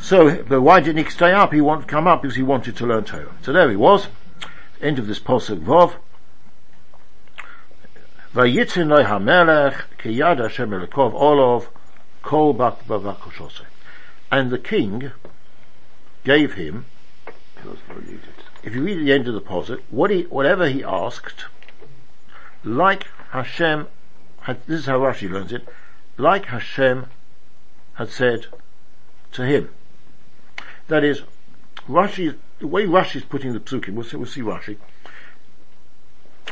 So, 0.00 0.42
but 0.42 0.62
why 0.62 0.80
didn't 0.80 1.04
he 1.04 1.10
stay 1.10 1.32
up? 1.32 1.52
He 1.52 1.60
wanted 1.60 1.82
to 1.82 1.86
come 1.88 2.06
up 2.06 2.22
because 2.22 2.36
he 2.36 2.42
wanted 2.42 2.76
to 2.76 2.86
learn 2.86 3.04
Torah. 3.04 3.34
So 3.42 3.52
there 3.52 3.68
he 3.68 3.76
was. 3.76 4.08
End 4.80 4.98
of 4.98 5.06
this 5.06 5.18
posuk 5.18 5.60
Vov. 5.60 5.94
Vayitzin 8.34 9.04
hamelech 9.04 9.82
kiyad 9.98 10.38
Hashem 10.38 10.70
olov 10.70 11.66
kol 12.22 12.54
bavakoshose. 12.54 13.62
And 14.30 14.50
the 14.50 14.58
king 14.58 15.12
gave 16.24 16.54
him, 16.54 16.86
if 18.62 18.74
you 18.74 18.82
read 18.82 19.04
the 19.04 19.12
end 19.12 19.26
of 19.26 19.34
the 19.34 19.40
posit, 19.40 19.82
what 19.90 20.10
he, 20.10 20.22
whatever 20.24 20.68
he 20.68 20.84
asked, 20.84 21.46
like 22.62 23.06
Hashem 23.30 23.88
this 24.66 24.80
is 24.80 24.86
how 24.86 24.98
Rashi 24.98 25.30
learns 25.30 25.52
it, 25.52 25.68
like 26.16 26.46
Hashem 26.46 27.06
had 27.94 28.08
said 28.08 28.46
to 29.32 29.44
him. 29.44 29.70
That 30.88 31.04
is, 31.04 31.22
Rashi, 31.88 32.36
the 32.58 32.66
way 32.66 32.86
Rashi 32.86 33.16
is 33.16 33.24
putting 33.24 33.52
the 33.52 33.60
psukim, 33.60 33.90
we'll 33.90 34.04
see, 34.04 34.16
we'll 34.16 34.26
see 34.26 34.40
Rashi, 34.40 34.76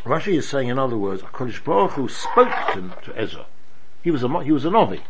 Rashi 0.04 0.34
is 0.38 0.48
saying, 0.48 0.68
in 0.68 0.78
other 0.78 0.96
words, 0.96 1.22
HaKadosh 1.22 1.64
Baruch 1.64 1.92
Hu 1.92 2.08
spoke 2.08 2.52
to, 2.74 2.92
to 3.04 3.18
Ezra. 3.18 3.46
He 4.02 4.10
was 4.10 4.22
a, 4.22 4.44
he 4.44 4.52
was 4.52 4.64
a 4.64 4.70
Novi. 4.70 5.02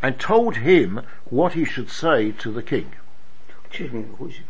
And 0.00 0.18
told 0.18 0.56
him 0.56 1.00
what 1.24 1.54
he 1.54 1.64
should 1.64 1.90
say 1.90 2.32
to 2.32 2.52
the 2.52 2.62
king. 2.62 2.92
Excuse 3.66 3.92
me, 3.92 4.04
who 4.18 4.28
is 4.28 4.36
it? 4.36 4.42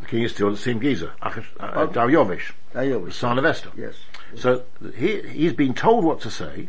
The 0.00 0.06
king 0.06 0.22
is 0.22 0.32
still 0.32 0.50
the 0.50 0.56
same 0.56 0.80
geezer, 0.80 1.12
uh, 1.20 1.32
uh, 1.58 1.86
Daryovish, 1.86 2.52
the 2.72 3.10
son 3.10 3.38
of 3.38 3.44
Esther. 3.44 3.70
Yes. 3.76 3.94
So 4.36 4.64
he, 4.96 5.22
he's 5.22 5.52
been 5.52 5.74
told 5.74 6.04
what 6.04 6.20
to 6.22 6.30
say, 6.30 6.68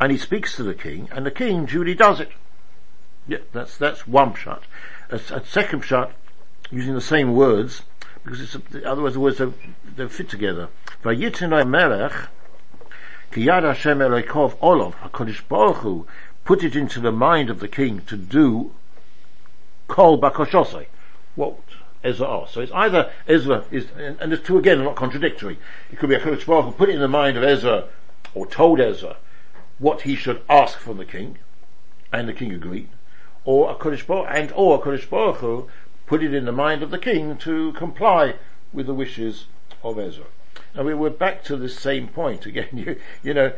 and 0.00 0.10
he 0.10 0.18
speaks 0.18 0.56
to 0.56 0.62
the 0.62 0.74
king, 0.74 1.08
and 1.12 1.26
the 1.26 1.30
king 1.30 1.66
duly 1.66 1.94
does 1.94 2.20
it. 2.20 2.30
Yeah, 3.28 3.38
that's, 3.52 3.76
that's 3.76 4.06
one 4.06 4.34
shot. 4.34 4.64
A, 5.10 5.16
a 5.16 5.44
second 5.44 5.82
shot, 5.84 6.12
using 6.70 6.94
the 6.94 7.00
same 7.00 7.34
words, 7.34 7.82
because 8.24 8.40
it's, 8.40 8.54
a, 8.54 8.90
otherwise 8.90 9.12
the 9.12 9.20
words 9.20 9.38
don't, 9.38 10.10
fit 10.10 10.30
together. 10.30 10.68
Vayitinai 11.04 11.68
melech, 11.68 12.28
ki 13.30 13.46
yad 13.46 13.62
Hashem 13.62 13.98
Eloikov 13.98 14.56
Olov, 14.58 14.94
HaKadosh 14.94 15.46
Baruch 15.46 15.76
Hu, 15.78 16.06
put 16.44 16.64
it 16.64 16.74
into 16.74 17.00
the 17.00 17.12
mind 17.12 17.50
of 17.50 17.60
the 17.60 17.68
king 17.68 18.00
to 18.06 18.16
do 18.16 18.72
kol 19.88 20.18
bakoshosai. 20.18 20.86
What 21.34 21.58
Ezra 22.02 22.42
asked. 22.42 22.54
So 22.54 22.60
it's 22.62 22.72
either 22.72 23.12
Ezra 23.26 23.64
is, 23.70 23.88
and, 23.96 24.18
and 24.20 24.32
the 24.32 24.38
two 24.38 24.56
again 24.56 24.80
are 24.80 24.84
not 24.84 24.96
contradictory. 24.96 25.58
It 25.92 25.98
could 25.98 26.08
be 26.08 26.14
a 26.14 26.18
Baruch 26.18 26.42
Hu 26.44 26.72
put 26.72 26.88
it 26.88 26.94
in 26.94 27.00
the 27.00 27.08
mind 27.08 27.36
of 27.36 27.42
Ezra, 27.42 27.88
or 28.34 28.46
told 28.46 28.80
Ezra, 28.80 29.16
what 29.78 30.02
he 30.02 30.16
should 30.16 30.40
ask 30.48 30.78
from 30.78 30.96
the 30.96 31.04
king, 31.04 31.38
and 32.12 32.28
the 32.28 32.32
king 32.32 32.52
agreed, 32.52 32.88
or 33.48 33.70
a 33.70 33.74
Baruch, 34.06 34.28
and 34.30 34.52
or 34.54 34.76
a 34.76 34.78
Kodesh 34.78 35.08
Baruch 35.08 35.36
Hu 35.36 35.68
put 36.04 36.22
it 36.22 36.34
in 36.34 36.44
the 36.44 36.52
mind 36.52 36.82
of 36.82 36.90
the 36.90 36.98
king 36.98 37.34
to 37.38 37.72
comply 37.72 38.34
with 38.74 38.84
the 38.84 38.92
wishes 38.92 39.46
of 39.82 39.98
Ezra. 39.98 40.26
Now 40.74 40.82
we 40.82 40.92
were 40.92 41.08
back 41.08 41.44
to 41.44 41.56
the 41.56 41.70
same 41.70 42.08
point 42.08 42.44
again. 42.44 42.68
You, 42.74 43.00
you 43.22 43.32
know, 43.32 43.54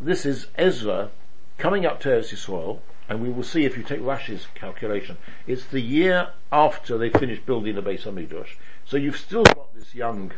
this 0.00 0.24
is 0.24 0.46
Ezra 0.56 1.10
coming 1.58 1.84
up 1.84 2.00
to 2.00 2.08
Eretz 2.08 2.32
Yisrael, 2.32 2.78
and 3.10 3.20
we 3.20 3.28
will 3.28 3.42
see 3.42 3.66
if 3.66 3.76
you 3.76 3.82
take 3.82 4.00
Rashi's 4.00 4.46
calculation, 4.54 5.18
it's 5.46 5.66
the 5.66 5.82
year 5.82 6.30
after 6.50 6.96
they 6.96 7.10
finished 7.10 7.44
building 7.44 7.74
the 7.74 7.82
base 7.82 8.04
Beis 8.04 8.28
Hamikdash. 8.28 8.54
So 8.86 8.96
you've 8.96 9.18
still 9.18 9.44
got 9.44 9.74
this 9.74 9.94
young 9.94 10.32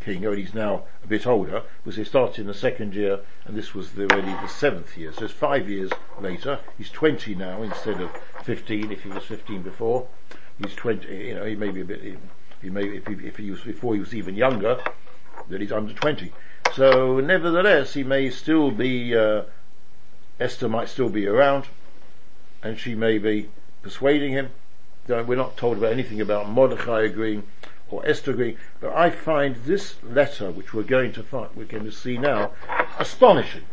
king, 0.00 0.24
and 0.24 0.38
he's 0.38 0.54
now 0.54 0.84
a 1.04 1.06
bit 1.06 1.26
older, 1.26 1.62
because 1.84 1.96
they 1.96 2.04
started 2.04 2.40
in 2.40 2.46
the 2.46 2.54
second 2.54 2.94
year, 2.94 3.20
and 3.44 3.56
this 3.56 3.74
was 3.74 3.92
the, 3.92 4.02
already 4.10 4.30
the 4.30 4.48
seventh 4.48 4.96
year. 4.96 5.12
So 5.12 5.24
it's 5.24 5.34
five 5.34 5.68
years 5.68 5.90
later. 6.20 6.60
He's 6.76 6.90
20 6.90 7.34
now 7.34 7.62
instead 7.62 8.00
of 8.00 8.10
15, 8.44 8.92
if 8.92 9.02
he 9.02 9.10
was 9.10 9.24
15 9.24 9.62
before. 9.62 10.06
He's 10.62 10.74
20, 10.74 11.08
you 11.08 11.34
know, 11.34 11.44
he 11.44 11.54
may 11.54 11.70
be 11.70 11.82
a 11.82 11.84
bit, 11.84 12.18
he 12.60 12.70
may, 12.70 12.82
if 12.84 13.06
he, 13.06 13.14
if 13.26 13.36
he 13.36 13.50
was 13.50 13.60
before 13.60 13.94
he 13.94 14.00
was 14.00 14.14
even 14.14 14.34
younger, 14.34 14.82
that 15.48 15.60
he's 15.60 15.72
under 15.72 15.92
20. 15.92 16.32
So 16.74 17.20
nevertheless, 17.20 17.94
he 17.94 18.02
may 18.02 18.30
still 18.30 18.70
be, 18.70 19.16
uh, 19.16 19.42
Esther 20.40 20.68
might 20.68 20.88
still 20.88 21.08
be 21.08 21.26
around, 21.26 21.66
and 22.62 22.78
she 22.78 22.94
may 22.94 23.18
be 23.18 23.48
persuading 23.82 24.32
him. 24.32 24.50
We're 25.08 25.36
not 25.36 25.56
told 25.56 25.78
about 25.78 25.92
anything 25.92 26.20
about 26.20 26.50
Mordechai 26.50 27.02
agreeing 27.02 27.44
or 27.90 28.06
Esther 28.06 28.32
agreeing, 28.32 28.56
but 28.80 28.94
I 28.94 29.10
find 29.10 29.56
this 29.64 30.02
letter, 30.02 30.50
which 30.50 30.74
we're 30.74 30.82
going 30.82 31.12
to 31.12 31.22
find, 31.22 31.48
we're 31.54 31.64
going 31.64 31.84
to 31.84 31.92
see 31.92 32.18
now, 32.18 32.52
astonishing. 32.98 33.64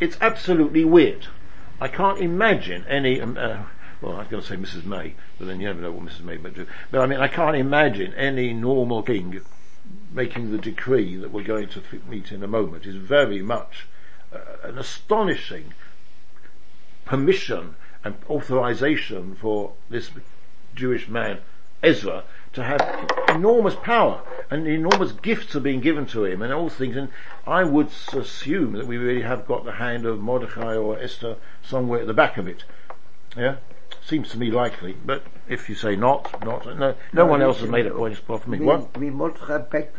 It's 0.00 0.18
absolutely 0.20 0.84
weird. 0.84 1.26
I 1.80 1.88
can't 1.88 2.18
imagine 2.18 2.84
any, 2.88 3.20
um, 3.20 3.36
uh, 3.38 3.64
well, 4.00 4.16
I 4.16 4.18
was 4.18 4.28
going 4.28 4.42
to 4.42 4.48
say 4.48 4.56
Mrs. 4.56 4.84
May, 4.84 5.14
but 5.38 5.46
then 5.46 5.60
you 5.60 5.66
never 5.66 5.80
know 5.80 5.92
what 5.92 6.04
Mrs. 6.04 6.24
May 6.24 6.36
might 6.36 6.54
do. 6.54 6.66
But 6.90 7.00
I 7.00 7.06
mean, 7.06 7.20
I 7.20 7.28
can't 7.28 7.56
imagine 7.56 8.12
any 8.14 8.52
normal 8.52 9.02
king 9.02 9.40
making 10.12 10.50
the 10.50 10.58
decree 10.58 11.16
that 11.16 11.32
we're 11.32 11.42
going 11.42 11.68
to 11.68 11.82
meet 12.08 12.32
in 12.32 12.42
a 12.42 12.48
moment. 12.48 12.86
Is 12.86 12.96
very 12.96 13.42
much 13.42 13.86
uh, 14.32 14.38
an 14.62 14.78
astonishing 14.78 15.74
permission 17.04 17.76
and 18.02 18.16
authorization 18.28 19.34
for 19.34 19.72
this 19.90 20.10
Jewish 20.74 21.08
man, 21.08 21.38
Ezra, 21.82 22.24
to 22.54 22.62
have 22.62 23.26
enormous 23.28 23.74
power 23.74 24.22
and 24.50 24.66
enormous 24.66 25.12
gifts 25.12 25.54
are 25.56 25.60
being 25.60 25.80
given 25.80 26.06
to 26.06 26.24
him 26.24 26.42
and 26.42 26.52
all 26.52 26.68
things. 26.68 26.96
And 26.96 27.08
I 27.46 27.64
would 27.64 27.90
assume 28.12 28.72
that 28.74 28.86
we 28.86 28.96
really 28.96 29.22
have 29.22 29.46
got 29.46 29.64
the 29.64 29.72
hand 29.72 30.06
of 30.06 30.20
Mordechai 30.20 30.76
or 30.76 30.98
Esther 30.98 31.36
somewhere 31.62 32.00
at 32.00 32.06
the 32.06 32.14
back 32.14 32.36
of 32.36 32.46
it. 32.46 32.64
Yeah, 33.36 33.56
seems 34.04 34.30
to 34.30 34.38
me 34.38 34.50
likely. 34.50 34.96
But 35.04 35.24
if 35.48 35.68
you 35.68 35.74
say 35.74 35.96
not, 35.96 36.44
not, 36.44 36.66
no, 36.78 36.94
no 37.12 37.26
one 37.26 37.42
else 37.42 37.60
has 37.60 37.68
made 37.68 37.86
a 37.86 37.90
point 37.90 38.18
apart 38.18 38.42
from 38.42 38.52
me. 38.52 38.60
We, 38.60 38.66
What? 38.66 38.96
we 38.96 39.10
Mordechai 39.10 39.58
back, 39.58 39.92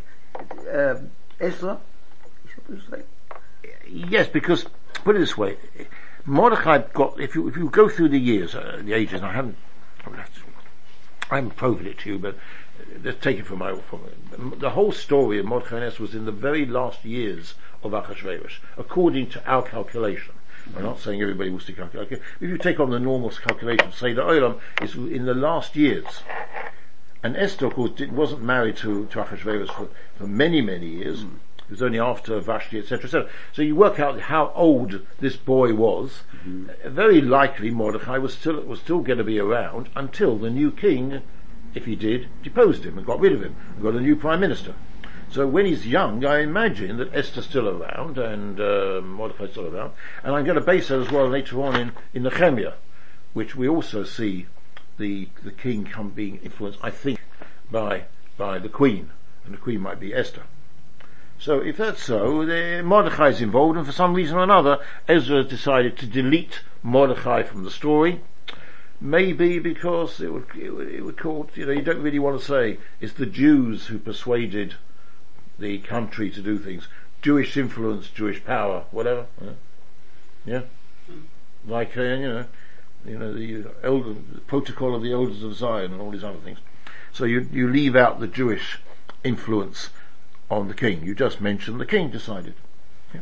Ezra, 0.70 1.02
is 1.40 1.60
that 1.60 1.80
what 2.68 2.70
you 2.70 2.82
say? 2.90 3.04
Yes, 3.88 4.28
because 4.28 4.66
put 5.04 5.16
it 5.16 5.20
this 5.20 5.38
way, 5.38 5.58
Mordechai 6.26 6.80
got 6.94 7.20
if 7.20 7.36
you 7.36 7.48
if 7.48 7.58
you 7.58 7.70
go 7.70 7.90
through 7.90 8.10
the 8.10 8.20
years, 8.20 8.56
uh, 8.56 8.82
the 8.84 8.94
ages. 8.94 9.22
I 9.22 9.32
haven't. 9.32 9.58
I 10.06 10.10
haven't 11.30 11.56
proven 11.56 11.88
it 11.88 12.00
to 12.00 12.10
you, 12.12 12.20
but 12.20 12.36
uh, 12.36 13.00
let's 13.04 13.22
take 13.22 13.40
it 13.40 13.46
from 13.46 13.60
my 13.60 13.76
from 13.80 14.02
the 14.60 14.72
whole 14.72 14.92
story 14.92 15.40
of 15.40 15.46
Mordechai 15.46 15.90
was 16.00 16.14
in 16.14 16.26
the 16.26 16.32
very 16.32 16.66
last 16.66 17.04
years 17.06 17.56
of 17.84 17.92
Achashverosh, 17.92 18.60
according 18.78 19.30
to 19.30 19.50
our 19.50 19.64
calculation. 19.64 20.34
I'm 20.76 20.84
not 20.84 21.00
saying 21.00 21.22
everybody 21.22 21.52
was 21.52 21.66
to 21.66 21.74
calculate. 21.74 22.12
If 22.12 22.22
you 22.42 22.58
take 22.58 22.80
on 22.80 22.90
the 22.90 23.00
normal 23.00 23.30
calculation, 23.30 23.92
say 23.92 24.14
the 24.14 24.24
Olam 24.24 24.60
is 24.82 24.96
in 24.96 25.26
the 25.26 25.36
last 25.36 25.76
years. 25.76 26.24
And 27.22 27.36
Esther, 27.38 27.68
of 27.68 27.74
course, 27.74 27.92
did, 27.92 28.12
wasn't 28.12 28.42
married 28.42 28.78
to, 28.78 29.06
to 29.08 29.20
Achashverosh 29.20 29.72
for, 29.72 29.90
for 30.18 30.28
many, 30.28 30.62
many 30.62 30.88
years. 30.88 31.26
It 31.66 31.72
was 31.72 31.82
only 31.82 32.00
after 32.00 32.40
Vashti, 32.40 32.78
etc., 32.78 33.06
etc. 33.06 33.30
So 33.52 33.64
you 33.64 33.76
work 33.76 34.00
out 34.00 34.20
how 34.22 34.52
old 34.54 35.02
this 35.20 35.36
boy 35.36 35.74
was. 35.74 36.22
Uh, 36.46 36.90
Very 36.90 37.22
likely 37.22 37.72
Mordechai 37.72 38.20
was 38.20 38.36
still 38.36 38.62
was 38.62 38.80
still 38.80 39.00
going 39.00 39.18
to 39.18 39.24
be 39.24 39.40
around 39.40 39.90
until 39.96 40.38
the 40.38 40.52
new 40.52 40.72
king, 40.72 41.24
if 41.74 41.86
he 41.86 41.96
did, 41.96 42.30
deposed 42.44 42.86
him 42.86 42.98
and 42.98 43.08
got 43.08 43.20
rid 43.20 43.34
of 43.34 43.42
him 43.42 43.56
and 43.74 43.82
got 43.82 43.96
a 43.96 44.00
new 44.00 44.16
prime 44.16 44.40
minister. 44.40 44.76
So 45.30 45.48
when 45.48 45.66
he's 45.66 45.88
young, 45.88 46.24
I 46.24 46.42
imagine 46.42 46.98
that 46.98 47.14
Esther's 47.16 47.46
still 47.46 47.68
around 47.68 48.20
and 48.20 48.60
uh, 48.60 49.02
Mordechai's 49.04 49.52
still 49.52 49.76
around, 49.76 49.94
and 50.24 50.36
I'm 50.36 50.46
going 50.46 50.60
to 50.60 50.62
base 50.62 50.90
that 50.90 51.00
as 51.00 51.12
well 51.12 51.28
later 51.28 51.62
on 51.64 51.76
in 51.76 51.94
in 52.14 52.24
Nehemiah, 52.24 52.74
which 53.34 53.56
we 53.56 53.68
also 53.68 54.04
see 54.04 54.46
the 54.98 55.30
the 55.44 55.52
king 55.52 55.84
come 55.86 56.10
being 56.10 56.38
influenced, 56.44 56.80
I 56.84 56.92
think, 56.92 57.20
by 57.72 58.06
by 58.38 58.60
the 58.60 58.70
queen, 58.70 59.10
and 59.46 59.54
the 59.56 59.58
queen 59.58 59.82
might 59.82 60.00
be 60.00 60.14
Esther. 60.14 60.44
So 61.40 61.60
if 61.60 61.78
that's 61.78 62.04
so, 62.04 62.44
Mordechai 62.84 63.30
is 63.30 63.42
involved, 63.42 63.78
and 63.78 63.86
for 63.86 63.92
some 63.92 64.14
reason 64.14 64.38
or 64.38 64.44
another, 64.44 64.80
Ezra 65.08 65.44
decided 65.44 65.98
to 65.98 66.08
delete 66.08 66.62
Mordechai 66.82 67.44
from 67.44 67.64
the 67.64 67.72
story. 67.72 68.22
Maybe 69.02 69.60
because 69.60 70.22
it 70.22 70.32
would, 70.32 70.48
it 70.58 70.72
would, 70.72 70.88
it 70.88 71.02
would 71.04 71.20
you 71.56 71.66
know, 71.66 71.72
you 71.74 71.82
don't 71.82 72.02
really 72.02 72.20
want 72.20 72.40
to 72.40 72.46
say 72.46 72.80
it's 73.02 73.14
the 73.14 73.26
Jews 73.26 73.88
who 73.88 74.00
persuaded 74.00 74.76
the 75.60 75.80
country 75.80 76.30
to 76.32 76.42
do 76.42 76.58
things. 76.58 76.88
Jewish 77.22 77.58
influence, 77.58 78.08
Jewish 78.10 78.44
power, 78.44 78.86
whatever. 78.92 79.26
Yeah. 79.42 79.52
yeah? 80.46 80.62
Like, 81.68 81.98
uh, 81.98 82.04
you 82.04 82.28
know, 82.28 82.46
you 83.06 83.20
know, 83.20 83.34
the 83.34 83.66
elder, 83.84 84.14
the 84.14 84.42
protocol 84.42 84.96
of 84.96 85.02
the 85.02 85.12
elders 85.12 85.44
of 85.44 85.56
Zion 85.56 85.92
and 85.92 86.02
all 86.02 86.12
these 86.12 86.24
other 86.24 86.40
things. 86.40 86.60
So 87.12 87.26
you, 87.26 87.48
you 87.52 87.70
leave 87.70 87.96
out 87.96 88.20
the 88.20 88.28
Jewish 88.28 88.80
influence 89.24 89.90
on 90.50 90.68
the 90.68 90.74
king. 90.74 91.04
You 91.04 91.16
just 91.16 91.42
mentioned 91.42 91.80
the 91.80 91.86
king 91.86 92.10
decided. 92.10 92.56
Yeah. 93.14 93.22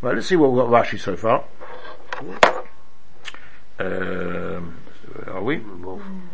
Right, 0.00 0.14
let's 0.14 0.26
see 0.26 0.36
what 0.36 0.52
we've 0.52 0.62
got 0.62 0.70
Rashi 0.70 0.98
so 0.98 1.16
far. 1.16 1.44
Um, 3.78 4.76
are 5.26 5.42
we? 5.42 5.56
Um, 5.56 6.28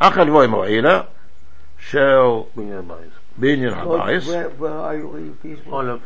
Achad 0.00 0.30
voi 0.30 0.46
mo'ila 0.46 1.08
shel 1.78 2.48
binyan 2.56 3.74
habayis. 3.74 5.72
All 5.72 5.88
of 5.88 6.02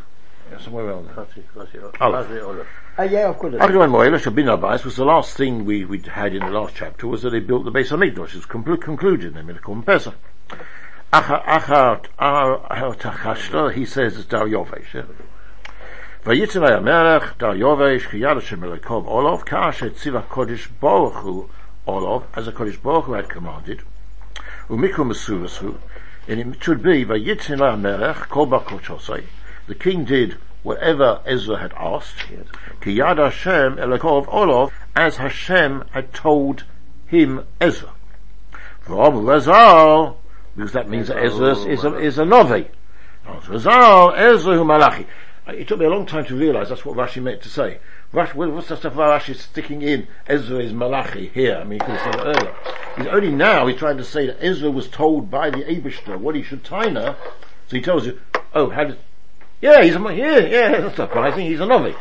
yeah, 0.51 0.59
somewhere 0.59 0.87
around 0.87 1.09
Crosby, 1.11 1.43
Crosby, 1.53 1.79
Crosby 1.79 2.39
Olaf. 2.41 2.67
Uh, 2.99 3.03
yeah, 3.03 3.29
of 3.29 3.39
course. 3.39 3.55
Argument 3.61 3.93
Loyola 3.93 4.19
should 4.19 4.35
be 4.35 4.43
not 4.43 4.61
biased 4.61 4.85
because 4.85 4.97
the 4.97 5.05
last 5.05 5.37
thing 5.37 5.65
we, 5.65 5.85
we 5.85 6.01
had 6.01 6.35
in 6.35 6.41
the 6.41 6.51
last 6.51 6.75
chapter 6.75 7.07
was 7.07 7.23
that 7.23 7.31
they 7.31 7.41
built 7.41 7.65
the 7.65 7.73
Beis 7.73 7.89
Hamikdash, 7.91 8.19
which 8.19 8.35
was 8.35 8.47
concluded 8.47 9.37
in 9.37 9.47
the 9.47 9.53
Milkom 9.53 9.85
Pesach. 9.85 10.15
He 13.75 13.85
says 13.87 14.17
it's 14.17 14.27
Dar 14.27 14.47
Yovesh. 14.47 14.95
Yeah? 14.95 15.03
ויצווה 16.27 16.77
המלך 16.77 17.35
דר 17.39 17.55
יובש 17.55 18.07
כיד 18.07 18.41
שמלקום 18.41 19.07
אולוב 19.07 19.43
כאשר 19.43 19.89
ציו 19.89 20.19
הקודש 20.19 20.69
ברוך 20.83 21.19
הוא 21.19 21.47
אולוב 21.87 22.23
as 22.35 22.41
the 22.41 22.53
Kodesh 22.53 22.77
Baruch 22.85 23.07
had 23.07 23.35
commanded 23.35 23.83
ומיקרו 24.71 25.05
מסורס 25.05 25.59
הוא 25.59 25.75
and 26.29 26.33
it 26.33 26.65
should 26.65 26.83
be 26.83 27.09
ויצווה 27.09 27.71
המלך 27.71 28.27
כל 28.29 28.47
בר 28.49 28.59
קודשו 28.59 28.97
the 29.71 29.77
king 29.77 30.05
did 30.05 30.37
whatever 30.65 31.21
Ezra 31.25 31.59
had 31.59 31.73
asked. 31.75 32.27
Ki 32.81 32.97
yad 32.97 33.19
Hashem 33.19 33.77
elokov 33.77 34.27
olov, 34.27 34.73
as 34.97 35.19
Hashem 35.19 35.85
had 35.93 36.13
told 36.13 36.65
him 37.07 37.47
Ezra. 37.61 37.93
From 38.81 38.97
Chazal, 38.97 40.17
because 40.57 40.73
that 40.73 40.89
means 40.89 41.07
that 41.07 41.19
Ezra 41.19 41.57
is 41.57 41.85
a, 41.85 41.97
is 41.99 42.19
a 42.19 42.25
novi. 42.25 42.67
Chazal, 43.25 44.19
Ezra 44.19 44.65
malachi. 44.65 45.07
Uh, 45.47 45.53
it 45.53 45.69
took 45.69 45.79
me 45.79 45.87
a 45.87 45.89
long 45.89 46.05
time 46.05 46.25
to 46.25 46.35
realise 46.35 46.69
that's 46.69 46.85
what 46.85 46.97
Rashi 46.97 47.23
meant 47.23 47.41
to 47.43 47.49
say. 47.49 47.79
Rashi, 48.13 48.35
what's 48.35 48.67
the 48.67 48.77
stuff 48.77 48.95
Rashi 48.95 49.31
is 49.31 49.41
sticking 49.41 49.83
in? 49.83 50.09
Ezra 50.27 50.59
is 50.59 50.73
Malachi 50.73 51.29
here. 51.33 51.59
I 51.59 51.63
mean, 51.63 51.79
he 51.79 51.79
could 51.79 51.95
have 51.95 52.13
said 52.13 52.15
it 52.17 52.37
earlier. 52.37 52.55
He's 52.97 53.07
only 53.07 53.31
now 53.31 53.69
he's 53.69 53.79
trying 53.79 53.99
to 53.99 54.05
say 54.05 54.27
that 54.27 54.45
Ezra 54.45 54.69
was 54.69 54.89
told 54.89 55.31
by 55.31 55.49
the 55.49 55.63
Abishter 55.63 56.19
what 56.19 56.35
he 56.35 56.43
should 56.43 56.65
tina. 56.65 57.17
So 57.69 57.77
he 57.77 57.81
tells 57.81 58.05
you, 58.05 58.21
oh, 58.53 58.71
how 58.71 58.83
did, 58.83 58.99
yeah, 59.61 59.83
he's 59.83 59.97
a, 59.97 60.01
yeah, 60.15 60.39
yeah, 60.39 60.81
that's 60.81 60.97
surprising, 60.97 61.47
he's 61.47 61.61
a 61.61 61.67
Novi. 61.67 61.95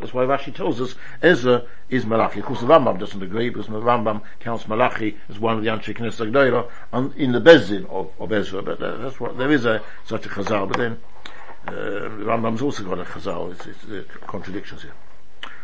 That's 0.00 0.12
why 0.12 0.24
Rashi 0.24 0.52
tells 0.52 0.80
us 0.80 0.96
Ezra 1.22 1.62
is 1.88 2.04
Malachi. 2.04 2.40
Of 2.40 2.46
course, 2.46 2.60
the 2.60 2.66
Rambam 2.66 2.98
doesn't 2.98 3.22
agree 3.22 3.50
because 3.50 3.68
the 3.68 3.74
Rambam 3.74 4.22
counts 4.40 4.66
Malachi 4.66 5.16
as 5.28 5.38
one 5.38 5.56
of 5.56 5.62
the 5.62 5.70
Anshe 5.70 5.96
Knesset 5.96 6.32
Gdoilo 6.32 7.14
in 7.16 7.30
the 7.30 7.40
Bezin 7.40 7.88
of, 7.88 8.10
of 8.18 8.32
Ezra. 8.32 8.62
But 8.62 8.82
uh, 8.82 8.96
that's 8.96 9.20
what 9.20 9.38
there 9.38 9.52
is 9.52 9.64
a 9.64 9.80
such 10.04 10.26
a 10.26 10.28
Chazal. 10.28 10.66
But 10.66 10.78
then 10.78 10.98
uh, 11.68 11.70
the 11.70 12.24
Rambam's 12.24 12.62
also 12.62 12.82
got 12.82 12.98
a 12.98 13.04
Chazal. 13.04 13.52
It's, 13.52 13.66
it's 13.66 13.84
uh, 13.84 14.26
contradictions 14.26 14.82
here. 14.82 14.94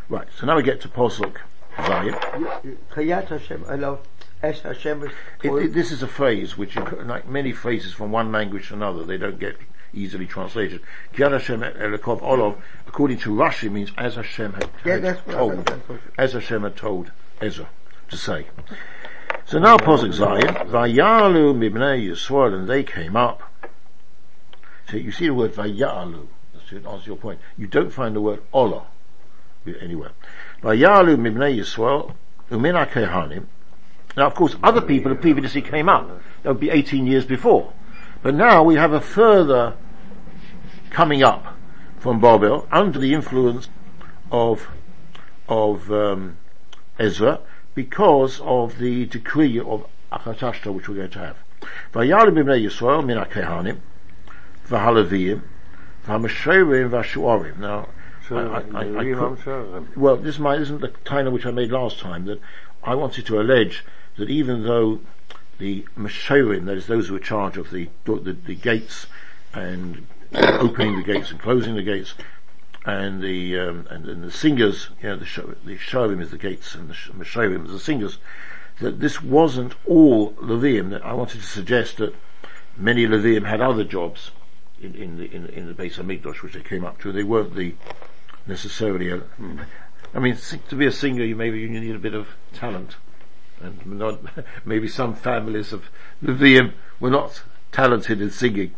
Right. 0.08 0.28
So 0.38 0.46
now 0.46 0.56
we 0.56 0.62
get 0.62 0.80
to 0.82 0.88
Posuk 0.88 1.38
Zayin. 1.76 2.76
Chayat 2.92 3.28
Hashem, 3.28 3.64
I 3.68 3.74
love 3.74 4.06
Es 4.40 4.60
Hashem 4.60 5.02
is 5.02 5.12
It, 5.42 5.50
it, 5.50 5.72
this 5.72 5.90
is 5.90 6.02
a 6.02 6.06
phrase 6.06 6.56
which, 6.56 6.76
like 6.76 7.26
many 7.28 7.50
phrases 7.52 7.92
from 7.92 8.12
one 8.12 8.30
language 8.30 8.68
to 8.68 8.74
another, 8.74 9.04
they 9.04 9.18
don't 9.18 9.40
get 9.40 9.56
easily 9.92 10.26
translated. 10.26 10.80
Kiad 11.14 11.32
Hashem 11.32 11.60
Elikov 11.60 12.20
Olov, 12.20 12.56
according 12.86 13.18
to 13.18 13.30
Rashi, 13.30 13.70
means 13.70 13.92
as 13.96 14.16
Hashem 14.16 14.54
had, 14.54 14.70
Yeah, 14.84 14.98
had 14.98 15.16
what 15.26 15.34
told, 15.34 15.82
as 16.16 16.32
Hashem 16.32 16.62
had 16.62 16.76
told 16.76 17.12
Ezra 17.40 17.68
to 18.10 18.16
say. 18.16 18.46
So 19.44 19.58
now 19.58 19.76
Posuk 19.78 20.14
Zayin, 20.14 20.70
Vayalu 20.70 21.54
Mibnei 21.54 22.06
Yisrael, 22.06 22.54
and 22.54 22.68
they 22.68 22.82
came 22.82 23.16
up. 23.16 23.42
So 24.90 24.96
you 24.96 25.12
see 25.12 25.26
the 25.26 25.34
word 25.34 25.52
Vayalu, 25.54 26.26
that's 26.52 26.68
to 26.68 26.88
answer 26.88 27.06
your 27.06 27.16
point. 27.16 27.40
You 27.56 27.66
don't 27.66 27.90
find 27.90 28.14
the 28.14 28.20
word 28.20 28.42
Olah 28.52 28.86
anywhere. 29.80 30.12
Vayalu 30.62 31.16
Mibnei 31.16 31.58
Yisrael, 31.58 32.14
Umina 32.50 32.86
Kehanim. 32.88 33.46
Now 34.16 34.26
of 34.26 34.34
course 34.34 34.56
other 34.62 34.80
people 34.80 35.12
had 35.12 35.20
previously 35.20 35.62
came 35.62 35.88
up. 35.88 36.08
That 36.42 36.50
would 36.50 36.60
be 36.60 36.70
18 36.70 37.06
years 37.06 37.24
before. 37.24 37.72
But 38.22 38.34
now 38.34 38.62
we 38.62 38.74
have 38.74 38.92
a 38.92 39.00
further 39.00 39.74
coming 40.90 41.22
up 41.22 41.56
from 41.98 42.20
Babel 42.20 42.66
under 42.70 42.98
the 42.98 43.14
influence 43.14 43.68
of 44.30 44.68
of 45.48 45.90
um, 45.90 46.36
Ezra 46.98 47.40
because 47.74 48.40
of 48.40 48.78
the 48.78 49.06
decree 49.06 49.58
of 49.58 49.86
Achatashta 50.12 50.72
which 50.72 50.88
we're 50.88 50.96
going 50.96 51.10
to 51.10 51.18
have. 51.18 51.36
Vayalim 51.92 52.34
b'nei 52.34 52.64
Yisrael 52.64 53.04
min 53.04 53.16
ha-kehanim 53.16 53.78
v'halaviyim 54.68 55.42
v'hamesherim 56.06 56.90
v'shuarim. 56.90 57.58
Now, 57.58 57.88
I, 58.30 58.34
I, 58.34 59.00
I, 59.00 59.04
could- 59.14 59.96
well, 59.96 60.16
this 60.16 60.34
is 60.34 60.38
my, 60.40 60.56
isn't 60.56 60.80
the 60.80 60.88
title 61.04 61.32
which 61.32 61.46
I 61.46 61.50
made 61.50 61.70
last 61.70 61.98
time 61.98 62.26
that 62.26 62.40
I 62.82 62.94
wanted 62.94 63.24
to 63.26 63.40
allege 63.40 63.84
that 64.16 64.28
even 64.28 64.64
though 64.64 65.00
the 65.58 65.84
Meshorim, 65.96 66.66
that 66.66 66.76
is 66.76 66.86
those 66.86 67.08
who 67.08 67.14
are 67.14 67.18
in 67.18 67.24
charge 67.24 67.56
of 67.56 67.70
the, 67.70 67.88
the, 68.04 68.32
the 68.32 68.54
gates 68.54 69.06
and 69.52 70.06
opening 70.32 70.96
the 70.96 71.02
gates 71.02 71.30
and 71.30 71.40
closing 71.40 71.74
the 71.74 71.82
gates, 71.82 72.14
and 72.84 73.22
the 73.22 73.58
um, 73.58 73.86
and, 73.90 74.06
and 74.06 74.22
the 74.22 74.30
singers, 74.30 74.88
you 75.02 75.08
know, 75.08 75.16
the 75.16 75.24
Shorim 75.24 76.20
is 76.22 76.30
the 76.30 76.38
gates 76.38 76.74
and 76.74 76.88
the 76.88 76.94
sh- 76.94 77.10
Meshorim 77.10 77.66
is 77.66 77.72
the 77.72 77.80
singers. 77.80 78.18
That 78.80 79.00
this 79.00 79.20
wasn't 79.20 79.74
all 79.84 80.32
Levium. 80.34 80.90
That 80.90 81.04
I 81.04 81.12
wanted 81.12 81.40
to 81.40 81.46
suggest 81.46 81.96
that 81.98 82.14
many 82.76 83.06
Levium 83.06 83.46
had 83.46 83.60
other 83.60 83.84
jobs 83.84 84.30
in, 84.80 84.94
in 84.94 85.18
the 85.18 85.24
in, 85.34 85.46
in 85.46 85.66
the 85.66 85.74
Beis 85.74 85.96
Hamikdosh, 85.96 86.42
which 86.42 86.54
they 86.54 86.60
came 86.60 86.84
up 86.84 87.00
to. 87.00 87.12
They 87.12 87.24
weren't 87.24 87.54
the 87.54 87.74
necessarily. 88.46 89.10
A, 89.10 89.22
I 90.14 90.20
mean, 90.20 90.38
to 90.68 90.76
be 90.76 90.86
a 90.86 90.92
singer, 90.92 91.24
you 91.24 91.36
maybe 91.36 91.60
you 91.60 91.68
need 91.68 91.94
a 91.94 91.98
bit 91.98 92.14
of 92.14 92.28
talent, 92.54 92.96
and 93.60 93.98
not 93.98 94.20
maybe 94.64 94.88
some 94.88 95.14
families 95.14 95.72
of 95.72 95.90
Levium 96.22 96.72
were 97.00 97.10
not 97.10 97.42
talented 97.72 98.20
in 98.20 98.30
singing. 98.30 98.74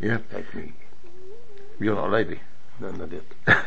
Yeah, 0.00 0.18
Like 0.32 0.54
me. 0.54 0.72
you're 1.78 1.94
not 1.94 2.08
a 2.08 2.12
lady. 2.12 2.40
No, 2.80 2.90
not 2.90 3.10
yet. 3.12 3.24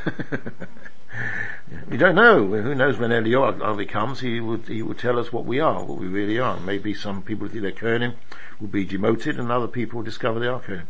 You 1.91 1.97
don't 1.97 2.15
know. 2.15 2.45
Who 2.47 2.75
knows 2.75 2.97
when 2.97 3.09
Eliyahu 3.09 3.89
comes? 3.89 4.19
He 4.19 4.39
would 4.39 4.67
he 4.67 4.81
would 4.81 4.99
tell 4.99 5.17
us 5.17 5.33
what 5.33 5.45
we 5.45 5.59
are, 5.59 5.83
what 5.83 5.97
we 5.97 6.07
really 6.07 6.37
are. 6.39 6.59
Maybe 6.59 6.93
some 6.93 7.21
people 7.21 7.47
think 7.47 7.63
they're 7.63 7.71
Kohanim 7.71 8.13
will 8.59 8.67
be 8.67 8.85
demoted, 8.85 9.39
and 9.39 9.51
other 9.51 9.67
people 9.67 9.97
will 9.97 10.03
discover 10.05 10.39
they 10.39 10.47
are 10.47 10.59
Kohanim. 10.59 10.85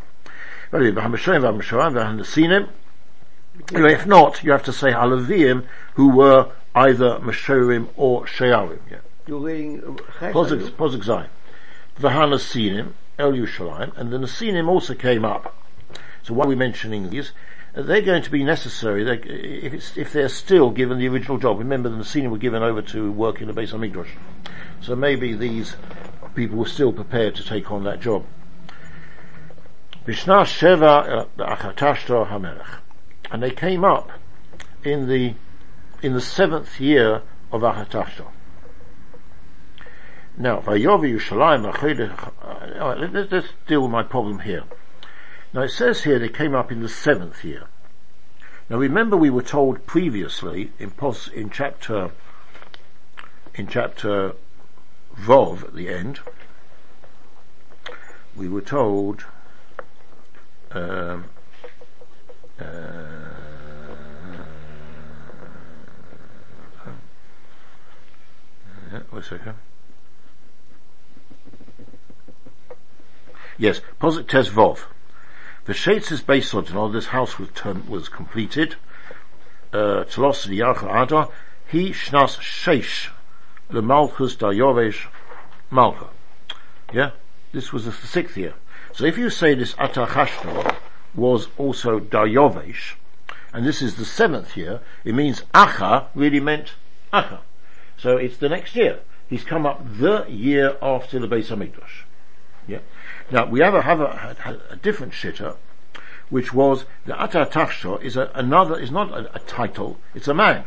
But 0.69 0.81
anyway, 0.81 1.01
V'hameshorim 1.01 1.41
v'hameshorim 1.41 1.93
v'hanesinim. 1.93 2.69
Anyway, 3.73 3.93
if 3.93 4.05
not, 4.05 4.43
you 4.43 4.51
have 4.51 4.63
to 4.63 4.73
say 4.73 4.91
Halavim, 4.91 5.65
who 5.95 6.09
were 6.09 6.51
either 6.75 7.19
Meshorim 7.19 7.87
or 7.95 8.25
Shearim. 8.25 8.79
Yeah. 8.91 8.97
You're 9.27 9.41
reading 9.41 9.83
uh, 9.83 10.19
Ches, 10.19 10.23
are 10.23 10.33
Posuk 10.33 10.61
you? 10.61 10.71
Posuk 10.71 11.27
Zayin. 11.99 12.93
El 13.19 13.31
Yushalayim, 13.33 13.97
and 13.97 14.13
the 14.13 14.17
Nesinim 14.17 14.69
also 14.69 14.93
came 14.93 15.25
up. 15.25 15.53
So 16.23 16.33
why 16.33 16.45
are 16.45 16.47
we 16.47 16.55
mentioning 16.55 17.09
these? 17.09 17.33
Uh, 17.75 17.81
They're 17.81 18.01
going 18.01 18.21
to 18.21 18.31
be 18.31 18.45
necessary 18.45 19.03
they, 19.03 19.17
if, 19.17 19.73
it's, 19.73 19.97
if 19.97 20.13
they're 20.13 20.29
still 20.29 20.69
given 20.69 20.97
the 20.97 21.09
original 21.09 21.37
job. 21.39 21.59
Remember, 21.59 21.89
the 21.89 21.97
Nesinim 21.97 22.29
were 22.29 22.37
given 22.37 22.63
over 22.63 22.81
to 22.83 23.11
work 23.11 23.41
in 23.41 23.47
the 23.47 23.53
Beis 23.53 23.73
Hamikdosh. 23.73 24.07
So 24.79 24.95
maybe 24.95 25.33
these 25.33 25.75
people 26.33 26.59
were 26.59 26.67
still 26.67 26.93
prepared 26.93 27.35
to 27.35 27.43
take 27.43 27.69
on 27.69 27.83
that 27.83 27.99
job. 27.99 28.25
Mishnah 30.05 30.43
Sheva 30.43 31.27
uh, 31.39 31.55
Achatashta 31.55 32.29
Hamelech. 32.29 32.79
And 33.29 33.43
they 33.43 33.51
came 33.51 33.83
up 33.83 34.09
in 34.85 35.09
the, 35.09 35.33
in 36.01 36.13
the 36.13 36.21
seventh 36.21 36.79
year 36.79 37.23
of 37.51 37.61
Achatashta. 37.61 38.27
Now, 40.39 40.59
uh, 40.59 40.69
all 40.69 40.77
right, 42.89 42.99
let- 42.99 43.13
let- 43.13 43.31
let's 43.31 43.53
deal 43.65 43.81
with 43.81 43.91
my 43.91 44.03
problem 44.03 44.39
here. 44.39 44.65
Now 45.51 45.61
it 45.61 45.69
says 45.69 46.03
here 46.03 46.19
they 46.19 46.29
came 46.29 46.53
up 46.53 46.71
in 46.71 46.83
the 46.83 46.89
seventh 46.89 47.43
year. 47.43 47.63
Now 48.69 48.77
remember 48.77 49.17
we 49.17 49.31
were 49.31 49.41
told 49.41 49.87
previously 49.87 50.71
in 50.77 50.91
pos, 50.91 51.27
in 51.27 51.49
chapter, 51.49 52.11
in 53.55 53.67
chapter 53.67 54.33
Vov 55.15 55.63
at 55.63 55.73
the 55.73 55.89
end, 55.89 56.19
we 58.35 58.47
were 58.47 58.61
told, 58.61 59.25
um, 60.71 61.25
uh, 62.59 62.63
yeah, 68.91 68.99
wait 69.11 69.19
a 69.19 69.23
second. 69.23 69.55
Yes, 73.57 73.81
Posit 73.99 74.27
Tes 74.27 74.49
Vov. 74.49 74.85
The 75.65 75.73
Sheitz's 75.73 76.21
base 76.21 76.53
on 76.53 76.93
this 76.93 77.07
house 77.07 77.39
was 77.39 77.49
term, 77.55 77.89
was 77.89 78.07
completed. 78.07 78.75
Uh, 79.73 80.05
Tlos 80.05 80.47
Liyacha 80.47 81.03
Ada, 81.03 81.27
he 81.67 81.89
Shnas 81.89 82.37
Sheish, 82.37 83.09
the 83.69 83.81
Malchus 83.81 84.35
Dayovesh 84.35 85.07
Malcha. 85.71 86.07
Yeah? 86.93 87.11
This 87.51 87.73
was 87.73 87.85
the 87.85 87.91
sixth 87.91 88.37
year. 88.37 88.53
So 88.93 89.05
if 89.05 89.17
you 89.17 89.29
say 89.29 89.55
this 89.55 89.73
Atachashtor 89.73 90.75
was 91.15 91.49
also 91.57 91.99
Dayovesh, 91.99 92.93
and 93.51 93.65
this 93.65 93.81
is 93.81 93.95
the 93.95 94.05
seventh 94.05 94.55
year, 94.55 94.81
it 95.03 95.15
means 95.15 95.41
Acha 95.53 96.05
really 96.13 96.39
meant 96.39 96.73
Acha. 97.11 97.39
So 97.97 98.17
it's 98.17 98.37
the 98.37 98.49
next 98.49 98.75
year. 98.75 98.99
He's 99.27 99.43
come 99.43 99.65
up 99.65 99.81
the 99.97 100.25
year 100.29 100.77
after 100.81 101.19
the 101.19 101.27
Beis 101.27 101.47
Hamikdash. 101.47 102.06
Yeah. 102.67 102.79
Now 103.31 103.45
we 103.45 103.61
have 103.61 103.73
a, 103.73 103.81
have 103.81 104.01
a, 104.01 104.35
a, 104.45 104.73
a 104.73 104.75
different 104.75 105.13
shitter, 105.13 105.55
which 106.29 106.53
was 106.53 106.85
the 107.05 107.13
Atatachshta 107.13 108.01
is 108.01 108.17
a, 108.17 108.31
another 108.35 108.77
is 108.77 108.91
not 108.91 109.11
a, 109.11 109.35
a 109.35 109.39
title, 109.39 109.97
it's 110.13 110.27
a 110.27 110.33
man. 110.33 110.65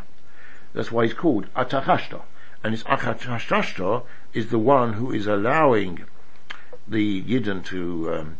That's 0.72 0.90
why 0.90 1.04
he's 1.04 1.14
called 1.14 1.52
Atachashta. 1.54 2.22
And 2.62 2.74
it's 2.74 2.82
Atachashta 2.84 4.04
is 4.32 4.50
the 4.50 4.58
one 4.58 4.94
who 4.94 5.12
is 5.12 5.26
allowing 5.26 6.04
the 6.86 7.22
Yidden 7.22 7.64
to 7.66 8.14
um, 8.14 8.38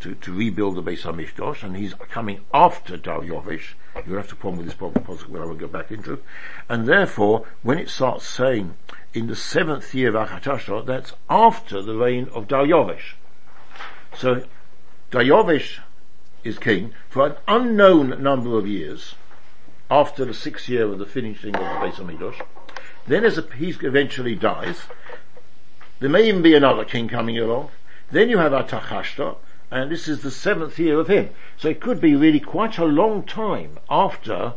to, 0.00 0.14
to 0.14 0.32
rebuild 0.32 0.76
the 0.76 0.82
Beis 0.82 1.02
Hamikdash, 1.02 1.62
and 1.62 1.76
he's 1.76 1.94
coming 1.94 2.40
after 2.52 2.98
Daryovish. 2.98 3.74
You'll 4.06 4.18
have 4.18 4.28
to 4.28 4.36
problem 4.36 4.58
with 4.58 4.66
this 4.66 4.74
problem, 4.74 5.02
possibly, 5.04 5.40
I 5.40 5.44
will 5.44 5.54
go 5.54 5.68
back 5.68 5.90
into. 5.90 6.20
And 6.68 6.86
therefore, 6.86 7.46
when 7.62 7.78
it 7.78 7.88
starts 7.88 8.26
saying 8.26 8.76
in 9.16 9.28
the 9.28 9.34
seventh 9.34 9.94
year 9.94 10.14
of 10.14 10.28
Achatashta, 10.28 10.84
that's 10.84 11.14
after 11.30 11.80
the 11.80 11.96
reign 11.96 12.28
of 12.34 12.46
Daryovish. 12.46 13.14
So, 14.14 14.44
Daryovish 15.10 15.78
is 16.44 16.58
king 16.58 16.92
for 17.08 17.26
an 17.26 17.36
unknown 17.48 18.22
number 18.22 18.58
of 18.58 18.68
years 18.68 19.14
after 19.90 20.26
the 20.26 20.34
sixth 20.34 20.68
year 20.68 20.84
of 20.84 20.98
the 20.98 21.06
finishing 21.06 21.54
of 21.56 21.62
the 21.62 21.66
Beis 21.66 21.94
Hamikdash. 21.94 22.44
Then 23.06 23.24
as 23.24 23.38
a, 23.38 23.42
he 23.54 23.70
eventually 23.70 24.34
dies, 24.34 24.82
there 25.98 26.10
may 26.10 26.28
even 26.28 26.42
be 26.42 26.54
another 26.54 26.84
king 26.84 27.08
coming 27.08 27.38
along. 27.38 27.70
Then 28.10 28.28
you 28.28 28.36
have 28.36 28.52
Atachashta, 28.52 29.36
and 29.70 29.90
this 29.90 30.08
is 30.08 30.20
the 30.20 30.30
seventh 30.30 30.78
year 30.78 31.00
of 31.00 31.08
him. 31.08 31.30
So 31.56 31.68
it 31.68 31.80
could 31.80 32.02
be 32.02 32.14
really 32.14 32.40
quite 32.40 32.76
a 32.76 32.84
long 32.84 33.22
time 33.22 33.78
after 33.88 34.52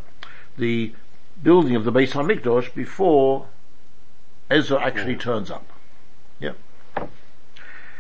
the 0.58 0.94
building 1.42 1.78
of 1.78 1.86
the 1.86 1.94
Beis 1.94 2.12
Hamikdash 2.12 2.74
before 2.76 3.48
Ezra 4.50 4.82
actually 4.84 5.16
turns 5.16 5.52
up. 5.52 5.66
Yeah. 6.40 6.54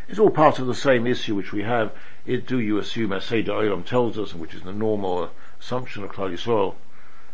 It's 0.08 0.18
all 0.18 0.32
part 0.32 0.58
of 0.58 0.66
the 0.66 0.74
same 0.74 1.06
issue 1.06 1.36
which 1.36 1.52
we 1.52 1.62
have. 1.62 1.91
It, 2.26 2.47
do 2.47 2.60
you 2.60 2.80
assume, 2.80 3.14
as 3.14 3.26
Seder 3.26 3.52
Olam 3.52 3.86
tells 3.86 4.18
us, 4.18 4.34
which 4.34 4.56
is 4.56 4.64
the 4.64 4.74
normal 4.74 5.30
assumption 5.60 6.04
of 6.04 6.12
Klal 6.12 6.32
Yisrael, 6.32 6.76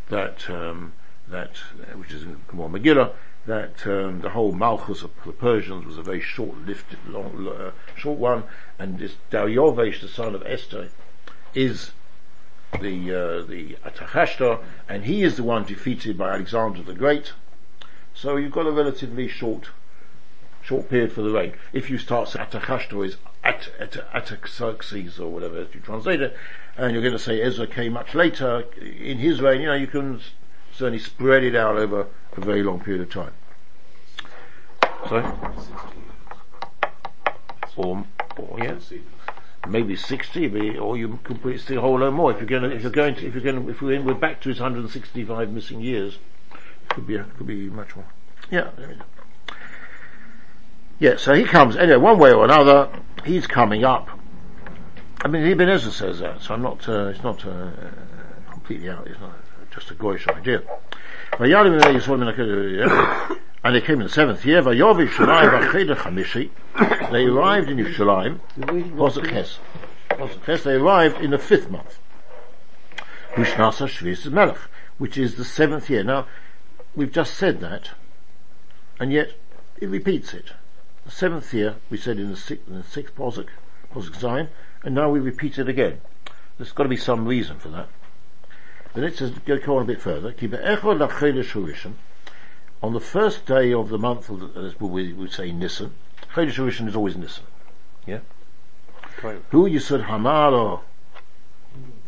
that 0.09 0.49
um, 0.49 0.93
that 1.28 1.51
uh, 1.80 1.97
which 1.97 2.11
is 2.11 2.24
in 2.24 2.41
Gemara 2.49 2.70
Megillah, 2.70 3.11
that 3.45 3.88
um, 3.88 4.20
the 4.22 4.32
whole 4.32 4.51
Malchus 4.51 5.03
of 5.03 5.11
the 5.26 5.32
Persians 5.32 5.86
was 5.86 5.97
a 5.97 6.03
very 6.03 6.20
short-lived, 6.20 6.97
long, 7.07 7.47
uh, 7.47 7.72
short 7.95 8.20
one, 8.20 8.43
and 8.78 8.99
this 8.99 9.16
Daryovesh, 9.32 10.01
the 10.01 10.07
son 10.07 10.36
of 10.36 10.43
Esther, 10.45 10.89
is 11.53 11.91
the 12.82 13.11
uh, 13.11 13.41
the 13.43 13.78
Atachashta, 13.86 14.59
and 14.89 15.05
he 15.05 15.24
is 15.24 15.38
the 15.38 15.43
one 15.43 15.63
defeated 15.63 16.18
by 16.18 16.34
Alexander 16.34 16.84
the 16.84 16.93
Great. 16.93 17.32
So 18.16 18.38
you've 18.38 18.53
got 18.53 18.66
a 18.66 18.72
relatively 18.72 19.28
short 19.28 19.70
short 20.63 20.89
period 20.89 21.11
for 21.11 21.22
the 21.22 21.30
reign. 21.30 21.53
If 21.74 21.89
you 21.89 21.97
start 21.99 22.30
Atachashta 22.30 23.05
is 23.05 23.18
At, 23.43 23.70
At, 23.80 23.97
Artaxerxes 24.16 25.20
or 25.20 25.30
whatever 25.32 25.59
as 25.59 25.68
you 25.76 25.80
translate 25.80 26.22
it, 26.22 26.36
and 26.76 26.91
you're 26.91 27.03
going 27.03 27.13
to 27.13 27.20
say 27.20 27.39
Ezra 27.41 27.68
came 27.68 27.93
much 27.93 28.16
later 28.16 28.63
in 28.82 29.20
his 29.20 29.41
reign, 29.41 29.61
you 29.61 29.68
know, 29.68 29.76
you 29.76 29.86
can 29.86 30.22
certainly 30.74 30.97
spread 30.97 31.43
it 31.43 31.55
out 31.55 31.76
over 31.76 32.07
a 32.36 32.41
very 32.41 32.63
long 32.63 32.80
period 32.80 33.03
of 33.03 33.11
time. 33.11 33.34
Sorry? 35.07 35.26
Or, 37.78 38.05
or 38.38 38.59
yeah, 38.59 38.80
maybe 39.68 39.95
60, 39.95 40.78
or 40.80 40.97
you 40.97 41.20
could 41.24 41.41
put 41.41 41.53
it 41.53 41.70
a 41.70 41.82
whole 41.82 41.99
lot 41.99 42.11
more. 42.13 42.32
If 42.32 42.39
you're 42.39 42.47
going 42.47 42.63
to, 42.63 42.76
if 42.76 42.82
you're 42.82 42.91
going 42.91 43.16
to, 43.16 43.28
if 43.28 43.36
you're 43.36 43.43
going 43.43 43.63
to, 43.63 43.70
if 43.70 43.82
we're, 43.82 43.93
in, 43.93 44.05
we're 44.05 44.16
back 44.16 44.41
to 44.41 44.49
his 44.49 44.59
165 44.59 45.51
missing 45.51 45.82
years, 45.82 46.18
could 46.95 47.05
be, 47.05 47.19
could 47.37 47.45
be 47.45 47.69
much 47.69 47.95
more. 47.95 48.05
Yeah, 48.49 48.71
yeah, 50.97 51.17
so 51.17 51.33
he 51.33 51.43
comes, 51.43 51.75
anyway, 51.75 51.97
one 51.97 52.19
way 52.19 52.31
or 52.31 52.45
another, 52.45 52.89
he's 53.25 53.47
coming 53.47 53.83
up. 53.83 54.07
I 55.23 55.27
mean, 55.27 55.43
Ibn 55.43 55.67
Ezra 55.67 55.91
says 55.91 56.19
that, 56.19 56.41
so 56.41 56.53
I'm 56.53 56.61
not, 56.61 56.87
uh, 56.87 57.07
it's 57.07 57.21
not, 57.21 57.45
uh, 57.45 57.71
completely 58.49 58.89
out, 58.89 59.05
it's 59.07 59.19
not 59.19 59.33
just 59.71 59.91
a 59.91 59.95
goyish 59.95 60.25
idea. 60.27 60.61
And 61.37 61.51
they 63.75 63.81
came 63.81 63.99
in 63.99 64.03
the 64.03 64.09
seventh 64.09 64.45
year, 64.45 64.61
they 64.61 64.79
arrived 64.79 65.01
in 67.69 67.77
Yerushalayim, 67.77 68.39
they 70.63 70.75
arrived 70.75 71.21
in 71.21 71.31
the 71.31 71.39
fifth 71.39 71.69
month. 71.69 71.99
Which 74.97 75.17
is 75.17 75.35
the 75.35 75.43
seventh 75.43 75.89
year. 75.89 76.03
Now, 76.03 76.25
we've 76.95 77.11
just 77.11 77.35
said 77.35 77.59
that, 77.61 77.91
and 78.99 79.11
yet 79.11 79.33
it 79.79 79.89
repeats 79.89 80.33
it. 80.33 80.51
The 81.05 81.11
seventh 81.11 81.53
year, 81.53 81.75
we 81.89 81.97
said 81.97 82.17
in 82.17 82.31
the 82.31 82.37
sixth, 82.37 82.67
in 82.67 82.75
the 82.75 82.83
sixth 82.83 83.15
posuk, 83.15 83.49
posuk 83.93 84.17
Zayin, 84.17 84.49
and 84.83 84.95
now 84.95 85.09
we 85.09 85.19
repeat 85.19 85.59
it 85.59 85.69
again. 85.69 86.01
There's 86.57 86.71
got 86.71 86.83
to 86.83 86.89
be 86.89 86.97
some 86.97 87.25
reason 87.27 87.59
for 87.59 87.69
that. 87.69 87.89
Then 88.93 89.03
it 89.03 89.17
says, 89.17 89.31
go 89.31 89.75
on 89.75 89.83
a 89.83 89.85
bit 89.85 90.01
further, 90.01 90.33
on 92.81 92.93
the 92.93 92.99
first 92.99 93.45
day 93.45 93.73
of 93.73 93.89
the 93.89 93.97
month 93.97 94.29
of 94.29 94.53
the, 94.53 94.61
as 94.61 94.79
we 94.79 95.11
would 95.11 95.31
say 95.31 95.51
Nissan, 95.51 95.91
Chodesh 96.33 96.53
Rishon 96.53 96.87
is 96.87 96.95
always 96.95 97.15
Nissan. 97.15 97.41
Yeah? 98.05 98.19
Who 99.49 99.65
you 99.65 99.79
said 99.79 100.01
Hamar 100.01 100.81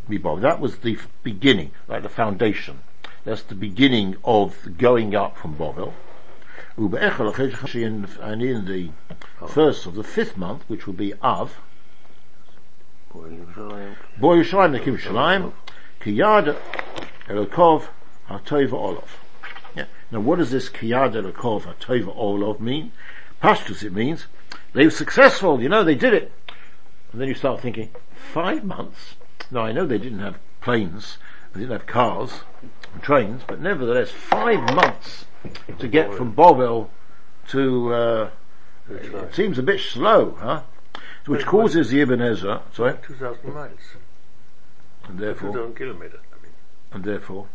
Mibov. 0.10 0.42
That 0.42 0.60
was 0.60 0.78
the 0.78 0.98
beginning, 1.24 1.72
like 1.88 2.04
the 2.04 2.10
foundation. 2.10 2.80
That's 3.28 3.44
the 3.44 3.56
beginning 3.56 4.16
of 4.24 4.78
going 4.78 5.14
up 5.14 5.36
from 5.36 5.56
Bovel. 5.56 5.94
And 6.78 8.42
in 8.42 8.66
the 8.66 8.90
first 9.50 9.86
of 9.86 9.96
the 9.96 10.04
fifth 10.06 10.38
month, 10.38 10.64
which 10.70 10.88
will 10.88 10.94
be 10.94 11.14
Av, 11.22 11.58
Bo 13.12 13.20
Yishalayim 13.20 14.80
Nekim 14.80 14.98
Shalayim, 14.98 15.52
Kiyad 16.00 16.56
Elokov 17.28 17.88
HaTova 18.30 18.72
Olov. 18.72 19.10
Yeah. 19.76 19.88
Now 20.10 20.22
what 20.22 20.38
does 20.38 20.52
this 20.52 20.70
Kiyad 20.70 21.12
Elokov 21.12 21.64
HaTova 21.64 22.16
Olov 22.16 22.62
mean? 22.62 22.94
Pashtus 23.44 23.84
it 23.84 23.92
means 23.92 24.28
they 24.72 24.86
were 24.86 24.90
successful, 24.90 25.62
you 25.62 25.68
know, 25.68 25.84
they 25.84 25.96
did 25.96 26.14
it. 26.14 26.32
And 27.12 27.20
then 27.20 27.28
you 27.28 27.36
start 27.36 27.60
thinking, 27.60 27.90
five 28.16 28.64
months? 28.64 29.16
Now 29.52 29.66
I 29.66 29.74
know 29.74 29.86
they 29.86 29.98
didn't 29.98 30.20
have 30.20 30.38
planes, 30.62 31.18
they 31.58 31.64
didn't 31.64 31.80
have 31.80 31.88
cars 31.88 32.42
and 32.94 33.02
trains, 33.02 33.42
but 33.48 33.60
nevertheless, 33.60 34.12
five 34.12 34.60
months 34.76 35.26
to 35.80 35.88
get 35.88 36.14
from 36.14 36.32
Bovel 36.34 36.92
to, 37.50 37.94
uh, 37.94 38.30
it 38.90 39.34
seems 39.34 39.58
a 39.58 39.64
bit 39.64 39.80
slow, 39.80 40.38
huh? 40.40 40.62
Which 41.26 41.46
causes 41.46 41.90
the 41.90 42.00
Ibn 42.02 42.22
Ezra, 42.22 42.62
sorry? 42.74 42.94
2,000 43.06 43.54
miles. 43.54 43.80
And 45.08 45.20
therefore? 45.20 45.52
2,000 45.52 45.76
kilometers, 45.76 46.20
I 46.32 46.44
mean. 46.44 46.54
And 46.92 47.04
therefore? 47.04 47.48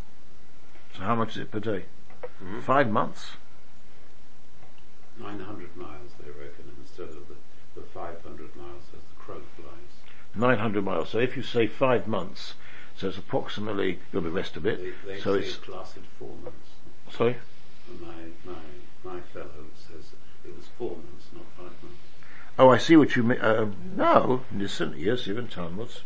So 0.97 1.03
how 1.03 1.15
much 1.15 1.37
is 1.37 1.43
it 1.43 1.53
per 1.53 1.61
day? 1.61 1.85
Mm-hmm. 2.43 2.61
Five 2.61 2.91
months? 2.91 3.37
900 5.21 5.77
miles, 5.77 6.11
they 6.19 6.29
reckon, 6.31 6.73
instead 6.81 7.09
of 7.09 7.29
the, 7.29 7.81
the 7.81 7.87
500 7.95 8.57
miles 8.57 8.83
as 8.93 9.01
the 9.01 9.17
crow 9.17 9.41
flies. 9.55 10.35
900 10.35 10.85
miles. 10.85 11.11
So 11.11 11.19
if 11.19 11.37
you 11.37 11.43
say 11.45 11.69
five 11.69 12.09
months, 12.09 12.55
so 13.03 13.09
it's 13.09 13.19
approximately, 13.19 13.99
you'll 14.13 14.23
be 14.23 14.29
rest 14.29 14.57
a 14.57 14.61
bit. 14.61 14.79
They, 14.79 15.15
they 15.15 15.21
so 15.21 15.35
say 15.35 15.45
it's, 15.45 15.57
it 15.57 15.69
lasted 15.69 16.05
four 16.21 16.37
months. 16.45 16.69
sorry? 17.11 17.37
My, 18.01 18.07
my, 18.45 18.55
my 19.03 19.21
fellow 19.33 19.49
says 19.77 20.13
it 20.45 20.57
was 20.57 20.67
four 20.79 20.91
months, 20.91 21.27
not 21.35 21.43
five 21.57 21.83
months. 21.83 21.99
Oh, 22.61 22.69
I 22.69 22.79
see 22.79 22.97
what 22.97 23.17
you 23.17 23.25
mean. 23.25 23.41
Um, 23.41 23.75
no, 23.97 24.43
listen, 24.55 24.95
yes, 24.97 25.27
even 25.27 25.49
Talmuds. 25.49 26.03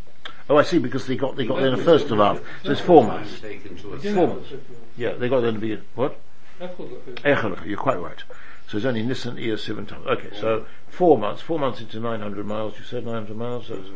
Oh, 0.49 0.57
I 0.57 0.63
see, 0.63 0.79
because 0.79 1.07
they 1.07 1.17
got, 1.17 1.37
they 1.37 1.45
got 1.45 1.59
there 1.59 1.69
in 1.69 1.77
the 1.77 1.85
first 1.85 2.11
of 2.11 2.19
Av. 2.19 2.43
So 2.65 2.73
it's 2.73 2.81
four 2.81 3.05
months. 3.05 3.41
taken 3.41 3.77
Yeah. 4.01 4.15
Four 4.15 4.29
months. 4.29 4.49
Yeah, 4.97 5.13
they 5.13 5.29
got 5.29 5.41
there 5.41 5.53
to 5.53 5.59
be, 5.59 5.79
what? 5.97 6.19
Echolach. 6.59 7.17
Echolach, 7.17 7.67
you're 7.67 7.77
quite 7.77 8.01
right. 8.01 8.25
So 8.69 8.79
it's 8.79 8.87
only 8.87 9.03
Nissan, 9.03 9.35
Iyar, 9.35 9.59
seven 9.59 9.85
times. 9.85 10.07
Okay, 10.07 10.31
so 10.41 10.65
four 10.89 11.19
months, 11.19 11.43
four 11.43 11.59
months 11.59 11.83
into 11.83 12.01
900 12.01 12.47
miles, 12.47 12.79
you 12.79 12.85
said 12.85 13.05
900 13.05 13.37
miles, 13.37 13.67
so 13.67 13.75
it's, 13.75 13.91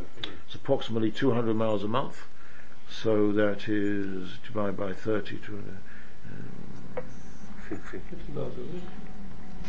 it's 0.44 0.54
approximately 0.54 1.10
200 1.10 1.54
miles 1.54 1.82
a 1.82 1.88
month. 1.88 2.24
So 2.90 3.32
that 3.32 3.68
is 3.68 4.38
divided 4.44 4.76
by 4.76 4.92
30, 4.92 5.38
200, 5.38 5.78
50 7.68 8.32
miles 8.32 8.52
a 8.56 8.60
week. 8.60 8.82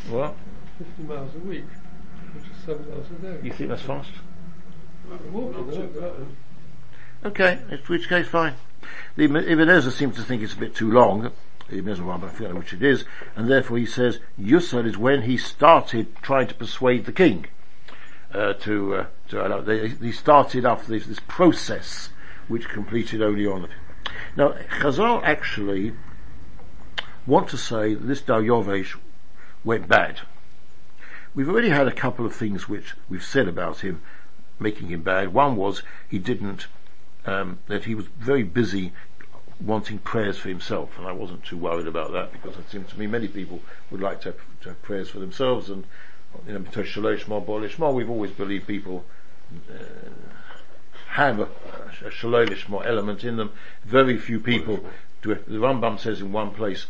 what? 0.10 0.36
50 0.78 1.04
miles 1.04 1.36
a 1.36 1.40
week, 1.40 1.66
which 2.34 2.46
is 2.46 2.66
7 2.66 2.90
miles 2.90 3.06
a 3.12 3.14
day. 3.22 3.40
You 3.44 3.54
think 3.54 3.70
that's 3.70 3.84
fast? 3.84 4.12
Walking, 5.32 5.66
Not 5.66 5.74
isn't 5.74 5.94
too. 5.94 6.28
Okay, 7.24 7.60
in 7.70 7.78
which 7.88 8.10
case 8.10 8.28
fine. 8.28 8.56
The 9.16 9.26
Ezra 9.26 9.92
seems 9.92 10.16
to 10.16 10.24
think 10.24 10.42
it's 10.42 10.54
a 10.54 10.58
bit 10.58 10.74
too 10.74 10.92
long, 10.92 11.32
Ibn 11.70 11.92
Ezra 11.92 12.06
Rabbah, 12.06 12.28
I 12.28 12.30
feel 12.30 12.54
which 12.56 12.74
it 12.74 12.82
is, 12.82 13.06
and 13.36 13.50
therefore 13.50 13.78
he 13.78 13.86
says 13.86 14.20
Yusad 14.40 14.86
is 14.88 14.98
when 14.98 15.24
he 15.24 15.38
started 15.38 16.16
trying 16.22 16.48
to 16.48 16.56
persuade 16.56 17.06
the 17.06 17.12
king 17.12 17.46
uh, 18.34 18.54
to 18.54 18.96
uh, 18.96 19.06
to 19.30 19.46
allow. 19.46 19.62
They, 19.62 19.90
he 19.90 20.12
started 20.12 20.66
off 20.66 20.88
this, 20.88 21.06
this 21.06 21.20
process 21.28 22.10
which 22.52 22.70
completed 22.70 23.22
only 23.22 23.46
on. 23.46 23.68
Now 24.36 24.54
Chazal 24.80 25.22
actually 25.24 25.94
want 27.26 27.50
to 27.50 27.58
say 27.58 27.94
that 27.94 28.06
this 28.06 28.22
Daryovesh 28.22 28.98
went 29.64 29.88
bad. 29.88 30.22
We've 31.34 31.50
already 31.50 31.70
had 31.70 31.88
a 31.88 31.94
couple 31.94 32.26
of 32.26 32.36
things 32.36 32.68
which 32.68 32.94
we've 33.10 33.24
said 33.24 33.48
about 33.48 33.80
him 33.80 34.02
making 34.60 34.90
him 34.90 35.02
bad. 35.02 35.34
One 35.34 35.56
was 35.56 35.82
he 36.10 36.20
didn't 36.20 36.68
um, 37.26 37.60
that 37.68 37.86
he 37.86 37.96
was 37.96 38.08
very 38.08 38.44
busy 38.44 38.92
wanting 39.60 40.00
prayers 40.00 40.38
for 40.38 40.50
himself, 40.50 40.98
and 40.98 41.08
I 41.08 41.12
wasn't 41.12 41.46
too 41.46 41.58
worried 41.58 41.88
about 41.88 42.12
that 42.14 42.32
because 42.32 42.58
it 42.58 42.70
seemed 42.70 42.90
to 42.90 43.00
me 43.00 43.08
many 43.08 43.28
people 43.28 43.62
would 43.92 44.02
like 44.02 44.22
to 44.22 44.30
have, 44.30 44.40
to 44.62 44.70
have 44.70 44.82
prayers 44.82 45.10
for 45.10 45.20
themselves, 45.20 45.70
and 45.70 45.86
you 46.48 46.54
know, 46.54 47.92
we've 47.92 48.10
always 48.10 48.32
believed 48.32 48.68
people 48.68 49.06
uh, 49.70 50.10
have 51.12 51.40
a, 51.40 51.44
a 52.06 52.10
Shalosh 52.10 52.70
Ma 52.70 52.80
element 52.80 53.24
in 53.24 53.38
them. 53.38 53.52
Very 53.84 54.18
few 54.18 54.40
people 54.40 54.86
do 55.22 55.32
it. 55.32 55.48
The 55.48 55.58
Rambam 55.58 56.00
says 56.00 56.22
in 56.22 56.32
one 56.32 56.52
place 56.52 56.86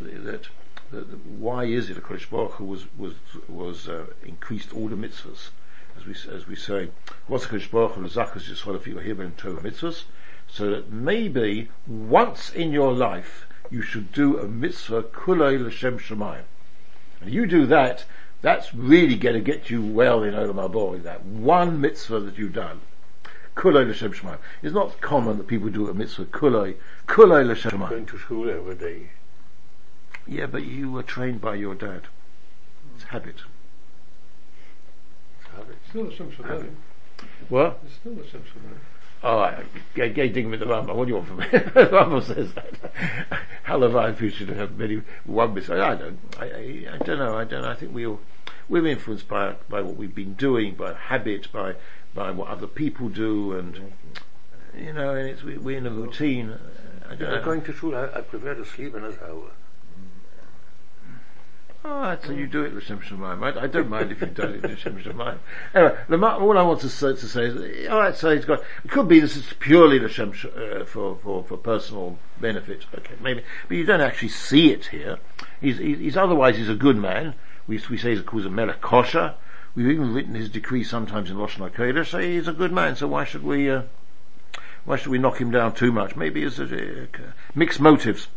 that, 0.00 0.24
that, 0.24 0.48
that 0.90 1.26
why 1.26 1.64
is 1.64 1.90
it 1.90 1.96
a 1.96 2.00
Kodesh 2.00 2.28
Baruch 2.28 2.54
Hu 2.54 2.64
was 2.64 2.84
was 2.98 3.14
was 3.48 3.88
uh, 3.88 4.06
increased 4.24 4.72
all 4.74 4.88
the 4.88 4.96
mitzvahs 4.96 5.50
as 5.96 6.04
we 6.06 6.14
as 6.34 6.46
we 6.46 6.56
say, 6.56 6.90
what's 7.26 7.46
Kodesh 7.46 7.70
Baruch 7.70 7.92
Hu 7.92 8.04
l'zachas 8.04 8.50
Yisrael 8.50 8.76
if 8.76 8.86
you 8.86 8.98
here 8.98 9.22
in 9.22 9.32
Torah 9.32 9.62
mitzvahs, 9.62 10.04
so 10.48 10.70
that 10.70 10.92
maybe 10.92 11.68
once 11.86 12.50
in 12.50 12.72
your 12.72 12.92
life 12.92 13.46
you 13.70 13.80
should 13.80 14.12
do 14.12 14.38
a 14.38 14.46
mitzvah 14.46 15.04
kulei 15.04 15.58
l'shem 15.58 15.98
shemayim, 15.98 16.44
and 17.20 17.32
you 17.32 17.46
do 17.46 17.66
that. 17.66 18.04
That's 18.42 18.74
really 18.74 19.16
going 19.16 19.36
to 19.36 19.40
get 19.40 19.70
you 19.70 19.80
well 19.80 20.22
in 20.22 20.34
Olam 20.34 20.56
Haba. 20.56 21.02
That 21.02 21.24
one 21.24 21.80
mitzvah 21.80 22.20
that 22.20 22.36
you've 22.36 22.52
done, 22.52 22.82
kulei 23.56 23.88
l'shem 23.88 24.12
shemayim. 24.12 24.38
It's 24.62 24.74
not 24.74 25.00
common 25.00 25.38
that 25.38 25.46
people 25.46 25.70
do 25.70 25.88
a 25.88 25.94
mitzvah 25.94 26.26
kulei 26.26 26.76
kulei 27.06 27.46
l'shem 27.46 27.72
shemayim. 27.72 27.90
Going 27.90 28.06
to 28.06 28.18
school 28.18 28.50
every 28.50 28.74
day. 28.74 29.10
Yeah, 30.26 30.46
but 30.46 30.64
you 30.64 30.90
were 30.90 31.02
trained 31.02 31.40
by 31.40 31.54
your 31.56 31.74
dad. 31.74 32.02
It's 32.94 33.04
habit. 33.04 33.42
It's 35.40 35.50
habits. 35.54 35.78
still 35.90 36.08
a 36.08 36.14
Shem 36.14 36.30
Shemaim. 36.30 36.74
What? 37.48 37.80
It's 37.84 37.94
still 37.96 38.12
a 38.12 38.26
Shem 38.28 38.42
Shemaim. 38.42 38.78
Oh, 39.22 39.38
I, 39.38 39.64
gay, 39.94 40.10
gay 40.10 40.28
digging 40.28 40.50
with 40.50 40.60
the 40.60 40.66
Rambam. 40.66 40.94
What 40.94 41.06
do 41.06 41.10
you 41.10 41.16
want 41.16 41.28
from 41.28 41.38
me? 41.38 41.46
the 41.50 41.58
Rambam 41.58 42.22
says 42.22 42.52
that. 42.54 43.40
However, 43.62 44.08
if 44.08 44.20
you 44.20 44.30
should 44.30 44.50
have 44.50 44.76
many 44.76 45.02
one 45.24 45.54
beside. 45.54 45.80
I 45.80 45.94
don't. 45.94 46.18
I, 46.38 46.44
I, 46.44 46.94
I 46.94 46.98
don't 46.98 47.18
know. 47.18 47.36
I 47.36 47.44
don't. 47.44 47.62
know. 47.62 47.70
I 47.70 47.74
think 47.74 47.94
we 47.94 48.06
all 48.06 48.20
we're 48.68 48.86
influenced 48.86 49.28
by 49.28 49.54
by 49.68 49.82
what 49.82 49.96
we've 49.96 50.14
been 50.14 50.34
doing, 50.34 50.74
by 50.74 50.94
habit, 50.94 51.50
by 51.52 51.74
by 52.14 52.30
what 52.30 52.48
other 52.48 52.66
people 52.66 53.08
do, 53.08 53.52
and 53.52 53.92
you 54.78 54.92
know, 54.92 55.14
and 55.14 55.28
it's 55.28 55.42
we, 55.42 55.58
we're 55.58 55.78
in 55.78 55.86
a 55.86 55.90
routine. 55.90 56.56
I 57.08 57.16
know. 57.16 57.42
going 57.42 57.62
to 57.62 57.72
shul. 57.72 57.94
I, 57.94 58.04
I 58.06 58.20
prefer 58.22 58.54
to 58.54 58.64
sleep 58.64 58.94
house. 58.94 59.14
Ah, 61.86 62.16
Oh, 62.22 62.26
so 62.26 62.32
you 62.32 62.46
do 62.46 62.64
it 62.64 62.72
with 62.72 62.84
Shem 62.84 63.00
Shemaim. 63.00 63.42
I, 63.42 63.64
I 63.64 63.66
don't 63.66 63.90
mind 63.90 64.10
if 64.10 64.20
you 64.22 64.28
don't 64.28 64.62
do 64.62 64.74
Shem 64.76 64.96
Shemaim. 64.98 65.36
Anyway, 65.74 65.98
the, 66.08 66.16
ma- 66.16 66.38
all 66.38 66.56
I 66.56 66.62
want 66.62 66.80
to 66.80 66.88
say, 66.88 67.08
to 67.08 67.16
say 67.28 67.44
is, 67.44 67.88
all 67.88 67.98
right, 67.98 68.16
so 68.16 68.34
he's 68.34 68.46
got. 68.46 68.62
It 68.84 68.90
could 68.90 69.06
be 69.06 69.20
this 69.20 69.36
is 69.36 69.52
purely 69.58 69.98
the 69.98 70.08
Shem 70.08 70.32
Sh- 70.32 70.46
uh, 70.46 70.84
for 70.86 71.16
for 71.22 71.44
for 71.44 71.58
personal 71.58 72.18
benefit. 72.40 72.86
Okay, 72.96 73.14
maybe, 73.20 73.42
but 73.68 73.76
you 73.76 73.84
don't 73.84 74.00
actually 74.00 74.28
see 74.28 74.70
it 74.72 74.86
here. 74.86 75.18
He's 75.60 75.76
he's, 75.76 75.98
he's 75.98 76.16
otherwise 76.16 76.56
he's 76.56 76.70
a 76.70 76.74
good 76.74 76.96
man. 76.96 77.34
We 77.66 77.82
we 77.90 77.98
say 77.98 78.14
he's 78.14 78.22
called 78.22 78.46
a 78.46 78.50
melech 78.50 78.80
kosher. 78.80 79.34
We've 79.74 79.90
even 79.90 80.14
written 80.14 80.34
his 80.34 80.48
decree 80.48 80.84
sometimes 80.84 81.30
in 81.30 81.36
Lashon 81.36 81.68
HaKodesh. 81.70 82.10
Say 82.10 82.34
he's 82.34 82.48
a 82.48 82.52
good 82.52 82.72
man. 82.72 82.96
So 82.96 83.08
why 83.08 83.24
should 83.24 83.42
we? 83.42 83.70
Uh, 83.70 83.82
why 84.84 84.96
should 84.96 85.10
we 85.10 85.18
knock 85.18 85.40
him 85.40 85.50
down 85.50 85.74
too 85.74 85.90
much? 85.90 86.14
Maybe 86.14 86.42
it's 86.42 86.58
a, 86.58 87.04
uh, 87.04 87.06
mixed 87.54 87.80
motives. 87.80 88.28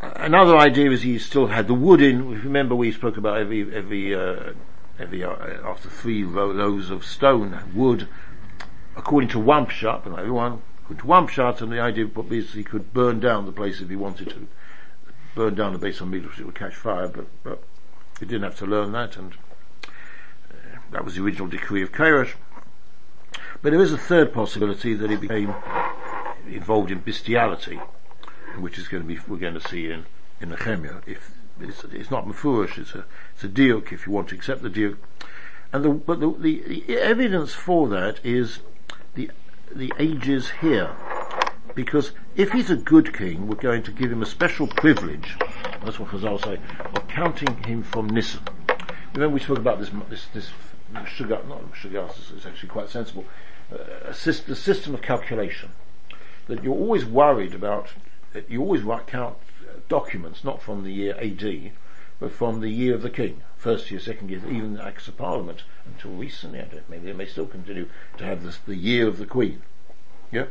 Another 0.00 0.56
idea 0.56 0.90
is 0.90 1.02
he 1.02 1.18
still 1.18 1.46
had 1.46 1.68
the 1.68 1.74
wood 1.74 2.02
in. 2.02 2.32
If 2.32 2.38
you 2.38 2.44
remember, 2.44 2.74
we 2.74 2.92
spoke 2.92 3.16
about 3.16 3.38
every 3.38 3.74
every 3.74 4.14
uh, 4.14 4.52
every 4.98 5.24
uh, 5.24 5.34
after 5.64 5.88
three 5.88 6.24
ro- 6.24 6.52
rows 6.52 6.90
of 6.90 7.04
stone 7.04 7.58
wood, 7.74 8.08
according 8.96 9.30
to 9.30 9.38
one 9.38 9.66
and 9.82 10.18
everyone 10.18 10.62
according 10.86 11.00
to 11.00 11.06
one 11.06 11.26
pshat, 11.26 11.60
and 11.60 11.72
the 11.72 11.80
idea 11.80 12.08
is 12.30 12.52
he 12.52 12.62
could 12.62 12.92
burn 12.92 13.18
down 13.18 13.44
the 13.44 13.50
place 13.50 13.80
if 13.80 13.88
he 13.88 13.96
wanted 13.96 14.30
to, 14.30 14.46
burn 15.34 15.52
down 15.52 15.72
the 15.72 15.78
Beis 15.80 15.98
Hamikdash, 15.98 16.38
it 16.38 16.46
would 16.46 16.54
catch 16.54 16.76
fire, 16.76 17.08
but 17.08 17.26
but 17.42 17.60
he 18.20 18.26
didn't 18.26 18.44
have 18.44 18.56
to 18.58 18.66
learn 18.66 18.92
that, 18.92 19.16
and 19.16 19.32
uh, 19.32 19.45
that 20.92 21.04
was 21.04 21.14
the 21.14 21.22
original 21.22 21.48
decree 21.48 21.82
of 21.82 21.92
Kairosh. 21.92 22.34
But 23.62 23.72
there 23.72 23.80
is 23.80 23.92
a 23.92 23.98
third 23.98 24.32
possibility 24.32 24.94
that 24.94 25.10
he 25.10 25.16
became 25.16 25.54
involved 26.48 26.90
in 26.90 27.00
bestiality, 27.00 27.80
which 28.58 28.78
is 28.78 28.88
going 28.88 29.02
to 29.02 29.06
be 29.06 29.18
we're 29.26 29.38
going 29.38 29.54
to 29.54 29.68
see 29.68 29.90
in 29.90 30.06
in 30.40 30.50
Nehemiah. 30.50 31.00
If 31.06 31.32
it's, 31.60 31.84
it's 31.84 32.10
not 32.10 32.26
mafurish, 32.26 32.78
it's 32.78 32.94
a 32.94 33.04
it's 33.34 33.44
a 33.44 33.48
diuk 33.48 33.92
if 33.92 34.06
you 34.06 34.12
want 34.12 34.28
to 34.28 34.34
accept 34.34 34.62
the 34.62 34.70
diuk. 34.70 34.96
And 35.72 35.84
the 35.84 35.90
but 35.90 36.20
the, 36.20 36.32
the, 36.38 36.84
the 36.86 36.98
evidence 36.98 37.52
for 37.52 37.88
that 37.88 38.24
is 38.24 38.60
the 39.14 39.30
the 39.74 39.92
ages 39.98 40.50
here, 40.60 40.94
because 41.74 42.12
if 42.36 42.52
he's 42.52 42.70
a 42.70 42.76
good 42.76 43.16
king, 43.16 43.48
we're 43.48 43.56
going 43.56 43.82
to 43.84 43.90
give 43.90 44.12
him 44.12 44.22
a 44.22 44.26
special 44.26 44.66
privilege. 44.66 45.36
That's 45.84 45.98
what 45.98 46.10
Chazal 46.10 46.42
say 46.44 46.60
of 46.94 47.08
counting 47.08 47.56
him 47.64 47.82
from 47.82 48.08
Nisan. 48.08 48.42
Remember 49.14 49.34
we 49.34 49.40
spoke 49.40 49.58
about 49.58 49.80
this 49.80 49.90
this 50.08 50.26
this 50.34 50.50
sugar 51.06 51.40
not 51.48 51.62
sugar 51.74 52.08
is 52.36 52.46
actually 52.46 52.68
quite 52.68 52.88
sensible. 52.88 53.24
Uh, 53.72 53.78
a 54.04 54.14
system, 54.14 54.52
a 54.52 54.56
system 54.56 54.94
of 54.94 55.02
calculation 55.02 55.70
that 56.46 56.62
you're 56.62 56.74
always 56.74 57.04
worried 57.04 57.54
about. 57.54 57.88
You 58.48 58.60
always 58.60 58.82
count 59.06 59.36
uh, 59.62 59.78
documents 59.88 60.44
not 60.44 60.62
from 60.62 60.84
the 60.84 60.92
year 60.92 61.16
AD, 61.18 61.72
but 62.20 62.32
from 62.32 62.60
the 62.60 62.70
year 62.70 62.94
of 62.94 63.02
the 63.02 63.10
king, 63.10 63.42
first 63.56 63.90
year, 63.90 64.00
second 64.00 64.30
year, 64.30 64.40
even 64.48 64.74
the 64.74 64.84
Acts 64.84 65.08
of 65.08 65.16
Parliament 65.16 65.64
until 65.86 66.12
recently. 66.12 66.60
I 66.60 66.64
don't, 66.64 66.88
maybe 66.88 67.06
they 67.06 67.12
may 67.12 67.26
still 67.26 67.46
continue 67.46 67.88
to 68.18 68.24
have 68.24 68.42
this, 68.42 68.58
the 68.58 68.76
year 68.76 69.08
of 69.08 69.18
the 69.18 69.26
Queen. 69.26 69.62
Yeah. 70.30 70.46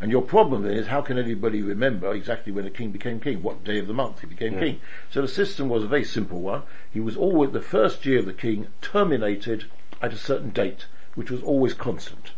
And 0.00 0.12
your 0.12 0.22
problem 0.22 0.64
is, 0.64 0.86
how 0.86 1.00
can 1.02 1.18
anybody 1.18 1.60
remember 1.60 2.12
exactly 2.14 2.52
when 2.52 2.64
the 2.64 2.70
king 2.70 2.92
became 2.92 3.18
king? 3.18 3.42
What 3.42 3.64
day 3.64 3.78
of 3.80 3.88
the 3.88 3.94
month 3.94 4.20
he 4.20 4.26
became 4.26 4.54
king? 4.60 4.80
So 5.10 5.22
the 5.22 5.28
system 5.28 5.68
was 5.68 5.82
a 5.82 5.88
very 5.88 6.04
simple 6.04 6.40
one. 6.40 6.62
He 6.92 7.00
was 7.00 7.16
always, 7.16 7.50
the 7.50 7.60
first 7.60 8.06
year 8.06 8.20
of 8.20 8.26
the 8.26 8.32
king 8.32 8.68
terminated 8.80 9.64
at 10.00 10.12
a 10.12 10.16
certain 10.16 10.50
date, 10.50 10.86
which 11.16 11.30
was 11.32 11.42
always 11.42 11.74
constant. 11.74 12.30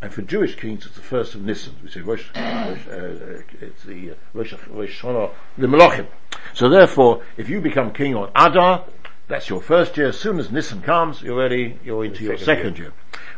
And 0.00 0.12
for 0.12 0.22
Jewish 0.22 0.54
kings, 0.54 0.86
it's 0.86 0.94
the 0.94 1.02
first 1.02 1.34
of 1.34 1.42
Nisan. 1.42 1.74
We 1.82 1.90
say 1.90 2.00
Rosh, 2.02 2.30
Rosh 2.36 2.86
uh, 2.86 3.42
it's 3.60 3.82
the 3.82 4.12
uh, 4.12 4.14
Rosh, 4.32 4.54
Rosh 4.68 5.02
Hashanah, 5.02 5.32
the 5.56 5.66
Melachim. 5.66 6.06
So 6.54 6.68
therefore, 6.68 7.22
if 7.36 7.48
you 7.48 7.60
become 7.60 7.92
king 7.92 8.14
on 8.14 8.30
Adar, 8.36 8.84
that's 9.26 9.48
your 9.48 9.60
first 9.60 9.96
year. 9.96 10.08
As 10.08 10.18
soon 10.18 10.38
as 10.38 10.52
Nisan 10.52 10.82
comes, 10.82 11.20
you're 11.20 11.36
ready, 11.36 11.80
you're 11.82 12.04
into 12.04 12.22
your 12.22 12.38
second 12.38 12.78
year. 12.78 12.92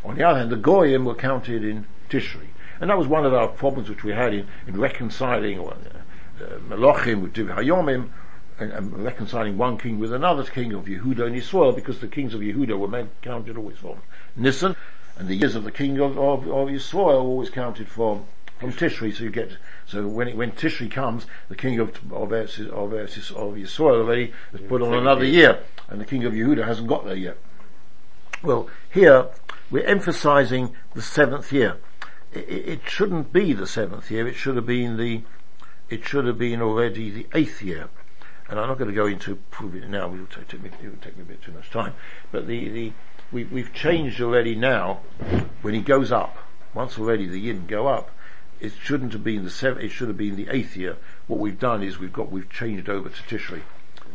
On 0.05 0.17
the 0.17 0.23
other 0.23 0.39
hand, 0.39 0.51
the 0.51 0.57
Goyim 0.57 1.07
were 1.07 1.15
counted 1.15 1.65
in 1.65 1.87
Tishri. 2.11 2.49
And 2.81 2.91
that 2.91 2.99
was 2.99 3.07
one 3.07 3.27
of 3.27 3.35
our 3.35 3.49
problems 3.49 3.89
which 3.89 4.03
we 4.03 4.13
had 4.13 4.33
in, 4.33 4.49
in 4.67 4.81
reconciling 4.81 5.59
or, 5.59 5.73
uh, 5.73 6.45
uh, 6.45 6.59
Melachim 6.69 7.21
with 7.21 7.35
Divrei 7.35 7.57
Hayomim, 7.57 8.09
and, 8.59 8.73
and 8.73 9.05
reconciling 9.05 9.59
one 9.59 9.79
king 9.79 9.99
with 9.99 10.13
another 10.13 10.45
king 10.45 10.73
of 10.73 10.87
Yehuda 10.87 11.27
and 11.27 11.37
Yisrael, 11.37 11.75
because 11.75 12.01
the 12.01 12.09
kings 12.09 12.35
of 12.35 12.41
Yehuda 12.41 12.79
were 12.79 12.89
meant, 12.89 13.11
counted 13.23 13.57
always 13.57 13.79
from 13.79 14.01
Nisan, 14.37 14.77
and 15.19 15.29
the 15.29 15.35
years 15.35 15.55
of 15.55 15.65
the 15.65 15.73
king 15.73 15.99
of, 15.99 16.19
of, 16.19 16.47
of 16.47 16.69
Yisrael 16.69 17.23
always 17.23 17.51
counted 17.51 17.89
from 17.89 18.25
from 18.59 18.73
Tishri. 18.75 19.15
So 19.15 19.25
you 19.25 19.31
get 19.31 19.57
so 19.87 20.07
when 20.07 20.29
it, 20.29 20.37
when 20.37 20.53
Tishri 20.53 20.91
comes, 20.91 21.27
the 21.49 21.57
king 21.57 21.79
of 21.79 21.89
of 22.13 22.29
Eretz, 22.29 22.59
of, 22.61 22.91
Eretz, 22.91 23.31
of 23.31 23.55
Yisrael 23.55 24.03
already 24.03 24.33
has 24.53 24.61
put 24.63 24.83
on 24.83 24.95
another 24.95 25.25
year, 25.25 25.61
and 25.89 26.01
the 26.01 26.05
king 26.05 26.25
of 26.25 26.35
Yehuda 26.35 26.67
hasn't 26.67 26.89
got 26.89 27.05
there 27.07 27.17
yet. 27.17 27.39
Well, 28.43 28.69
here 28.91 29.29
we're 29.71 29.85
emphasizing 29.85 30.75
the 30.95 31.03
seventh 31.03 31.53
year. 31.53 31.77
It, 32.33 32.83
shouldn't 32.87 33.33
be 33.33 33.53
the 33.53 33.67
seventh 33.67 34.11
year. 34.11 34.27
It 34.29 34.35
should 34.35 34.57
have 34.57 34.67
been 34.67 34.97
the 34.97 35.23
it 35.89 36.05
should 36.05 36.27
have 36.27 36.39
been 36.39 36.63
already 36.63 37.11
the 37.11 37.27
eighth 37.35 37.61
year. 37.63 37.89
And 38.49 38.59
I'm 38.59 38.69
not 38.69 38.79
going 38.79 38.91
to 38.91 38.95
go 38.95 39.07
into 39.07 39.37
proving 39.51 39.83
it 39.83 39.91
now. 39.91 40.07
It 40.07 40.19
will 40.19 40.27
take, 40.27 40.63
me, 40.63 40.71
take 41.01 41.17
me 41.17 41.23
a 41.23 41.27
bit 41.27 41.43
too 41.43 41.53
much 41.53 41.71
time. 41.71 41.95
But 42.31 42.47
the, 42.47 42.69
the 42.69 42.93
we, 43.33 43.45
we've 43.45 43.73
changed 43.73 44.21
already 44.21 44.55
now. 44.55 45.01
When 45.63 45.75
he 45.75 45.81
goes 45.81 46.11
up, 46.11 46.37
once 46.75 46.99
already 46.99 47.27
the 47.27 47.41
yin 47.41 47.67
go 47.67 47.89
up, 47.89 48.11
it 48.61 48.73
shouldn't 48.81 49.13
have 49.13 49.25
been 49.25 49.45
the 49.45 49.51
seventh. 49.51 49.85
It 49.85 49.91
should 49.91 50.09
have 50.09 50.17
been 50.17 50.37
the 50.37 50.49
eighth 50.51 50.77
year. 50.77 50.97
What 51.27 51.41
we've 51.41 51.59
done 51.59 51.83
is 51.83 51.99
we've 51.99 52.13
got 52.13 52.31
we've 52.31 52.51
changed 52.51 52.89
over 52.89 53.09
to 53.09 53.23
Tishri 53.23 53.63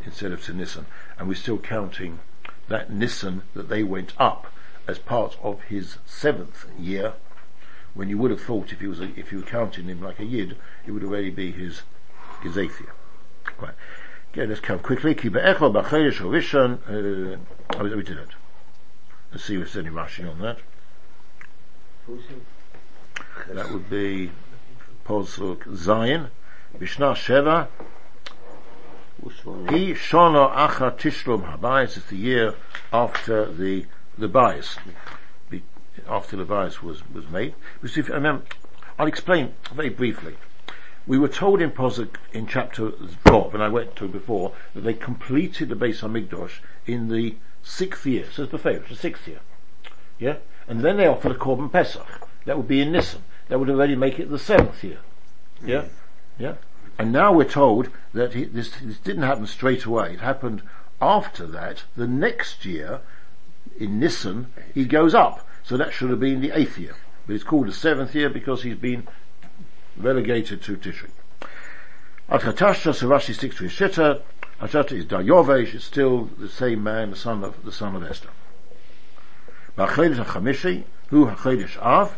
instead 0.05 0.31
of 0.31 0.43
to 0.45 0.53
Nisan, 0.53 0.85
and 1.17 1.27
we're 1.27 1.35
still 1.35 1.57
counting 1.57 2.19
that 2.67 2.91
Nisan 2.91 3.43
that 3.53 3.69
they 3.69 3.83
went 3.83 4.13
up 4.17 4.51
as 4.87 4.99
part 4.99 5.37
of 5.41 5.63
his 5.63 5.97
seventh 6.05 6.65
year. 6.79 7.13
When 7.95 8.09
you 8.09 8.17
would 8.19 8.29
have 8.29 8.41
thought 8.41 8.71
if 8.71 8.81
he 8.81 8.87
was 8.87 8.99
a, 8.99 9.05
if 9.17 9.31
you 9.31 9.39
were 9.39 9.45
counting 9.45 9.85
him 9.85 10.01
like 10.01 10.19
a 10.19 10.25
yid, 10.25 10.57
it 10.85 10.91
would 10.91 11.03
already 11.03 11.31
be 11.31 11.51
his 11.51 11.81
year. 12.43 12.93
Right. 13.57 13.73
Okay, 14.31 14.45
let's 14.45 14.59
count 14.59 14.83
quickly. 14.83 15.15
Kiba 15.15 15.43
Echel 15.43 15.71
B'Chodesh 15.73 16.19
Rishon. 16.19 16.79
Uh, 16.87 17.83
we 17.83 18.03
did 18.03 18.17
it. 18.17 18.29
Let's 19.31 19.45
see 19.45 19.55
if 19.55 19.61
there's 19.73 19.77
any 19.77 19.89
rushing 19.89 20.27
on 20.27 20.39
that. 20.39 20.59
That 23.49 23.71
would 23.71 23.89
be 23.89 24.31
Posuk 25.05 25.63
Zayin. 25.63 26.29
Mishnah 26.79 27.13
Sheva. 27.13 27.67
He 29.23 29.93
Shana 29.93 30.53
Acha 30.53 30.95
Tishlum 30.97 31.57
Habayis 31.57 31.97
is 31.97 32.05
the 32.05 32.17
year 32.17 32.55
after 32.91 33.51
the 33.51 33.85
the 34.17 34.27
bias, 34.27 34.77
after 36.07 36.43
bias 36.43 36.81
was 36.83 37.07
was 37.09 37.27
made. 37.29 37.53
Because 37.81 37.97
if, 37.97 38.11
I 38.11 38.15
mean, 38.15 38.25
um, 38.25 38.43
I'll 38.97 39.07
explain 39.07 39.53
very 39.73 39.89
briefly. 39.89 40.35
We 41.07 41.19
were 41.19 41.27
told 41.27 41.61
in 41.61 41.71
Posuk 41.71 42.15
in 42.33 42.47
chapter 42.47 42.89
Vov, 42.89 43.53
and 43.53 43.61
I 43.61 43.69
went 43.69 43.95
to 43.97 44.07
before, 44.07 44.53
that 44.73 44.81
they 44.81 44.93
completed 44.93 45.69
the 45.69 45.75
Beis 45.75 46.01
Hamikdash 46.01 46.59
in 46.87 47.09
the 47.09 47.35
sixth 47.61 48.05
year. 48.05 48.25
So 48.31 48.43
it's 48.43 48.51
the 48.51 48.57
favorite, 48.57 48.89
the 48.89 48.95
sixth 48.95 49.27
year. 49.27 49.39
Yeah? 50.17 50.37
And 50.67 50.81
then 50.81 50.97
they 50.97 51.05
offered 51.05 51.31
a 51.31 51.35
Korban 51.35 51.71
Pesach. 51.71 52.07
That 52.45 52.57
would 52.57 52.67
be 52.67 52.81
in 52.81 52.91
Nisan. 52.91 53.23
That 53.49 53.59
would 53.59 53.69
already 53.69 53.95
make 53.95 54.19
it 54.19 54.31
the 54.31 54.39
seventh 54.39 54.83
year. 54.83 54.99
Yeah? 55.63 55.85
Yeah? 56.39 56.55
And 56.97 57.11
now 57.11 57.33
we're 57.33 57.43
told 57.43 57.89
that 58.13 58.33
he, 58.33 58.45
this, 58.45 58.71
this 58.81 58.97
didn't 58.97 59.23
happen 59.23 59.45
straight 59.45 59.85
away. 59.85 60.13
It 60.13 60.21
happened 60.21 60.63
after 61.01 61.45
that. 61.47 61.83
The 61.95 62.07
next 62.07 62.65
year, 62.65 63.01
in 63.77 63.99
Nisan, 63.99 64.51
he 64.73 64.85
goes 64.85 65.13
up. 65.13 65.45
So 65.65 65.77
that 65.77 65.93
should 65.93 66.11
have 66.11 66.19
been 66.19 66.41
the 66.41 66.51
eighth 66.51 66.77
year. 66.77 66.95
But 67.25 67.33
it's 67.33 67.43
called 67.43 67.67
the 67.67 67.73
seventh 67.73 68.13
year 68.13 68.29
because 68.29 68.61
he's 68.61 68.77
been 68.77 69.07
relegated 69.97 70.61
to 70.63 70.77
Tishri. 70.77 71.09
At 72.29 72.41
Hatashta, 72.41 72.93
so 72.93 73.07
Rashi 73.07 73.33
sticks 73.33 73.57
to 73.57 73.63
his 73.63 73.71
shitta. 73.71 74.21
Hatashta 74.61 74.91
is 74.91 75.05
Daryovesh, 75.05 75.73
it's 75.73 75.85
still 75.85 76.25
the 76.37 76.49
same 76.49 76.83
man, 76.83 77.09
the 77.09 77.15
son 77.15 77.43
of, 77.43 77.65
the 77.65 77.71
son 77.71 77.95
of 77.95 78.03
Esther. 78.03 78.29
Ba'chedesh 79.75 80.23
HaChamishi, 80.23 80.83
hu 81.07 81.25
HaChedesh 81.25 81.81
Av, 81.81 82.15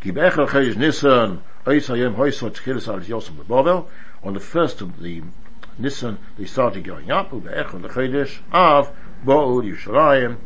ki 0.00 0.12
be'echel 0.12 0.48
HaChedesh 0.48 0.76
Nisan, 0.76 1.42
ois 1.66 1.88
hayom 1.88 2.14
hoisot 2.14 2.52
tchilis 2.52 2.86
al 2.88 3.00
Yosem 3.00 3.34
B'Bovel, 3.34 3.86
on 4.22 4.34
the 4.34 4.40
first 4.40 4.80
of 4.80 5.00
the 5.00 5.22
Nisan, 5.76 6.18
they 6.38 6.44
started 6.44 6.84
going 6.84 7.10
up, 7.10 7.30
hu 7.30 7.40
be'echel 7.40 7.80
HaChedesh 7.80 8.38
Av, 8.52 8.90
bo'ud 9.24 9.64
Yushalayim, 9.64 10.38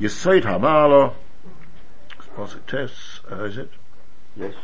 Yesod 0.00 0.42
Hamalo, 0.42 1.14
Pasuk 2.36 2.66
Tes, 2.66 3.20
uh, 3.30 3.44
is 3.44 3.58
it? 3.58 3.70
Yes. 4.36 4.54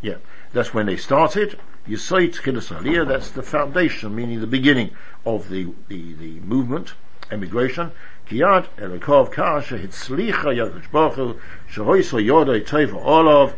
Yeah, 0.00 0.16
that's 0.52 0.72
when 0.72 0.86
they 0.86 0.96
started. 0.96 1.58
Yesod 1.86 2.34
Tchilas 2.34 2.74
Aliyah, 2.76 3.06
that's 3.08 3.30
the 3.30 3.42
foundation, 3.42 4.14
meaning 4.14 4.40
the 4.40 4.46
beginning 4.46 4.90
of 5.24 5.48
the, 5.48 5.72
the, 5.88 6.14
the 6.14 6.40
movement, 6.40 6.94
emigration. 7.30 7.92
Kiyad 8.28 8.66
Elikov 8.76 9.32
Kasha 9.32 9.78
Hitzlicha 9.78 10.54
Yakush 10.54 10.90
Baruch 10.92 11.38
Shehoiso 11.70 12.22
Yodai 12.22 12.64
Teva 12.64 13.54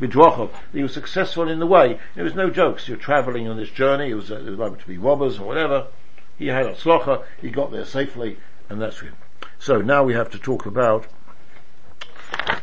Midrochov. 0.00 0.50
He 0.72 0.82
was 0.82 0.92
successful 0.92 1.48
in 1.48 1.58
the 1.58 1.66
way. 1.66 1.98
There 2.14 2.24
was 2.24 2.34
no 2.34 2.50
jokes. 2.50 2.88
You're 2.88 2.98
traveling 2.98 3.48
on 3.48 3.56
this 3.56 3.70
journey. 3.70 4.10
It 4.10 4.14
was, 4.14 4.30
uh, 4.30 4.40
there 4.44 4.54
was 4.54 4.78
to 4.78 4.86
be 4.86 4.98
robbers 4.98 5.38
or 5.38 5.46
whatever. 5.46 5.86
He 6.38 6.48
had 6.48 6.66
a 6.66 6.74
slocha. 6.74 7.24
He 7.40 7.50
got 7.50 7.70
there 7.70 7.86
safely, 7.86 8.36
and 8.68 8.80
that's 8.80 9.00
it. 9.02 9.12
So 9.62 9.80
now 9.80 10.02
we 10.02 10.14
have 10.14 10.28
to 10.30 10.40
talk 10.40 10.66
about 10.66 11.06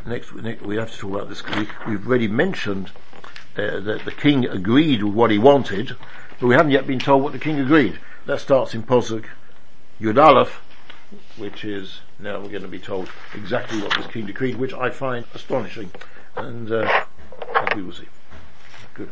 next. 0.05 0.33
we 0.33 0.75
have 0.75 0.91
to 0.91 0.97
talk 0.97 1.11
about 1.11 1.29
this. 1.29 1.41
We, 1.45 1.65
we've 1.87 2.05
already 2.05 2.27
mentioned 2.27 2.91
uh, 3.55 3.79
that 3.79 4.01
the 4.03 4.11
king 4.11 4.45
agreed 4.45 5.03
with 5.03 5.13
what 5.13 5.31
he 5.31 5.37
wanted, 5.37 5.95
but 6.41 6.47
we 6.47 6.55
haven't 6.55 6.73
yet 6.73 6.85
been 6.85 6.99
told 6.99 7.23
what 7.23 7.31
the 7.31 7.39
king 7.39 7.57
agreed. 7.57 7.97
That 8.25 8.41
starts 8.41 8.73
in 8.73 8.83
Posuk 8.83 9.23
Yud 10.01 10.21
Aleph, 10.21 10.61
which 11.37 11.63
is 11.63 12.01
now 12.19 12.41
we're 12.41 12.49
going 12.49 12.63
to 12.63 12.67
be 12.67 12.79
told 12.79 13.09
exactly 13.33 13.81
what 13.81 13.95
this 13.95 14.07
king 14.07 14.25
decreed, 14.25 14.57
which 14.57 14.73
I 14.73 14.89
find 14.89 15.23
astonishing, 15.33 15.91
and 16.35 16.69
uh, 16.69 17.05
we 17.77 17.81
will 17.81 17.93
see. 17.93 18.09
Good. 18.93 19.09